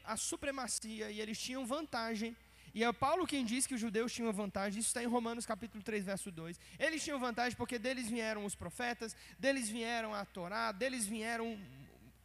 a 0.06 0.16
supremacia 0.16 1.12
e 1.12 1.20
eles 1.20 1.38
tinham 1.38 1.66
vantagem. 1.66 2.34
E 2.74 2.82
é 2.82 2.94
Paulo 2.94 3.28
quem 3.28 3.44
diz 3.44 3.68
que 3.68 3.76
os 3.76 3.82
judeus 3.82 4.14
tinham 4.14 4.32
vantagem, 4.32 4.80
isso 4.80 4.88
está 4.88 5.04
em 5.04 5.08
Romanos 5.08 5.46
capítulo 5.46 5.84
3, 5.84 6.06
verso 6.06 6.32
2. 6.32 6.58
Eles 6.80 7.04
tinham 7.04 7.20
vantagem 7.20 7.58
porque 7.58 7.78
deles 7.78 8.08
vieram 8.08 8.46
os 8.46 8.56
profetas, 8.56 9.14
deles 9.38 9.68
vieram 9.68 10.14
a 10.14 10.24
Torá, 10.24 10.72
deles 10.72 11.06
vieram. 11.06 11.60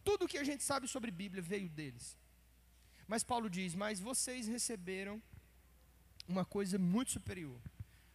Tudo 0.04 0.28
que 0.28 0.38
a 0.38 0.44
gente 0.44 0.62
sabe 0.62 0.86
sobre 0.86 1.10
Bíblia 1.10 1.42
veio 1.42 1.68
deles. 1.68 2.21
Mas 3.12 3.22
Paulo 3.22 3.50
diz: 3.50 3.74
Mas 3.74 4.00
vocês 4.00 4.48
receberam 4.48 5.20
uma 6.26 6.46
coisa 6.46 6.78
muito 6.78 7.10
superior. 7.10 7.60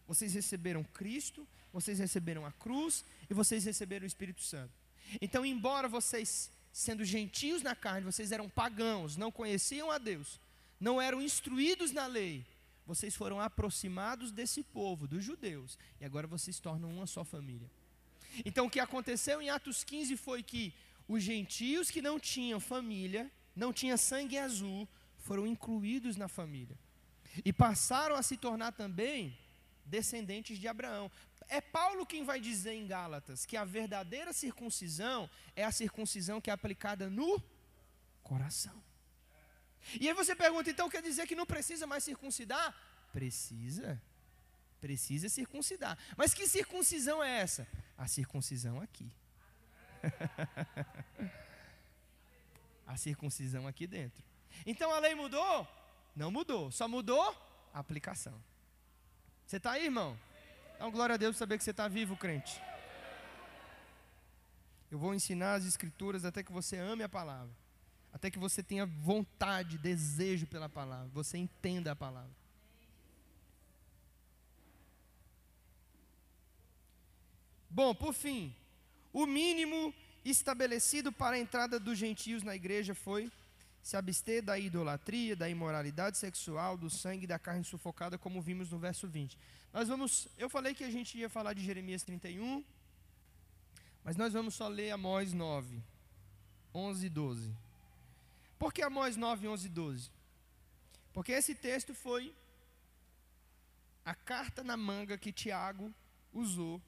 Vocês 0.08 0.34
receberam 0.34 0.82
Cristo, 0.82 1.46
vocês 1.72 2.00
receberam 2.00 2.44
a 2.44 2.50
cruz 2.50 3.04
e 3.30 3.32
vocês 3.32 3.64
receberam 3.64 4.02
o 4.02 4.08
Espírito 4.08 4.42
Santo. 4.42 4.72
Então, 5.20 5.46
embora 5.46 5.86
vocês, 5.86 6.50
sendo 6.72 7.04
gentios 7.04 7.62
na 7.62 7.76
carne, 7.76 8.06
vocês 8.06 8.32
eram 8.32 8.48
pagãos, 8.48 9.16
não 9.16 9.30
conheciam 9.30 9.88
a 9.88 9.98
Deus, 9.98 10.40
não 10.80 11.00
eram 11.00 11.22
instruídos 11.22 11.92
na 11.92 12.08
lei, 12.08 12.44
vocês 12.84 13.14
foram 13.14 13.40
aproximados 13.40 14.32
desse 14.32 14.64
povo, 14.64 15.06
dos 15.06 15.22
judeus, 15.22 15.78
e 16.00 16.04
agora 16.04 16.26
vocês 16.26 16.58
tornam 16.58 16.90
uma 16.90 17.06
só 17.06 17.22
família. 17.22 17.70
Então, 18.44 18.66
o 18.66 18.70
que 18.70 18.80
aconteceu 18.80 19.40
em 19.40 19.48
Atos 19.48 19.84
15 19.84 20.16
foi 20.16 20.42
que 20.42 20.74
os 21.06 21.22
gentios 21.22 21.88
que 21.88 22.02
não 22.02 22.18
tinham 22.18 22.58
família, 22.58 23.30
não 23.58 23.72
tinha 23.72 23.96
sangue 23.96 24.38
azul, 24.38 24.88
foram 25.18 25.46
incluídos 25.46 26.16
na 26.16 26.28
família 26.28 26.78
e 27.44 27.52
passaram 27.52 28.14
a 28.14 28.22
se 28.22 28.36
tornar 28.36 28.72
também 28.72 29.36
descendentes 29.84 30.58
de 30.58 30.68
Abraão. 30.68 31.10
É 31.48 31.60
Paulo 31.60 32.06
quem 32.06 32.24
vai 32.24 32.40
dizer 32.40 32.72
em 32.72 32.86
Gálatas 32.86 33.44
que 33.44 33.56
a 33.56 33.64
verdadeira 33.64 34.32
circuncisão 34.32 35.28
é 35.56 35.64
a 35.64 35.72
circuncisão 35.72 36.40
que 36.40 36.50
é 36.50 36.52
aplicada 36.52 37.10
no 37.10 37.42
coração. 38.22 38.82
E 40.00 40.08
aí 40.08 40.14
você 40.14 40.34
pergunta, 40.36 40.70
então 40.70 40.88
quer 40.88 41.02
dizer 41.02 41.26
que 41.26 41.34
não 41.34 41.46
precisa 41.46 41.86
mais 41.86 42.04
circuncidar? 42.04 42.74
Precisa. 43.12 44.00
Precisa 44.80 45.28
circuncidar. 45.28 45.98
Mas 46.16 46.32
que 46.32 46.46
circuncisão 46.46 47.22
é 47.22 47.40
essa? 47.40 47.66
A 47.96 48.06
circuncisão 48.06 48.80
aqui. 48.80 49.10
a 52.88 52.96
circuncisão 52.96 53.68
aqui 53.68 53.86
dentro. 53.86 54.24
Então 54.66 54.92
a 54.92 54.98
lei 54.98 55.14
mudou? 55.14 55.68
Não 56.16 56.30
mudou. 56.32 56.72
Só 56.72 56.88
mudou 56.88 57.22
a 57.72 57.78
aplicação. 57.78 58.42
Você 59.46 59.58
está 59.58 59.72
aí, 59.72 59.84
irmão? 59.84 60.18
Então, 60.74 60.90
glória 60.90 61.14
a 61.14 61.18
Deus 61.18 61.36
saber 61.36 61.58
que 61.58 61.64
você 61.64 61.70
está 61.70 61.86
vivo, 61.86 62.16
crente. 62.16 62.60
Eu 64.90 64.98
vou 64.98 65.14
ensinar 65.14 65.54
as 65.54 65.64
escrituras 65.64 66.24
até 66.24 66.42
que 66.42 66.50
você 66.50 66.76
ame 66.78 67.02
a 67.02 67.08
palavra. 67.08 67.54
Até 68.12 68.30
que 68.30 68.38
você 68.38 68.62
tenha 68.62 68.86
vontade, 68.86 69.76
desejo 69.76 70.46
pela 70.46 70.68
palavra. 70.68 71.08
Você 71.12 71.36
entenda 71.36 71.92
a 71.92 71.96
palavra. 71.96 72.30
Bom, 77.68 77.94
por 77.94 78.14
fim, 78.14 78.54
o 79.12 79.26
mínimo 79.26 79.92
estabelecido 80.24 81.12
para 81.12 81.36
a 81.36 81.38
entrada 81.38 81.78
dos 81.78 81.98
gentios 81.98 82.42
na 82.42 82.54
igreja 82.54 82.94
foi 82.94 83.30
se 83.82 83.96
abster 83.96 84.42
da 84.42 84.58
idolatria, 84.58 85.34
da 85.34 85.48
imoralidade 85.48 86.18
sexual, 86.18 86.76
do 86.76 86.90
sangue 86.90 87.24
e 87.24 87.26
da 87.26 87.38
carne 87.38 87.64
sufocada, 87.64 88.18
como 88.18 88.42
vimos 88.42 88.70
no 88.70 88.78
verso 88.78 89.08
20. 89.08 89.38
Nós 89.72 89.88
vamos, 89.88 90.28
eu 90.36 90.50
falei 90.50 90.74
que 90.74 90.84
a 90.84 90.90
gente 90.90 91.16
ia 91.16 91.28
falar 91.28 91.54
de 91.54 91.64
Jeremias 91.64 92.02
31, 92.02 92.64
mas 94.04 94.16
nós 94.16 94.32
vamos 94.32 94.54
só 94.54 94.68
ler 94.68 94.90
Amós 94.90 95.32
9, 95.32 95.82
11 96.74 97.06
e 97.06 97.08
12. 97.08 97.54
Por 98.58 98.72
que 98.72 98.82
Amós 98.82 99.16
9, 99.16 99.48
11 99.48 99.66
e 99.66 99.70
12? 99.70 100.10
Porque 101.12 101.32
esse 101.32 101.54
texto 101.54 101.94
foi 101.94 102.34
a 104.04 104.14
carta 104.14 104.62
na 104.62 104.76
manga 104.76 105.16
que 105.16 105.32
Tiago 105.32 105.92
usou 106.32 106.80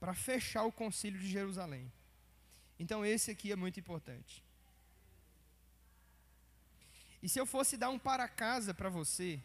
para 0.00 0.14
fechar 0.14 0.64
o 0.64 0.72
concílio 0.72 1.20
de 1.20 1.28
Jerusalém. 1.28 1.90
Então 2.82 3.06
esse 3.06 3.30
aqui 3.30 3.52
é 3.52 3.56
muito 3.56 3.78
importante. 3.78 4.42
E 7.22 7.28
se 7.28 7.38
eu 7.38 7.46
fosse 7.46 7.76
dar 7.76 7.90
um 7.90 7.98
para 7.98 8.26
casa 8.26 8.74
para 8.74 8.88
você 8.88 9.40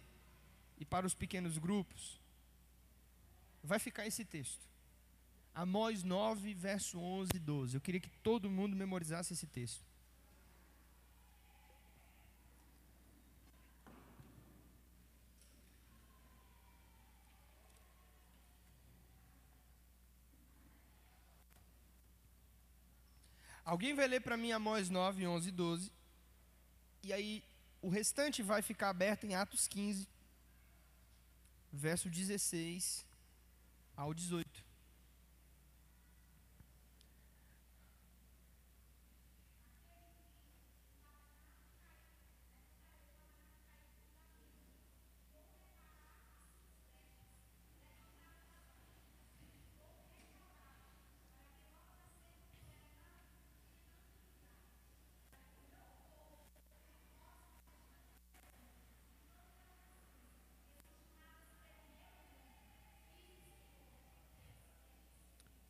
e 0.80 0.84
para 0.84 1.06
os 1.06 1.14
pequenos 1.14 1.60
grupos, 1.60 2.20
vai 3.64 3.78
ficar 3.78 4.08
esse 4.08 4.26
texto. 4.26 4.66
Amós 5.54 6.04
9, 6.04 6.56
verso 6.56 7.00
11 7.00 7.30
e 7.36 7.40
12. 7.40 7.76
Eu 7.76 7.82
queria 7.82 8.02
que 8.02 8.10
todo 8.10 8.50
mundo 8.50 8.76
memorizasse 8.76 9.34
esse 9.34 9.46
texto. 9.46 9.86
Alguém 23.68 23.94
vai 23.94 24.08
ler 24.08 24.22
para 24.22 24.38
mim 24.38 24.54
Amós 24.54 24.90
9, 24.90 25.28
11 25.28 25.50
e 25.50 25.52
12. 25.52 25.92
E 27.04 27.12
aí 27.12 27.44
o 27.82 27.90
restante 27.90 28.42
vai 28.42 28.62
ficar 28.62 28.90
aberto 28.90 29.26
em 29.26 29.36
Atos 29.36 29.68
15, 29.68 30.08
verso 31.74 32.10
16 32.10 33.06
ao 33.98 34.14
18. 34.14 34.67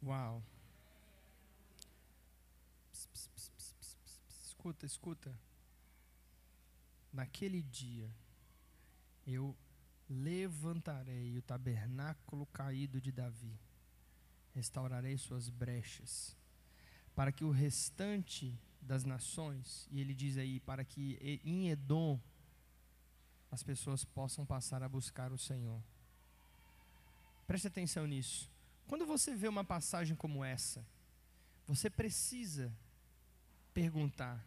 Uau. 0.08 0.41
Escuta, 4.41 4.86
escuta. 4.86 5.39
Naquele 7.12 7.62
dia 7.62 8.10
eu 9.26 9.53
levantarei 10.10 11.38
o 11.38 11.41
tabernáculo 11.41 12.45
caído 12.45 13.01
de 13.01 13.12
Davi, 13.12 13.60
restaurarei 14.55 15.18
suas 15.18 15.49
brechas, 15.49 16.38
para 17.14 17.34
que 17.34 17.43
o 17.43 17.51
restante 17.51 18.58
das 18.82 19.03
nações, 19.03 19.89
e 19.91 19.99
ele 19.99 20.14
diz 20.14 20.38
aí, 20.38 20.62
para 20.62 20.86
que 20.86 21.20
em 21.43 21.70
Edom 21.70 22.18
as 23.51 23.62
pessoas 23.62 24.05
possam 24.05 24.45
passar 24.45 24.82
a 24.82 24.88
buscar 24.88 25.34
o 25.34 25.38
Senhor. 25.38 25.84
Preste 27.45 27.68
atenção 27.68 28.08
nisso. 28.08 28.49
Quando 28.88 29.05
você 29.05 29.35
vê 29.35 29.47
uma 29.47 29.63
passagem 29.63 30.15
como 30.15 30.43
essa, 30.43 30.83
você 31.67 31.89
precisa 31.89 32.71
perguntar: 33.73 34.43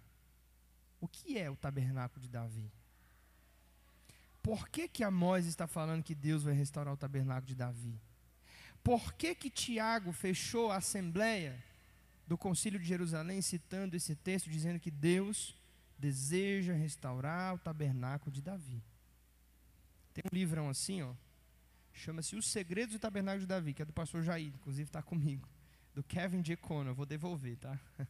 o 1.01 1.07
que 1.07 1.39
é 1.39 1.51
o 1.51 1.57
tabernáculo 1.57 2.21
de 2.21 2.29
Davi? 2.29 2.71
Por 4.43 4.69
que 4.69 4.89
que 4.89 5.05
Amós 5.05 5.47
está 5.47 5.67
falando 5.67 6.03
que 6.03 6.15
Deus 6.15 6.43
vai 6.43 6.55
restaurar 6.55 6.95
o 6.95 6.97
tabernáculo 6.97 7.47
de 7.47 7.55
Davi? 7.55 8.01
Por 8.83 9.13
que 9.13 9.35
que 9.35 9.51
Tiago 9.51 10.13
fechou 10.13 10.73
a 10.73 10.77
assembleia 10.77 11.63
do 12.27 12.39
concílio 12.39 12.81
de 12.81 12.87
Jerusalém 12.87 13.43
citando 13.43 13.95
esse 13.95 14.17
texto 14.17 14.49
dizendo 14.49 14.81
que 14.81 14.91
Deus 14.91 15.55
deseja 15.99 16.73
restaurar 16.73 17.55
o 17.55 17.59
tabernáculo 17.59 18.33
de 18.33 18.41
Davi? 18.41 18.83
Tem 20.15 20.25
um 20.25 20.35
livrão 20.35 20.71
assim, 20.71 21.03
ó, 21.03 21.13
Chama-se 22.01 22.35
Os 22.35 22.47
Segredos 22.47 22.95
do 22.95 22.99
Tabernáculo 22.99 23.41
de 23.41 23.47
Davi, 23.47 23.75
que 23.75 23.83
é 23.83 23.85
do 23.85 23.93
pastor 23.93 24.23
Jair, 24.23 24.55
inclusive 24.55 24.89
está 24.89 25.03
comigo. 25.03 25.47
Do 25.95 26.03
Kevin 26.03 26.41
J. 26.41 26.57
Conner, 26.57 26.93
eu 26.93 26.95
vou 26.95 27.05
devolver, 27.05 27.59
tá? 27.59 27.79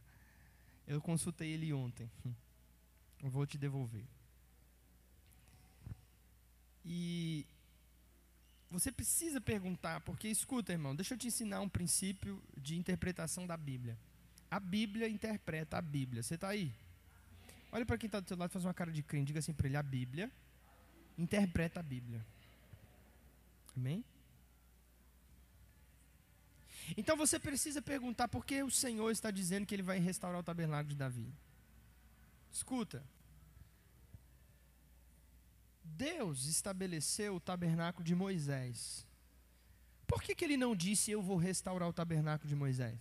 Eu 0.87 0.99
consultei 0.99 1.51
ele 1.51 1.71
ontem. 1.71 2.09
Eu 3.21 3.29
vou 3.29 3.45
te 3.45 3.57
devolver. 3.57 4.03
E 6.83 7.45
você 8.69 8.91
precisa 8.91 9.39
perguntar, 9.39 10.01
porque 10.01 10.27
escuta, 10.27 10.71
irmão, 10.71 10.95
deixa 10.95 11.13
eu 11.13 11.17
te 11.17 11.27
ensinar 11.27 11.61
um 11.61 11.69
princípio 11.69 12.41
de 12.57 12.75
interpretação 12.75 13.45
da 13.45 13.55
Bíblia. 13.55 13.95
A 14.49 14.59
Bíblia 14.59 15.07
interpreta 15.07 15.77
a 15.77 15.81
Bíblia. 15.81 16.23
Você 16.23 16.35
está 16.35 16.49
aí? 16.49 16.73
Olha 17.71 17.85
para 17.85 17.97
quem 17.97 18.07
está 18.07 18.19
do 18.19 18.27
seu 18.27 18.35
lado, 18.35 18.51
faz 18.51 18.65
uma 18.65 18.73
cara 18.73 18.91
de 18.91 19.03
crente, 19.03 19.27
diga 19.27 19.39
assim 19.39 19.53
para 19.53 19.67
ele: 19.67 19.77
a 19.77 19.83
Bíblia 19.83 20.31
interpreta 21.17 21.79
a 21.79 21.83
Bíblia. 21.83 22.25
Amém? 23.75 24.03
Então 26.97 27.15
você 27.15 27.39
precisa 27.39 27.81
perguntar 27.81 28.27
por 28.27 28.45
que 28.45 28.61
o 28.63 28.71
Senhor 28.71 29.09
está 29.11 29.31
dizendo 29.31 29.65
que 29.65 29.73
ele 29.73 29.83
vai 29.83 29.99
restaurar 29.99 30.39
o 30.39 30.43
tabernáculo 30.43 30.89
de 30.89 30.95
Davi. 30.95 31.33
Escuta. 32.51 33.03
Deus 35.83 36.45
estabeleceu 36.45 37.35
o 37.35 37.39
tabernáculo 37.39 38.03
de 38.03 38.15
Moisés. 38.15 39.05
Por 40.07 40.21
que, 40.21 40.35
que 40.35 40.43
ele 40.43 40.57
não 40.57 40.75
disse 40.75 41.11
eu 41.11 41.21
vou 41.21 41.37
restaurar 41.37 41.87
o 41.87 41.93
tabernáculo 41.93 42.49
de 42.49 42.55
Moisés? 42.55 42.99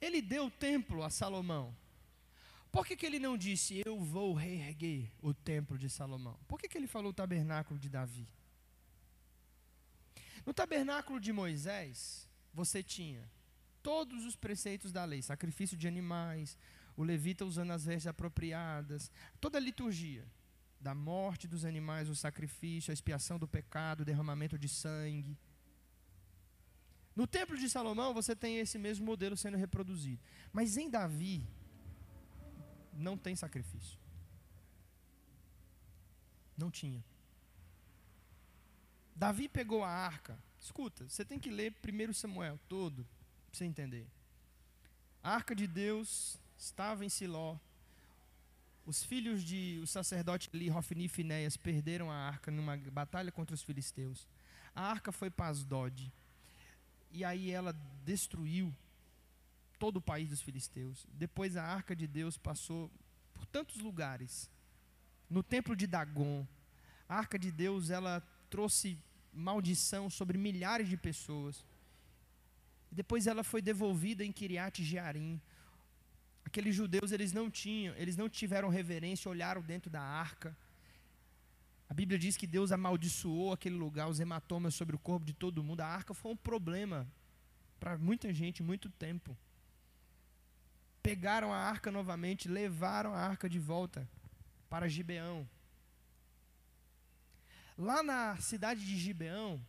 Ele 0.00 0.20
deu 0.20 0.46
o 0.46 0.50
templo 0.50 1.02
a 1.02 1.10
Salomão. 1.10 1.74
Por 2.72 2.86
que, 2.86 2.96
que 2.96 3.04
ele 3.04 3.18
não 3.18 3.36
disse, 3.36 3.82
eu 3.84 4.00
vou 4.00 4.32
reerguer 4.32 5.12
o 5.20 5.34
templo 5.34 5.76
de 5.76 5.90
Salomão? 5.90 6.38
Por 6.48 6.58
que, 6.58 6.66
que 6.66 6.78
ele 6.78 6.86
falou 6.86 7.10
o 7.10 7.14
tabernáculo 7.14 7.78
de 7.78 7.90
Davi? 7.90 8.26
No 10.46 10.54
tabernáculo 10.54 11.20
de 11.20 11.32
Moisés, 11.34 12.26
você 12.52 12.82
tinha 12.82 13.30
todos 13.82 14.24
os 14.24 14.34
preceitos 14.34 14.90
da 14.90 15.04
lei, 15.04 15.20
sacrifício 15.20 15.76
de 15.76 15.86
animais, 15.86 16.56
o 16.96 17.02
levita 17.02 17.44
usando 17.44 17.72
as 17.72 17.84
vestes 17.84 18.06
apropriadas, 18.06 19.10
toda 19.38 19.58
a 19.58 19.60
liturgia 19.60 20.26
da 20.80 20.94
morte 20.94 21.46
dos 21.46 21.66
animais, 21.66 22.08
o 22.08 22.16
sacrifício, 22.16 22.90
a 22.90 22.94
expiação 22.94 23.38
do 23.38 23.46
pecado, 23.46 24.00
o 24.00 24.04
derramamento 24.04 24.58
de 24.58 24.68
sangue. 24.68 25.38
No 27.14 27.26
templo 27.26 27.56
de 27.56 27.68
Salomão, 27.68 28.14
você 28.14 28.34
tem 28.34 28.58
esse 28.58 28.78
mesmo 28.78 29.04
modelo 29.04 29.36
sendo 29.36 29.58
reproduzido. 29.58 30.20
Mas 30.52 30.76
em 30.76 30.88
Davi, 30.88 31.46
não 32.92 33.16
tem 33.16 33.34
sacrifício. 33.34 33.98
Não 36.56 36.70
tinha. 36.70 37.02
Davi 39.14 39.48
pegou 39.48 39.84
a 39.84 39.88
arca. 39.88 40.38
Escuta, 40.60 41.08
você 41.08 41.24
tem 41.24 41.38
que 41.38 41.50
ler 41.50 41.74
1 41.84 42.12
Samuel 42.12 42.58
todo, 42.68 43.04
para 43.50 43.58
você 43.58 43.64
entender. 43.64 44.06
A 45.22 45.34
arca 45.34 45.54
de 45.54 45.66
Deus 45.66 46.38
estava 46.56 47.04
em 47.04 47.08
Siló. 47.08 47.56
Os 48.84 49.04
filhos 49.04 49.44
de 49.44 49.80
o 49.82 49.86
sacerdote 49.86 50.50
ali, 50.52 50.70
Hofni 50.70 51.04
e 51.04 51.08
Finéias, 51.08 51.56
perderam 51.56 52.10
a 52.10 52.16
arca 52.16 52.50
numa 52.50 52.76
batalha 52.76 53.30
contra 53.30 53.54
os 53.54 53.62
filisteus. 53.62 54.26
A 54.74 54.82
arca 54.82 55.12
foi 55.12 55.30
para 55.30 55.48
Asdod. 55.48 56.12
E 57.12 57.24
aí 57.24 57.50
ela 57.50 57.72
destruiu 58.04 58.74
todo 59.82 59.96
o 59.96 60.00
país 60.12 60.28
dos 60.28 60.40
filisteus. 60.40 61.04
Depois 61.12 61.56
a 61.56 61.64
arca 61.64 61.94
de 62.00 62.06
Deus 62.06 62.38
passou 62.38 62.88
por 63.34 63.44
tantos 63.46 63.78
lugares. 63.78 64.48
No 65.28 65.42
templo 65.42 65.74
de 65.74 65.88
Dagon, 65.88 66.46
a 67.08 67.16
arca 67.16 67.36
de 67.36 67.50
Deus, 67.50 67.90
ela 67.90 68.14
trouxe 68.48 68.96
maldição 69.32 70.08
sobre 70.08 70.38
milhares 70.38 70.88
de 70.88 70.96
pessoas. 70.96 71.66
Depois 72.92 73.26
ela 73.26 73.42
foi 73.42 73.60
devolvida 73.60 74.24
em 74.24 74.30
Kiriat 74.30 74.84
Jearim. 74.84 75.40
Aqueles 76.44 76.76
judeus, 76.76 77.10
eles 77.10 77.32
não 77.32 77.50
tinham, 77.50 77.92
eles 77.96 78.16
não 78.16 78.28
tiveram 78.28 78.68
reverência, 78.68 79.28
olharam 79.28 79.62
dentro 79.62 79.90
da 79.90 80.00
arca. 80.00 80.56
A 81.90 81.94
Bíblia 81.94 82.16
diz 82.16 82.36
que 82.36 82.46
Deus 82.46 82.70
amaldiçoou 82.70 83.52
aquele 83.52 83.74
lugar, 83.74 84.08
os 84.08 84.20
hematomas 84.20 84.76
sobre 84.76 84.94
o 84.94 84.98
corpo 85.00 85.26
de 85.26 85.32
todo 85.32 85.64
mundo. 85.64 85.80
A 85.80 85.88
arca 85.88 86.14
foi 86.14 86.30
um 86.30 86.36
problema 86.36 87.04
para 87.80 87.98
muita 87.98 88.32
gente, 88.32 88.62
muito 88.62 88.88
tempo. 88.88 89.36
Pegaram 91.02 91.52
a 91.52 91.56
arca 91.56 91.90
novamente, 91.90 92.48
levaram 92.48 93.12
a 93.14 93.18
arca 93.18 93.48
de 93.48 93.58
volta 93.58 94.08
para 94.68 94.88
Gibeão. 94.88 95.48
Lá 97.76 98.02
na 98.02 98.36
cidade 98.36 98.84
de 98.84 98.96
Gibeão, 98.96 99.60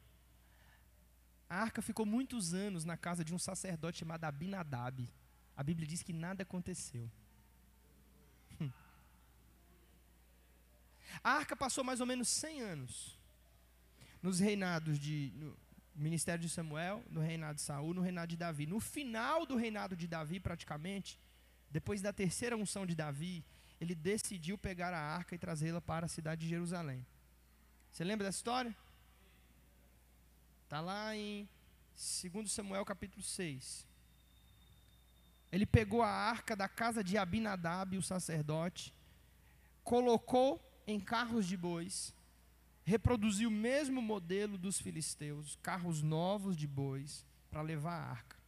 a 1.49 1.57
arca 1.57 1.81
ficou 1.81 2.05
muitos 2.05 2.53
anos 2.53 2.83
na 2.83 2.97
casa 2.97 3.23
de 3.23 3.33
um 3.33 3.39
sacerdote 3.39 3.99
chamado 3.99 4.23
Abinadab. 4.23 5.09
A 5.55 5.63
Bíblia 5.63 5.87
diz 5.87 6.03
que 6.03 6.13
nada 6.13 6.43
aconteceu. 6.43 7.09
Hum. 8.59 8.71
A 11.23 11.31
arca 11.31 11.55
passou 11.55 11.83
mais 11.83 11.99
ou 11.99 12.05
menos 12.05 12.27
100 12.27 12.61
anos 12.61 13.19
nos 14.21 14.39
reinados 14.39 14.99
de 14.99 15.31
no 15.35 15.57
ministério 15.95 16.41
de 16.41 16.49
Samuel, 16.49 17.03
no 17.09 17.21
reinado 17.21 17.55
de 17.55 17.61
Saul, 17.61 17.93
no 17.93 18.01
reinado 18.01 18.29
de 18.29 18.37
Davi. 18.37 18.65
No 18.65 18.79
final 18.79 19.45
do 19.45 19.55
reinado 19.55 19.95
de 19.95 20.07
Davi, 20.07 20.39
praticamente, 20.39 21.19
depois 21.73 22.03
da 22.03 22.13
terceira 22.13 22.55
unção 22.55 22.85
de 22.85 22.93
Davi, 22.93 23.43
ele 23.81 23.95
decidiu 23.95 24.59
pegar 24.59 24.93
a 24.93 24.99
arca 24.99 25.33
e 25.33 25.39
trazê-la 25.39 25.81
para 25.81 26.05
a 26.05 26.07
cidade 26.09 26.41
de 26.41 26.47
Jerusalém. 26.47 27.03
Você 27.91 28.03
lembra 28.03 28.27
dessa 28.27 28.37
história? 28.37 28.77
Está 30.65 30.79
lá 30.79 31.15
em 31.15 31.49
2 32.31 32.51
Samuel 32.51 32.85
capítulo 32.85 33.23
6. 33.23 33.87
Ele 35.51 35.65
pegou 35.65 36.03
a 36.03 36.07
arca 36.07 36.55
da 36.55 36.69
casa 36.69 37.03
de 37.03 37.17
Abinadab, 37.17 37.97
o 37.97 38.03
sacerdote, 38.03 38.93
colocou 39.83 40.61
em 40.85 40.99
carros 40.99 41.47
de 41.47 41.57
bois, 41.57 42.13
reproduziu 42.85 43.49
o 43.49 43.51
mesmo 43.51 43.99
modelo 43.99 44.59
dos 44.59 44.79
filisteus, 44.79 45.57
carros 45.63 46.03
novos 46.03 46.55
de 46.55 46.67
bois, 46.67 47.25
para 47.49 47.63
levar 47.63 47.95
a 47.95 48.11
arca. 48.11 48.42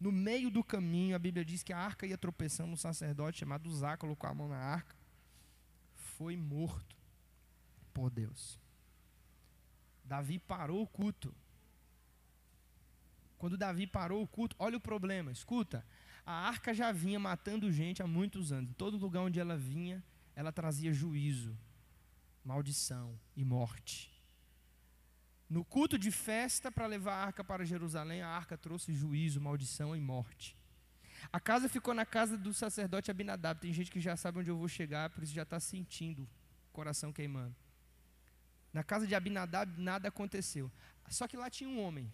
No 0.00 0.12
meio 0.12 0.50
do 0.50 0.62
caminho, 0.62 1.16
a 1.16 1.18
Bíblia 1.18 1.44
diz 1.44 1.62
que 1.62 1.72
a 1.72 1.78
arca 1.78 2.06
ia 2.06 2.16
tropeçando, 2.16 2.72
um 2.72 2.76
sacerdote 2.76 3.40
chamado 3.40 3.74
Zá 3.74 3.96
colocou 3.96 4.30
a 4.30 4.34
mão 4.34 4.48
na 4.48 4.56
arca, 4.56 4.94
foi 5.94 6.36
morto 6.36 6.96
por 7.92 8.10
Deus. 8.10 8.60
Davi 10.04 10.38
parou 10.38 10.82
o 10.82 10.86
culto. 10.86 11.34
Quando 13.36 13.56
Davi 13.56 13.86
parou 13.86 14.22
o 14.22 14.26
culto, 14.26 14.56
olha 14.58 14.76
o 14.76 14.80
problema, 14.80 15.30
escuta. 15.30 15.84
A 16.24 16.32
arca 16.32 16.72
já 16.74 16.92
vinha 16.92 17.18
matando 17.18 17.70
gente 17.72 18.02
há 18.02 18.06
muitos 18.06 18.52
anos. 18.52 18.70
Em 18.70 18.74
todo 18.74 18.96
lugar 18.96 19.22
onde 19.22 19.40
ela 19.40 19.56
vinha, 19.56 20.02
ela 20.34 20.52
trazia 20.52 20.92
juízo, 20.92 21.56
maldição 22.44 23.18
e 23.36 23.44
morte. 23.44 24.17
No 25.48 25.64
culto 25.64 25.98
de 25.98 26.10
festa 26.10 26.70
para 26.70 26.86
levar 26.86 27.14
a 27.14 27.24
arca 27.24 27.42
para 27.42 27.64
Jerusalém, 27.64 28.20
a 28.20 28.28
arca 28.28 28.58
trouxe 28.58 28.92
juízo, 28.92 29.40
maldição 29.40 29.96
e 29.96 30.00
morte. 30.00 30.56
A 31.32 31.40
casa 31.40 31.68
ficou 31.68 31.94
na 31.94 32.04
casa 32.04 32.36
do 32.36 32.52
sacerdote 32.52 33.10
Abinadab. 33.10 33.60
Tem 33.60 33.72
gente 33.72 33.90
que 33.90 34.00
já 34.00 34.16
sabe 34.16 34.40
onde 34.40 34.50
eu 34.50 34.58
vou 34.58 34.68
chegar, 34.68 35.10
por 35.10 35.22
isso 35.22 35.32
já 35.32 35.42
está 35.42 35.58
sentindo 35.58 36.22
o 36.22 36.72
coração 36.72 37.12
queimando. 37.12 37.56
Na 38.72 38.84
casa 38.84 39.06
de 39.06 39.14
Abinadab 39.14 39.80
nada 39.80 40.08
aconteceu. 40.08 40.70
Só 41.08 41.26
que 41.26 41.36
lá 41.36 41.48
tinha 41.48 41.68
um 41.68 41.82
homem. 41.82 42.12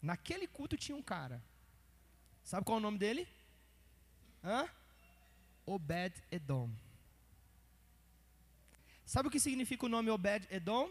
Naquele 0.00 0.46
culto 0.46 0.76
tinha 0.76 0.96
um 0.96 1.02
cara. 1.02 1.42
Sabe 2.44 2.64
qual 2.64 2.78
é 2.78 2.80
o 2.80 2.82
nome 2.82 2.98
dele? 2.98 3.28
Hã? 4.42 4.68
Obed 5.66 6.14
Edom. 6.30 6.70
Sabe 9.04 9.28
o 9.28 9.30
que 9.30 9.40
significa 9.40 9.86
o 9.86 9.88
nome 9.88 10.10
Obed 10.10 10.46
Edom? 10.50 10.88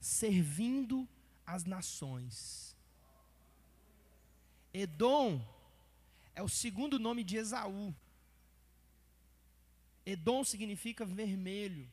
Servindo 0.00 1.08
as 1.46 1.64
nações. 1.64 2.74
Edom 4.72 5.44
é 6.34 6.42
o 6.42 6.48
segundo 6.48 6.98
nome 6.98 7.22
de 7.22 7.36
Esaú. 7.36 7.94
Edom 10.06 10.42
significa 10.42 11.04
vermelho 11.04 11.88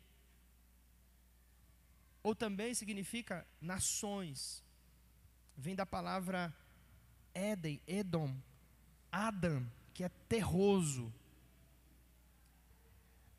ou 2.28 2.36
também 2.36 2.74
significa 2.74 3.48
nações. 3.62 4.62
Vem 5.56 5.76
da 5.76 5.86
palavra 5.86 6.54
Éden, 7.34 7.82
Edom, 7.88 8.36
Adam, 9.12 9.66
que 9.94 10.04
é 10.04 10.10
terroso. 10.28 11.14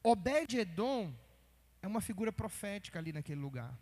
Obed-Edom 0.02 1.12
é 1.82 1.86
uma 1.86 2.00
figura 2.00 2.32
profética 2.32 2.98
ali 2.98 3.12
naquele 3.12 3.40
lugar. 3.40 3.76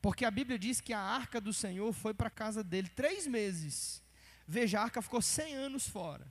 Porque 0.00 0.24
a 0.24 0.30
Bíblia 0.30 0.58
diz 0.58 0.80
que 0.80 0.92
a 0.92 1.00
arca 1.00 1.40
do 1.40 1.52
Senhor 1.52 1.92
foi 1.92 2.12
para 2.12 2.28
a 2.28 2.30
casa 2.30 2.62
dele 2.62 2.88
três 2.88 3.26
meses. 3.26 4.02
Veja, 4.46 4.78
a 4.78 4.84
arca 4.84 5.02
ficou 5.02 5.20
cem 5.22 5.54
anos 5.54 5.88
fora. 5.88 6.26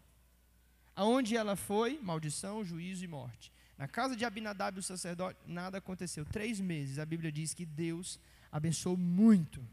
Aonde 0.95 1.35
ela 1.35 1.55
foi, 1.55 1.99
maldição, 2.01 2.63
juízo 2.63 3.03
e 3.03 3.07
morte. 3.07 3.51
Na 3.77 3.87
casa 3.87 4.15
de 4.15 4.23
Abinadab, 4.23 4.79
o 4.79 4.83
sacerdote, 4.83 5.39
nada 5.45 5.79
aconteceu. 5.79 6.25
Três 6.25 6.61
meses, 6.61 6.97
a 6.97 7.05
Bíblia 7.05 7.31
diz 7.31 7.53
que 7.53 7.65
Deus 7.65 8.17
abençoou 8.51 8.95
muito 8.95 9.65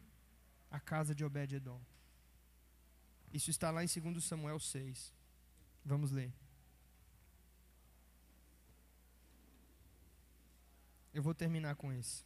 a 0.71 0.81
casa 0.81 1.15
de 1.15 1.25
Obed-Edom. 1.25 1.81
Isso 3.33 3.51
está 3.51 3.71
lá 3.71 3.85
em 3.85 3.87
2 3.87 4.25
Samuel 4.25 4.59
6. 4.59 5.13
Vamos 5.85 6.11
ler. 6.11 6.33
Eu 11.15 11.23
vou 11.23 11.35
terminar 11.35 11.77
com 11.77 11.93
esse. 11.93 12.25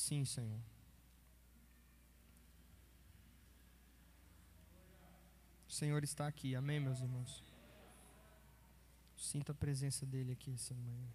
Sim, 0.00 0.24
Senhor. 0.24 0.60
O 5.68 5.70
Senhor 5.70 6.02
está 6.02 6.26
aqui, 6.26 6.54
amém, 6.54 6.80
meus 6.80 7.00
irmãos? 7.00 7.44
Sinta 9.14 9.52
a 9.52 9.54
presença 9.54 10.06
dEle 10.06 10.32
aqui 10.32 10.52
essa 10.54 10.74
manhã. 10.74 11.06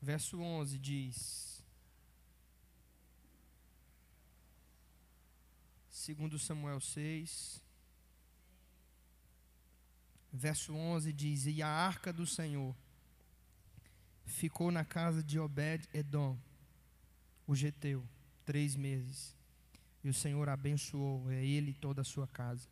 Verso 0.00 0.40
11 0.40 0.78
diz: 0.78 1.62
Segundo 5.90 6.38
Samuel 6.38 6.80
6, 6.80 7.63
verso 10.34 10.74
11 10.74 11.12
diz: 11.12 11.46
E 11.46 11.62
a 11.62 11.68
arca 11.68 12.12
do 12.12 12.26
Senhor 12.26 12.74
ficou 14.26 14.70
na 14.70 14.84
casa 14.84 15.22
de 15.22 15.38
Obed-Edom, 15.38 16.36
o 17.46 17.54
geteu, 17.54 18.04
três 18.44 18.74
meses. 18.74 19.34
E 20.02 20.08
o 20.08 20.14
Senhor 20.14 20.48
abençoou 20.48 21.30
é 21.30 21.42
ele 21.42 21.70
e 21.70 21.74
toda 21.74 22.02
a 22.02 22.04
sua 22.04 22.26
casa. 22.26 22.68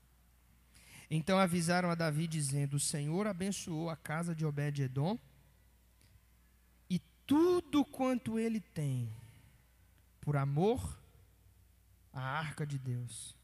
Então 1.11 1.39
avisaram 1.39 1.91
a 1.91 1.95
Davi, 1.95 2.27
dizendo: 2.27 2.75
O 2.75 2.81
Senhor 2.81 3.27
abençoou 3.27 3.89
a 3.89 3.97
casa 3.97 4.35
de 4.35 4.45
Obed-Edom 4.45 5.19
e 6.91 7.01
tudo 7.27 7.85
quanto 7.85 8.39
ele 8.39 8.61
tem, 8.61 9.09
por 10.21 10.37
amor 10.37 10.99
à 12.13 12.21
arca 12.21 12.67
de 12.67 12.79
Deus. 12.79 13.37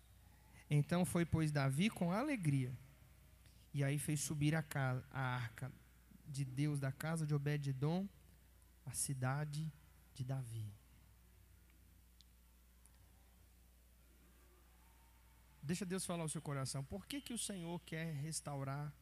Então 0.69 1.05
foi, 1.07 1.25
pois, 1.25 1.51
Davi 1.51 1.89
com 1.89 2.13
alegria 2.13 2.71
E 3.79 3.85
aí 3.85 3.97
fez 3.97 4.19
subir 4.19 4.57
a, 4.57 4.63
casa, 4.63 5.05
a 5.09 5.21
arca 5.21 5.71
de 6.27 6.45
Deus 6.45 6.81
da 6.81 6.91
casa 6.91 7.25
de 7.25 7.33
Obed-edom, 7.33 8.09
a 8.85 8.91
cidade 8.91 9.73
de 10.17 10.25
Davi. 10.25 10.67
Deixa 15.63 15.87
Deus 15.87 16.05
falar 16.05 16.25
o 16.25 16.29
seu 16.29 16.43
coração. 16.43 16.83
Por 16.83 17.07
que, 17.07 17.21
que 17.21 17.33
o 17.33 17.39
Senhor 17.39 17.81
quer 17.87 18.13
restaurar 18.15 18.93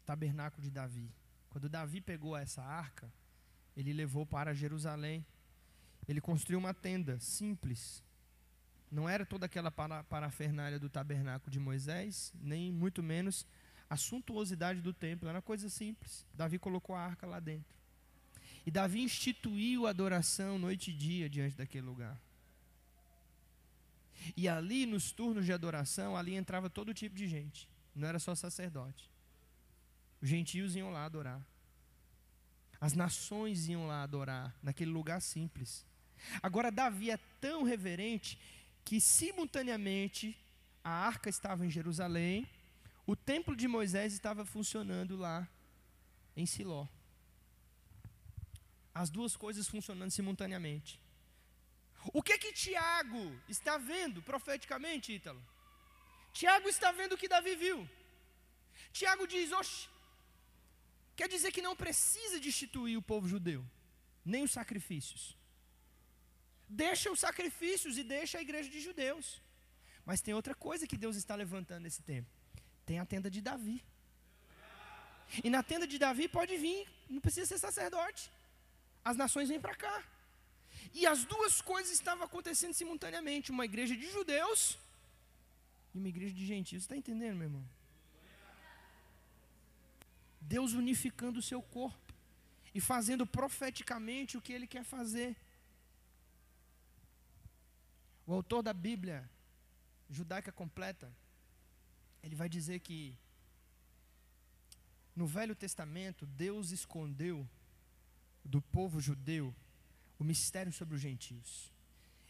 o 0.00 0.04
tabernáculo 0.04 0.62
de 0.62 0.70
Davi? 0.70 1.12
Quando 1.50 1.68
Davi 1.68 2.00
pegou 2.00 2.36
essa 2.36 2.62
arca, 2.62 3.12
ele 3.76 3.92
levou 3.92 4.24
para 4.24 4.54
Jerusalém. 4.54 5.26
Ele 6.06 6.20
construiu 6.20 6.60
uma 6.60 6.72
tenda 6.72 7.18
simples. 7.18 8.00
Não 8.90 9.08
era 9.08 9.26
toda 9.26 9.46
aquela 9.46 9.70
parafernália 9.70 10.78
do 10.78 10.88
tabernáculo 10.88 11.50
de 11.50 11.58
Moisés, 11.58 12.32
nem 12.40 12.72
muito 12.72 13.02
menos 13.02 13.46
a 13.88 13.96
suntuosidade 13.96 14.80
do 14.80 14.92
templo. 14.92 15.28
Era 15.28 15.36
uma 15.36 15.42
coisa 15.42 15.68
simples. 15.68 16.24
Davi 16.34 16.58
colocou 16.58 16.94
a 16.94 17.00
arca 17.00 17.26
lá 17.26 17.40
dentro. 17.40 17.76
E 18.64 18.70
Davi 18.70 19.00
instituiu 19.00 19.86
a 19.86 19.90
adoração 19.90 20.58
noite 20.58 20.90
e 20.90 20.94
dia 20.94 21.28
diante 21.28 21.56
daquele 21.56 21.86
lugar. 21.86 22.20
E 24.36 24.48
ali, 24.48 24.86
nos 24.86 25.12
turnos 25.12 25.44
de 25.44 25.52
adoração, 25.52 26.16
ali 26.16 26.34
entrava 26.34 26.68
todo 26.68 26.94
tipo 26.94 27.14
de 27.14 27.28
gente. 27.28 27.68
Não 27.94 28.08
era 28.08 28.18
só 28.18 28.34
sacerdote. 28.34 29.10
Os 30.20 30.28
gentios 30.28 30.74
iam 30.74 30.90
lá 30.90 31.04
adorar. 31.04 31.40
As 32.80 32.92
nações 32.92 33.68
iam 33.68 33.86
lá 33.86 34.02
adorar, 34.02 34.54
naquele 34.62 34.90
lugar 34.90 35.20
simples. 35.20 35.86
Agora, 36.42 36.72
Davi 36.72 37.10
é 37.10 37.18
tão 37.40 37.62
reverente 37.62 38.38
que, 38.86 39.00
simultaneamente, 39.00 40.38
a 40.82 40.90
arca 40.90 41.28
estava 41.28 41.66
em 41.66 41.70
Jerusalém, 41.70 42.48
o 43.04 43.16
templo 43.16 43.54
de 43.56 43.66
Moisés 43.66 44.12
estava 44.12 44.44
funcionando 44.44 45.16
lá 45.16 45.46
em 46.36 46.46
Siló. 46.46 46.86
As 48.94 49.10
duas 49.10 49.36
coisas 49.36 49.68
funcionando 49.68 50.12
simultaneamente. 50.12 51.00
O 52.12 52.22
que 52.22 52.38
que 52.38 52.52
Tiago 52.52 53.24
está 53.48 53.76
vendo 53.76 54.22
profeticamente, 54.22 55.12
Ítalo? 55.12 55.42
Tiago 56.32 56.68
está 56.68 56.92
vendo 56.92 57.14
o 57.14 57.18
que 57.18 57.28
Davi 57.28 57.56
viu. 57.56 57.88
Tiago 58.92 59.26
diz: 59.26 59.50
Oxe, 59.50 59.88
quer 61.16 61.28
dizer 61.28 61.50
que 61.50 61.60
não 61.60 61.74
precisa 61.74 62.38
destituir 62.38 62.96
o 62.96 63.02
povo 63.02 63.26
judeu, 63.26 63.64
nem 64.24 64.44
os 64.44 64.52
sacrifícios. 64.52 65.35
Deixa 66.68 67.10
os 67.10 67.20
sacrifícios 67.20 67.96
e 67.98 68.02
deixa 68.02 68.38
a 68.38 68.42
igreja 68.42 68.68
de 68.68 68.80
judeus. 68.80 69.40
Mas 70.04 70.20
tem 70.20 70.34
outra 70.34 70.54
coisa 70.54 70.86
que 70.86 70.96
Deus 70.96 71.16
está 71.16 71.34
levantando 71.34 71.82
nesse 71.82 72.02
tempo: 72.02 72.28
tem 72.84 72.98
a 72.98 73.06
tenda 73.06 73.30
de 73.30 73.40
Davi. 73.40 73.82
E 75.42 75.50
na 75.50 75.62
tenda 75.62 75.86
de 75.86 75.98
Davi 75.98 76.28
pode 76.28 76.56
vir, 76.56 76.88
não 77.08 77.20
precisa 77.20 77.46
ser 77.46 77.58
sacerdote. 77.58 78.30
As 79.04 79.16
nações 79.16 79.48
vêm 79.48 79.60
para 79.60 79.74
cá. 79.74 80.02
E 80.94 81.06
as 81.06 81.24
duas 81.24 81.60
coisas 81.60 81.92
estavam 81.92 82.24
acontecendo 82.24 82.74
simultaneamente: 82.74 83.50
uma 83.50 83.64
igreja 83.64 83.96
de 83.96 84.10
judeus 84.10 84.78
e 85.94 85.98
uma 85.98 86.08
igreja 86.08 86.34
de 86.34 86.46
gentios. 86.46 86.82
Está 86.82 86.96
entendendo, 86.96 87.36
meu 87.36 87.48
irmão? 87.48 87.64
Deus 90.40 90.72
unificando 90.72 91.40
o 91.40 91.42
seu 91.42 91.60
corpo 91.60 92.14
e 92.74 92.80
fazendo 92.80 93.26
profeticamente 93.26 94.36
o 94.36 94.40
que 94.40 94.52
ele 94.52 94.66
quer 94.66 94.84
fazer. 94.84 95.34
O 98.26 98.34
autor 98.34 98.62
da 98.62 98.72
Bíblia 98.72 99.28
judaica 100.10 100.50
completa, 100.50 101.10
ele 102.22 102.34
vai 102.34 102.48
dizer 102.48 102.80
que 102.80 103.16
no 105.14 105.26
Velho 105.26 105.54
Testamento 105.54 106.26
Deus 106.26 106.70
escondeu 106.72 107.48
do 108.44 108.60
povo 108.60 109.00
judeu 109.00 109.54
o 110.18 110.24
mistério 110.24 110.72
sobre 110.72 110.94
os 110.96 111.00
gentios. 111.00 111.72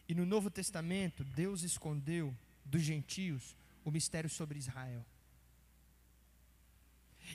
E 0.09 0.15
no 0.15 0.27
Novo 0.27 0.51
Testamento, 0.51 1.25
Deus 1.25 1.63
escondeu 1.63 2.35
dos 2.65 2.83
gentios 2.83 3.57
o 3.85 3.91
mistério 3.91 4.29
sobre 4.31 4.59
Israel. 4.59 5.05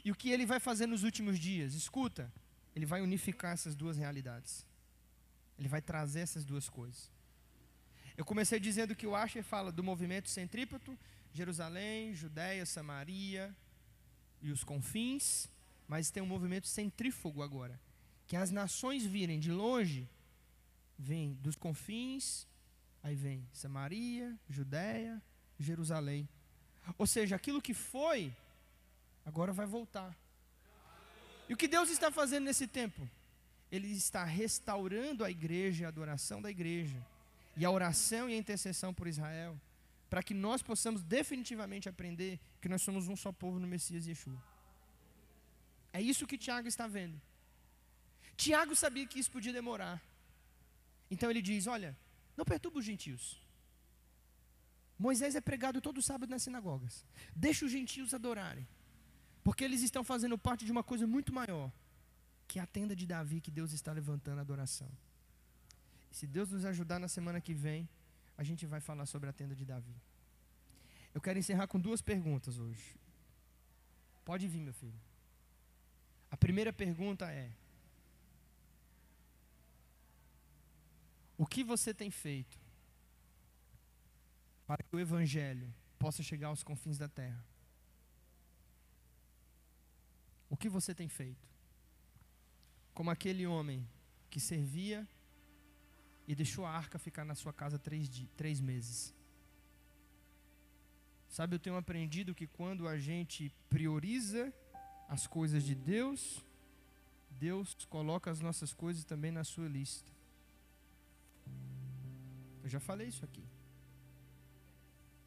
E 0.06 0.12
o 0.12 0.16
que 0.16 0.30
ele 0.30 0.46
vai 0.46 0.60
fazer 0.60 0.86
nos 0.86 1.04
últimos 1.04 1.38
dias? 1.38 1.74
Escuta, 1.74 2.32
ele 2.76 2.86
vai 2.86 3.02
unificar 3.02 3.54
essas 3.54 3.76
duas 3.76 3.98
realidades. 3.98 4.66
Ele 5.58 5.68
vai 5.68 5.82
trazer 5.82 6.22
essas 6.22 6.46
duas 6.46 6.70
coisas. 6.70 7.10
Eu 8.18 8.26
comecei 8.26 8.60
dizendo 8.60 8.96
que 8.96 9.08
o 9.08 9.16
Asher 9.16 9.44
fala 9.44 9.72
do 9.72 9.84
movimento 9.84 10.30
centrípeto, 10.30 10.98
Jerusalém, 11.34 12.14
Judéia, 12.14 12.66
Samaria 12.66 13.56
e 14.42 14.52
os 14.52 14.64
confins, 14.64 15.48
mas 15.88 16.12
tem 16.12 16.22
um 16.22 16.28
movimento 16.28 16.68
centrífugo 16.68 17.42
agora, 17.42 17.80
que 18.28 18.36
as 18.36 18.52
nações 18.52 19.06
virem 19.06 19.40
de 19.40 19.52
longe 19.52 20.10
vem 20.98 21.34
dos 21.36 21.56
confins, 21.56 22.48
aí 23.02 23.16
vem 23.16 23.48
Samaria, 23.52 24.38
Judéia, 24.50 25.22
Jerusalém. 25.60 26.28
Ou 26.98 27.08
seja, 27.08 27.36
aquilo 27.36 27.62
que 27.62 27.74
foi, 27.74 28.36
agora 29.26 29.54
vai 29.54 29.66
voltar. 29.66 30.16
E 31.50 31.54
o 31.54 31.58
que 31.58 31.68
Deus 31.68 31.90
está 31.90 32.12
fazendo 32.12 32.46
nesse 32.46 32.68
tempo? 32.68 33.10
Ele 33.72 33.88
está 33.88 34.24
restaurando 34.24 35.24
a 35.24 35.32
igreja, 35.32 35.86
a 35.86 35.90
adoração 35.90 36.42
da 36.42 36.50
igreja, 36.50 37.06
e 37.56 37.66
a 37.66 37.72
oração 37.72 38.30
e 38.30 38.34
a 38.34 38.38
intercessão 38.38 38.94
por 38.94 39.08
Israel, 39.08 39.60
para 40.10 40.24
que 40.24 40.34
nós 40.34 40.62
possamos 40.62 41.04
definitivamente 41.04 41.88
aprender 41.88 42.40
que 42.62 42.70
nós 42.70 42.82
somos 42.82 43.08
um 43.08 43.16
só 43.16 43.32
povo 43.32 43.60
no 43.60 43.68
Messias 43.68 44.08
Yeshua. 44.08 44.42
É 45.94 46.02
isso 46.02 46.28
que 46.28 46.38
Tiago 46.38 46.68
está 46.68 46.88
vendo. 46.88 47.20
Tiago 48.36 48.76
sabia 48.76 49.06
que 49.06 49.20
isso 49.20 49.32
podia 49.32 49.54
demorar. 49.54 50.02
Então 51.10 51.30
ele 51.30 51.42
diz: 51.42 51.68
Olha, 51.68 51.98
não 52.38 52.46
perturba 52.46 52.80
os 52.80 52.86
gentios. 52.86 53.40
Moisés 54.98 55.36
é 55.36 55.42
pregado 55.42 55.82
todo 55.82 56.02
sábado 56.02 56.30
nas 56.30 56.44
sinagogas. 56.44 57.06
Deixa 57.36 57.66
os 57.66 57.72
gentios 57.72 58.14
adorarem. 58.14 58.68
Porque 59.44 59.64
eles 59.64 59.82
estão 59.82 60.04
fazendo 60.04 60.38
parte 60.38 60.64
de 60.64 60.72
uma 60.72 60.84
coisa 60.84 61.08
muito 61.08 61.34
maior, 61.34 61.72
que 62.48 62.60
é 62.60 62.62
a 62.62 62.68
tenda 62.68 62.96
de 62.96 63.06
Davi 63.08 63.42
que 63.42 63.50
Deus 63.50 63.72
está 63.74 63.92
levantando 63.92 64.40
a 64.40 64.42
adoração. 64.42 64.90
Se 66.12 66.28
Deus 66.28 66.52
nos 66.52 66.66
ajudar 66.66 67.00
na 67.00 67.08
semana 67.08 67.40
que 67.40 67.54
vem, 67.54 67.88
a 68.38 68.44
gente 68.44 68.66
vai 68.66 68.82
falar 68.82 69.06
sobre 69.06 69.30
a 69.30 69.34
tenda 69.34 69.56
de 69.56 69.66
Davi. 69.66 69.96
Eu 71.14 71.22
quero 71.22 71.40
encerrar 71.40 71.68
com 71.68 71.80
duas 71.80 72.02
perguntas 72.02 72.58
hoje. 72.58 72.96
Pode 74.24 74.48
vir, 74.48 74.62
meu 74.62 74.74
filho. 74.74 75.00
A 76.30 76.38
primeira 76.38 76.72
pergunta 76.72 77.30
é: 77.32 77.52
O 81.38 81.46
que 81.46 81.64
você 81.64 81.94
tem 81.94 82.12
feito 82.12 82.60
para 84.68 84.84
que 84.84 84.96
o 84.96 85.00
Evangelho 85.00 85.74
possa 85.98 86.22
chegar 86.22 86.48
aos 86.48 86.64
confins 86.64 86.98
da 86.98 87.08
terra? 87.08 87.44
O 90.50 90.56
que 90.56 90.70
você 90.70 90.94
tem 90.94 91.08
feito? 91.08 91.50
Como 92.94 93.10
aquele 93.10 93.48
homem 93.48 93.88
que 94.30 94.40
servia 94.40 95.08
e 96.28 96.36
deixou 96.36 96.66
a 96.66 96.72
arca 96.72 97.00
ficar 97.00 97.26
na 97.26 97.36
sua 97.36 97.54
casa 97.54 97.78
três, 97.80 98.10
três 98.36 98.60
meses. 98.60 99.14
Sabe, 101.28 101.56
eu 101.56 101.60
tenho 101.60 101.78
aprendido 101.78 102.36
que 102.36 102.46
quando 102.46 102.88
a 102.88 102.98
gente 102.98 103.54
prioriza 103.70 104.54
as 105.08 105.28
coisas 105.28 105.64
de 105.64 105.74
Deus, 105.74 106.46
Deus 107.40 107.74
coloca 107.90 108.30
as 108.30 108.40
nossas 108.40 108.74
coisas 108.74 109.04
também 109.06 109.32
na 109.32 109.44
sua 109.44 109.68
lista. 109.68 110.12
Eu 112.64 112.70
já 112.70 112.80
falei 112.80 113.08
isso 113.08 113.24
aqui. 113.24 113.44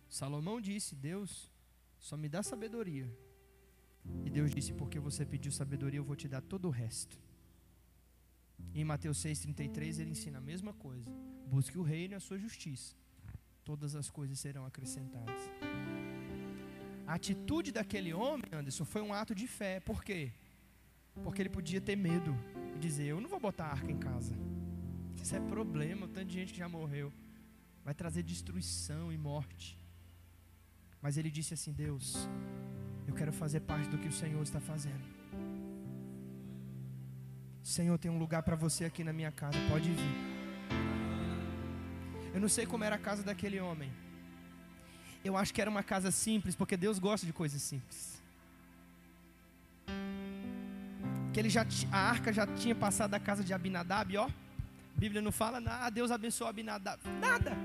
Salomão 0.09 0.61
disse: 0.61 0.95
Deus 0.95 1.51
só 1.99 2.16
me 2.16 2.28
dá 2.28 2.42
sabedoria. 2.42 3.11
E 4.24 4.30
Deus 4.30 4.55
disse: 4.55 4.72
Porque 4.72 5.01
você 5.01 5.24
pediu 5.24 5.51
sabedoria, 5.51 5.99
eu 5.99 6.05
vou 6.05 6.14
te 6.14 6.28
dar 6.28 6.42
todo 6.42 6.66
o 6.66 6.70
resto. 6.70 7.18
Em 8.72 8.84
Mateus 8.84 9.18
6,33 9.18 10.00
ele 10.00 10.10
ensina 10.10 10.38
a 10.38 10.40
mesma 10.40 10.72
coisa: 10.72 11.10
Busque 11.46 11.78
o 11.78 11.82
reino 11.82 12.14
e 12.14 12.16
a 12.16 12.20
sua 12.20 12.38
justiça. 12.38 12.94
Todas 13.64 13.94
as 13.94 14.10
coisas 14.10 14.38
serão 14.38 14.64
acrescentadas. 14.66 15.40
A 17.06 17.14
atitude 17.14 17.70
daquele 17.72 18.12
homem, 18.14 18.44
Anderson, 18.52 18.84
foi 18.84 19.02
um 19.02 19.12
ato 19.12 19.34
de 19.34 19.46
fé. 19.46 19.80
Por 19.80 20.02
quê? 20.02 20.32
Porque 21.22 21.42
ele 21.42 21.48
podia 21.48 21.80
ter 21.80 21.96
medo 21.96 22.34
e 22.74 22.78
dizer: 22.78 23.06
Eu 23.06 23.20
não 23.20 23.28
vou 23.28 23.40
botar 23.40 23.66
arca 23.66 23.90
em 23.90 23.98
casa. 23.98 24.34
Isso 25.22 25.34
é 25.36 25.40
problema, 25.40 26.08
tanto 26.08 26.26
de 26.26 26.34
gente 26.34 26.52
que 26.52 26.58
já 26.58 26.68
morreu. 26.68 27.12
Vai 27.84 27.94
trazer 27.94 28.22
destruição 28.22 29.12
e 29.12 29.16
morte. 29.16 29.78
Mas 31.00 31.16
ele 31.16 31.30
disse 31.30 31.54
assim: 31.54 31.72
Deus, 31.72 32.28
eu 33.06 33.14
quero 33.14 33.32
fazer 33.32 33.60
parte 33.60 33.88
do 33.88 33.98
que 33.98 34.08
o 34.08 34.12
Senhor 34.12 34.42
está 34.42 34.60
fazendo. 34.60 35.13
Senhor, 37.64 37.96
tem 37.96 38.10
um 38.10 38.18
lugar 38.18 38.42
para 38.42 38.54
você 38.54 38.84
aqui 38.84 39.02
na 39.02 39.12
minha 39.12 39.32
casa, 39.32 39.58
pode 39.70 39.90
vir. 39.90 40.34
Eu 42.34 42.40
não 42.40 42.48
sei 42.48 42.66
como 42.66 42.84
era 42.84 42.96
a 42.96 42.98
casa 42.98 43.22
daquele 43.22 43.58
homem. 43.58 43.90
Eu 45.24 45.34
acho 45.34 45.54
que 45.54 45.62
era 45.62 45.70
uma 45.70 45.82
casa 45.82 46.10
simples, 46.10 46.54
porque 46.54 46.76
Deus 46.76 46.98
gosta 46.98 47.26
de 47.26 47.32
coisas 47.32 47.62
simples. 47.62 48.22
Que 51.32 51.40
ele 51.40 51.48
já 51.48 51.66
a 51.90 51.98
arca 51.98 52.34
já 52.34 52.46
tinha 52.46 52.74
passado 52.74 53.12
da 53.12 53.18
casa 53.18 53.42
de 53.42 53.54
Abinadab, 53.54 54.14
ó. 54.18 54.26
A 54.26 54.30
Bíblia 55.00 55.22
não 55.22 55.32
fala, 55.32 55.62
ah, 55.66 55.88
Deus 55.88 56.10
abençoou 56.10 56.50
Abinadab. 56.50 57.00
Nada. 57.18 57.56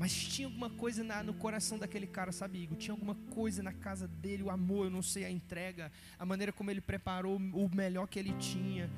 Mas 0.00 0.14
tinha 0.14 0.48
alguma 0.48 0.70
coisa 0.70 1.04
na, 1.04 1.22
no 1.22 1.34
coração 1.34 1.78
daquele 1.78 2.06
cara, 2.06 2.32
sabe, 2.32 2.62
Igor? 2.62 2.78
Tinha 2.78 2.94
alguma 2.94 3.14
coisa 3.14 3.62
na 3.62 3.70
casa 3.70 4.08
dele, 4.08 4.42
o 4.42 4.48
amor, 4.48 4.86
eu 4.86 4.90
não 4.90 5.02
sei, 5.02 5.26
a 5.26 5.30
entrega, 5.30 5.92
a 6.18 6.24
maneira 6.24 6.54
como 6.54 6.70
ele 6.70 6.80
preparou 6.80 7.36
o 7.36 7.70
melhor 7.76 8.06
que 8.06 8.18
ele 8.18 8.32
tinha. 8.38 8.88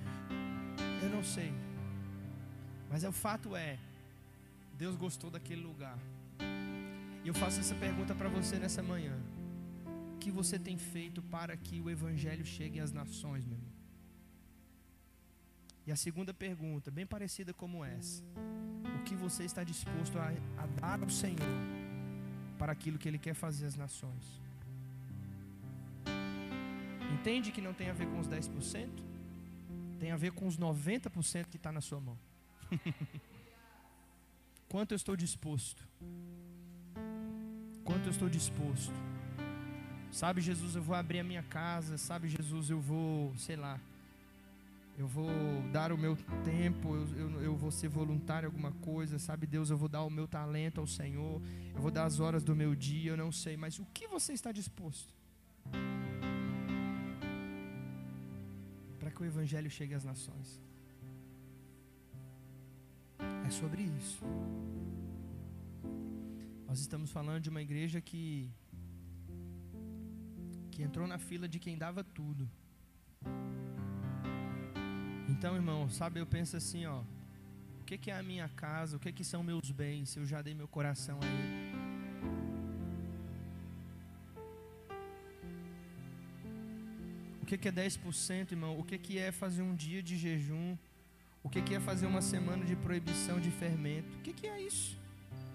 Eu 1.03 1.11
não 1.11 1.25
sei. 1.25 1.53
Mas 2.89 3.03
é, 3.03 3.09
o 3.09 3.13
fato 3.13 3.57
é, 3.57 3.81
Deus 4.79 4.95
gostou 4.95 5.29
daquele 5.29 5.61
lugar. 5.61 5.99
E 7.25 7.27
eu 7.27 7.35
faço 7.35 7.59
essa 7.59 7.75
pergunta 7.75 8.15
para 8.15 8.29
você 8.29 8.55
nessa 8.55 8.81
manhã. 8.81 9.19
O 10.15 10.19
que 10.19 10.31
você 10.31 10.57
tem 10.57 10.79
feito 10.79 11.21
para 11.21 11.57
que 11.57 11.81
o 11.81 11.91
Evangelho 11.91 12.47
chegue 12.47 12.79
às 12.79 12.93
nações, 12.93 13.45
meu 13.45 13.57
irmão? 13.57 13.73
E 15.85 15.91
a 15.91 15.97
segunda 15.97 16.33
pergunta, 16.33 16.93
bem 16.93 17.05
parecida 17.05 17.53
como 17.53 17.85
essa 17.85 18.23
que 19.03 19.15
você 19.15 19.45
está 19.45 19.63
disposto 19.65 20.19
a, 20.19 20.29
a 20.63 20.67
dar 20.81 21.03
ao 21.03 21.11
Senhor 21.11 21.39
para 22.59 22.73
aquilo 22.73 22.99
que 22.99 23.09
Ele 23.09 23.19
quer 23.19 23.35
fazer 23.35 23.67
às 23.67 23.77
nações. 23.77 24.41
Entende 27.15 27.53
que 27.53 27.61
não 27.61 27.75
tem 27.75 27.91
a 27.91 27.93
ver 27.93 28.07
com 28.07 28.19
os 28.19 28.29
10%? 28.29 28.89
Tem 30.01 30.11
a 30.11 30.17
ver 30.17 30.33
com 30.33 30.47
os 30.47 30.59
90% 30.59 31.47
que 31.51 31.57
está 31.57 31.71
na 31.71 31.81
sua 31.81 32.01
mão. 32.01 32.19
Quanto 34.69 34.93
eu 34.93 34.97
estou 34.97 35.15
disposto? 35.15 35.87
Quanto 37.85 38.07
eu 38.07 38.11
estou 38.11 38.29
disposto? 38.29 38.95
Sabe, 40.11 40.41
Jesus, 40.41 40.75
eu 40.75 40.83
vou 40.83 40.97
abrir 40.97 41.21
a 41.21 41.25
minha 41.25 41.43
casa. 41.43 41.99
Sabe, 41.99 42.29
Jesus, 42.29 42.71
eu 42.71 42.81
vou, 42.81 43.37
sei 43.37 43.57
lá, 43.57 43.79
eu 44.97 45.07
vou 45.07 45.31
dar 45.73 45.91
o 45.93 45.99
meu 45.99 46.17
tempo, 46.45 46.95
eu, 46.95 47.07
eu, 47.17 47.43
eu, 47.43 47.57
vou 47.57 47.71
ser 47.71 47.89
voluntário 47.89 48.47
em 48.47 48.51
alguma 48.51 48.73
coisa, 48.73 49.19
sabe, 49.19 49.47
Deus, 49.47 49.71
eu 49.71 49.77
vou 49.77 49.89
dar 49.89 50.03
o 50.03 50.11
meu 50.11 50.29
talento 50.29 50.81
ao 50.81 50.87
Senhor, 50.87 51.41
eu 51.75 51.81
vou 51.81 51.91
dar 51.91 52.05
as 52.05 52.21
horas 52.21 52.45
do 52.45 52.55
meu 52.55 52.75
dia, 52.75 53.13
eu 53.13 53.17
não 53.17 53.33
sei, 53.33 53.57
mas 53.57 53.79
o 53.79 53.87
que 53.87 54.07
você 54.07 54.33
está 54.33 54.53
disposto 54.53 55.15
para 58.99 59.11
que 59.11 59.23
o 59.23 59.25
Evangelho 59.25 59.71
chegue 59.71 59.95
às 59.95 60.05
nações? 60.05 60.61
É 63.47 63.51
sobre 63.51 63.83
isso. 63.83 64.23
Nós 66.67 66.81
estamos 66.81 67.11
falando 67.11 67.43
de 67.43 67.51
uma 67.51 67.61
igreja 67.61 68.01
que 68.01 68.51
que 70.71 70.83
entrou 70.83 71.07
na 71.07 71.19
fila 71.19 71.47
de 71.47 71.59
quem 71.59 71.77
dava 71.77 72.03
tudo. 72.03 72.49
Então, 75.43 75.57
irmão, 75.57 75.91
sabe, 75.91 76.21
eu 76.21 76.25
penso 76.25 76.57
assim, 76.57 76.87
ó, 76.87 77.01
o 77.81 77.85
que, 77.85 77.99
que 77.99 78.13
é 78.13 78.17
a 78.17 78.23
minha 78.23 78.49
casa, 78.51 78.97
o 78.97 79.01
que, 79.01 79.11
que 79.11 79.25
são 79.25 79.43
meus 79.43 79.73
bens, 79.73 80.11
se 80.11 80.21
eu 80.21 80.25
já 80.25 80.41
dei 80.41 80.55
meu 80.55 80.69
coração 80.69 81.19
a 81.21 81.27
Ele. 81.27 81.75
O 87.43 87.47
que, 87.47 87.59
que 87.59 87.67
é 87.67 87.73
10%, 87.73 88.53
irmão? 88.53 88.79
O 88.79 88.85
que, 88.85 88.97
que 88.97 89.19
é 89.19 89.33
fazer 89.33 89.63
um 89.63 89.75
dia 89.75 90.01
de 90.01 90.17
jejum? 90.17 90.79
O 91.43 91.49
que, 91.49 91.61
que 91.61 91.75
é 91.75 91.81
fazer 91.81 92.07
uma 92.07 92.23
semana 92.23 92.65
de 92.65 92.77
proibição 92.77 93.41
de 93.41 93.51
fermento? 93.51 94.17
O 94.19 94.21
que, 94.21 94.33
que 94.33 94.47
é 94.47 94.63
isso? 94.63 94.97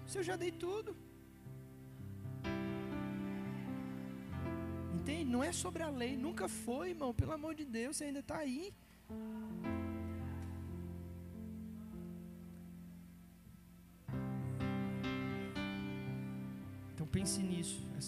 Se 0.06 0.18
eu 0.18 0.22
já 0.22 0.36
dei 0.36 0.52
tudo. 0.52 0.94
Entende? 4.92 5.24
Não 5.24 5.42
é 5.42 5.50
sobre 5.50 5.82
a 5.82 5.88
lei, 5.88 6.14
nunca 6.14 6.46
foi, 6.46 6.90
irmão. 6.90 7.14
Pelo 7.14 7.32
amor 7.32 7.54
de 7.54 7.64
Deus, 7.64 7.96
você 7.96 8.04
ainda 8.04 8.18
está 8.18 8.36
aí. 8.36 8.70
Pense 17.08 17.42
nisso 17.42 17.86
essa 17.96 18.06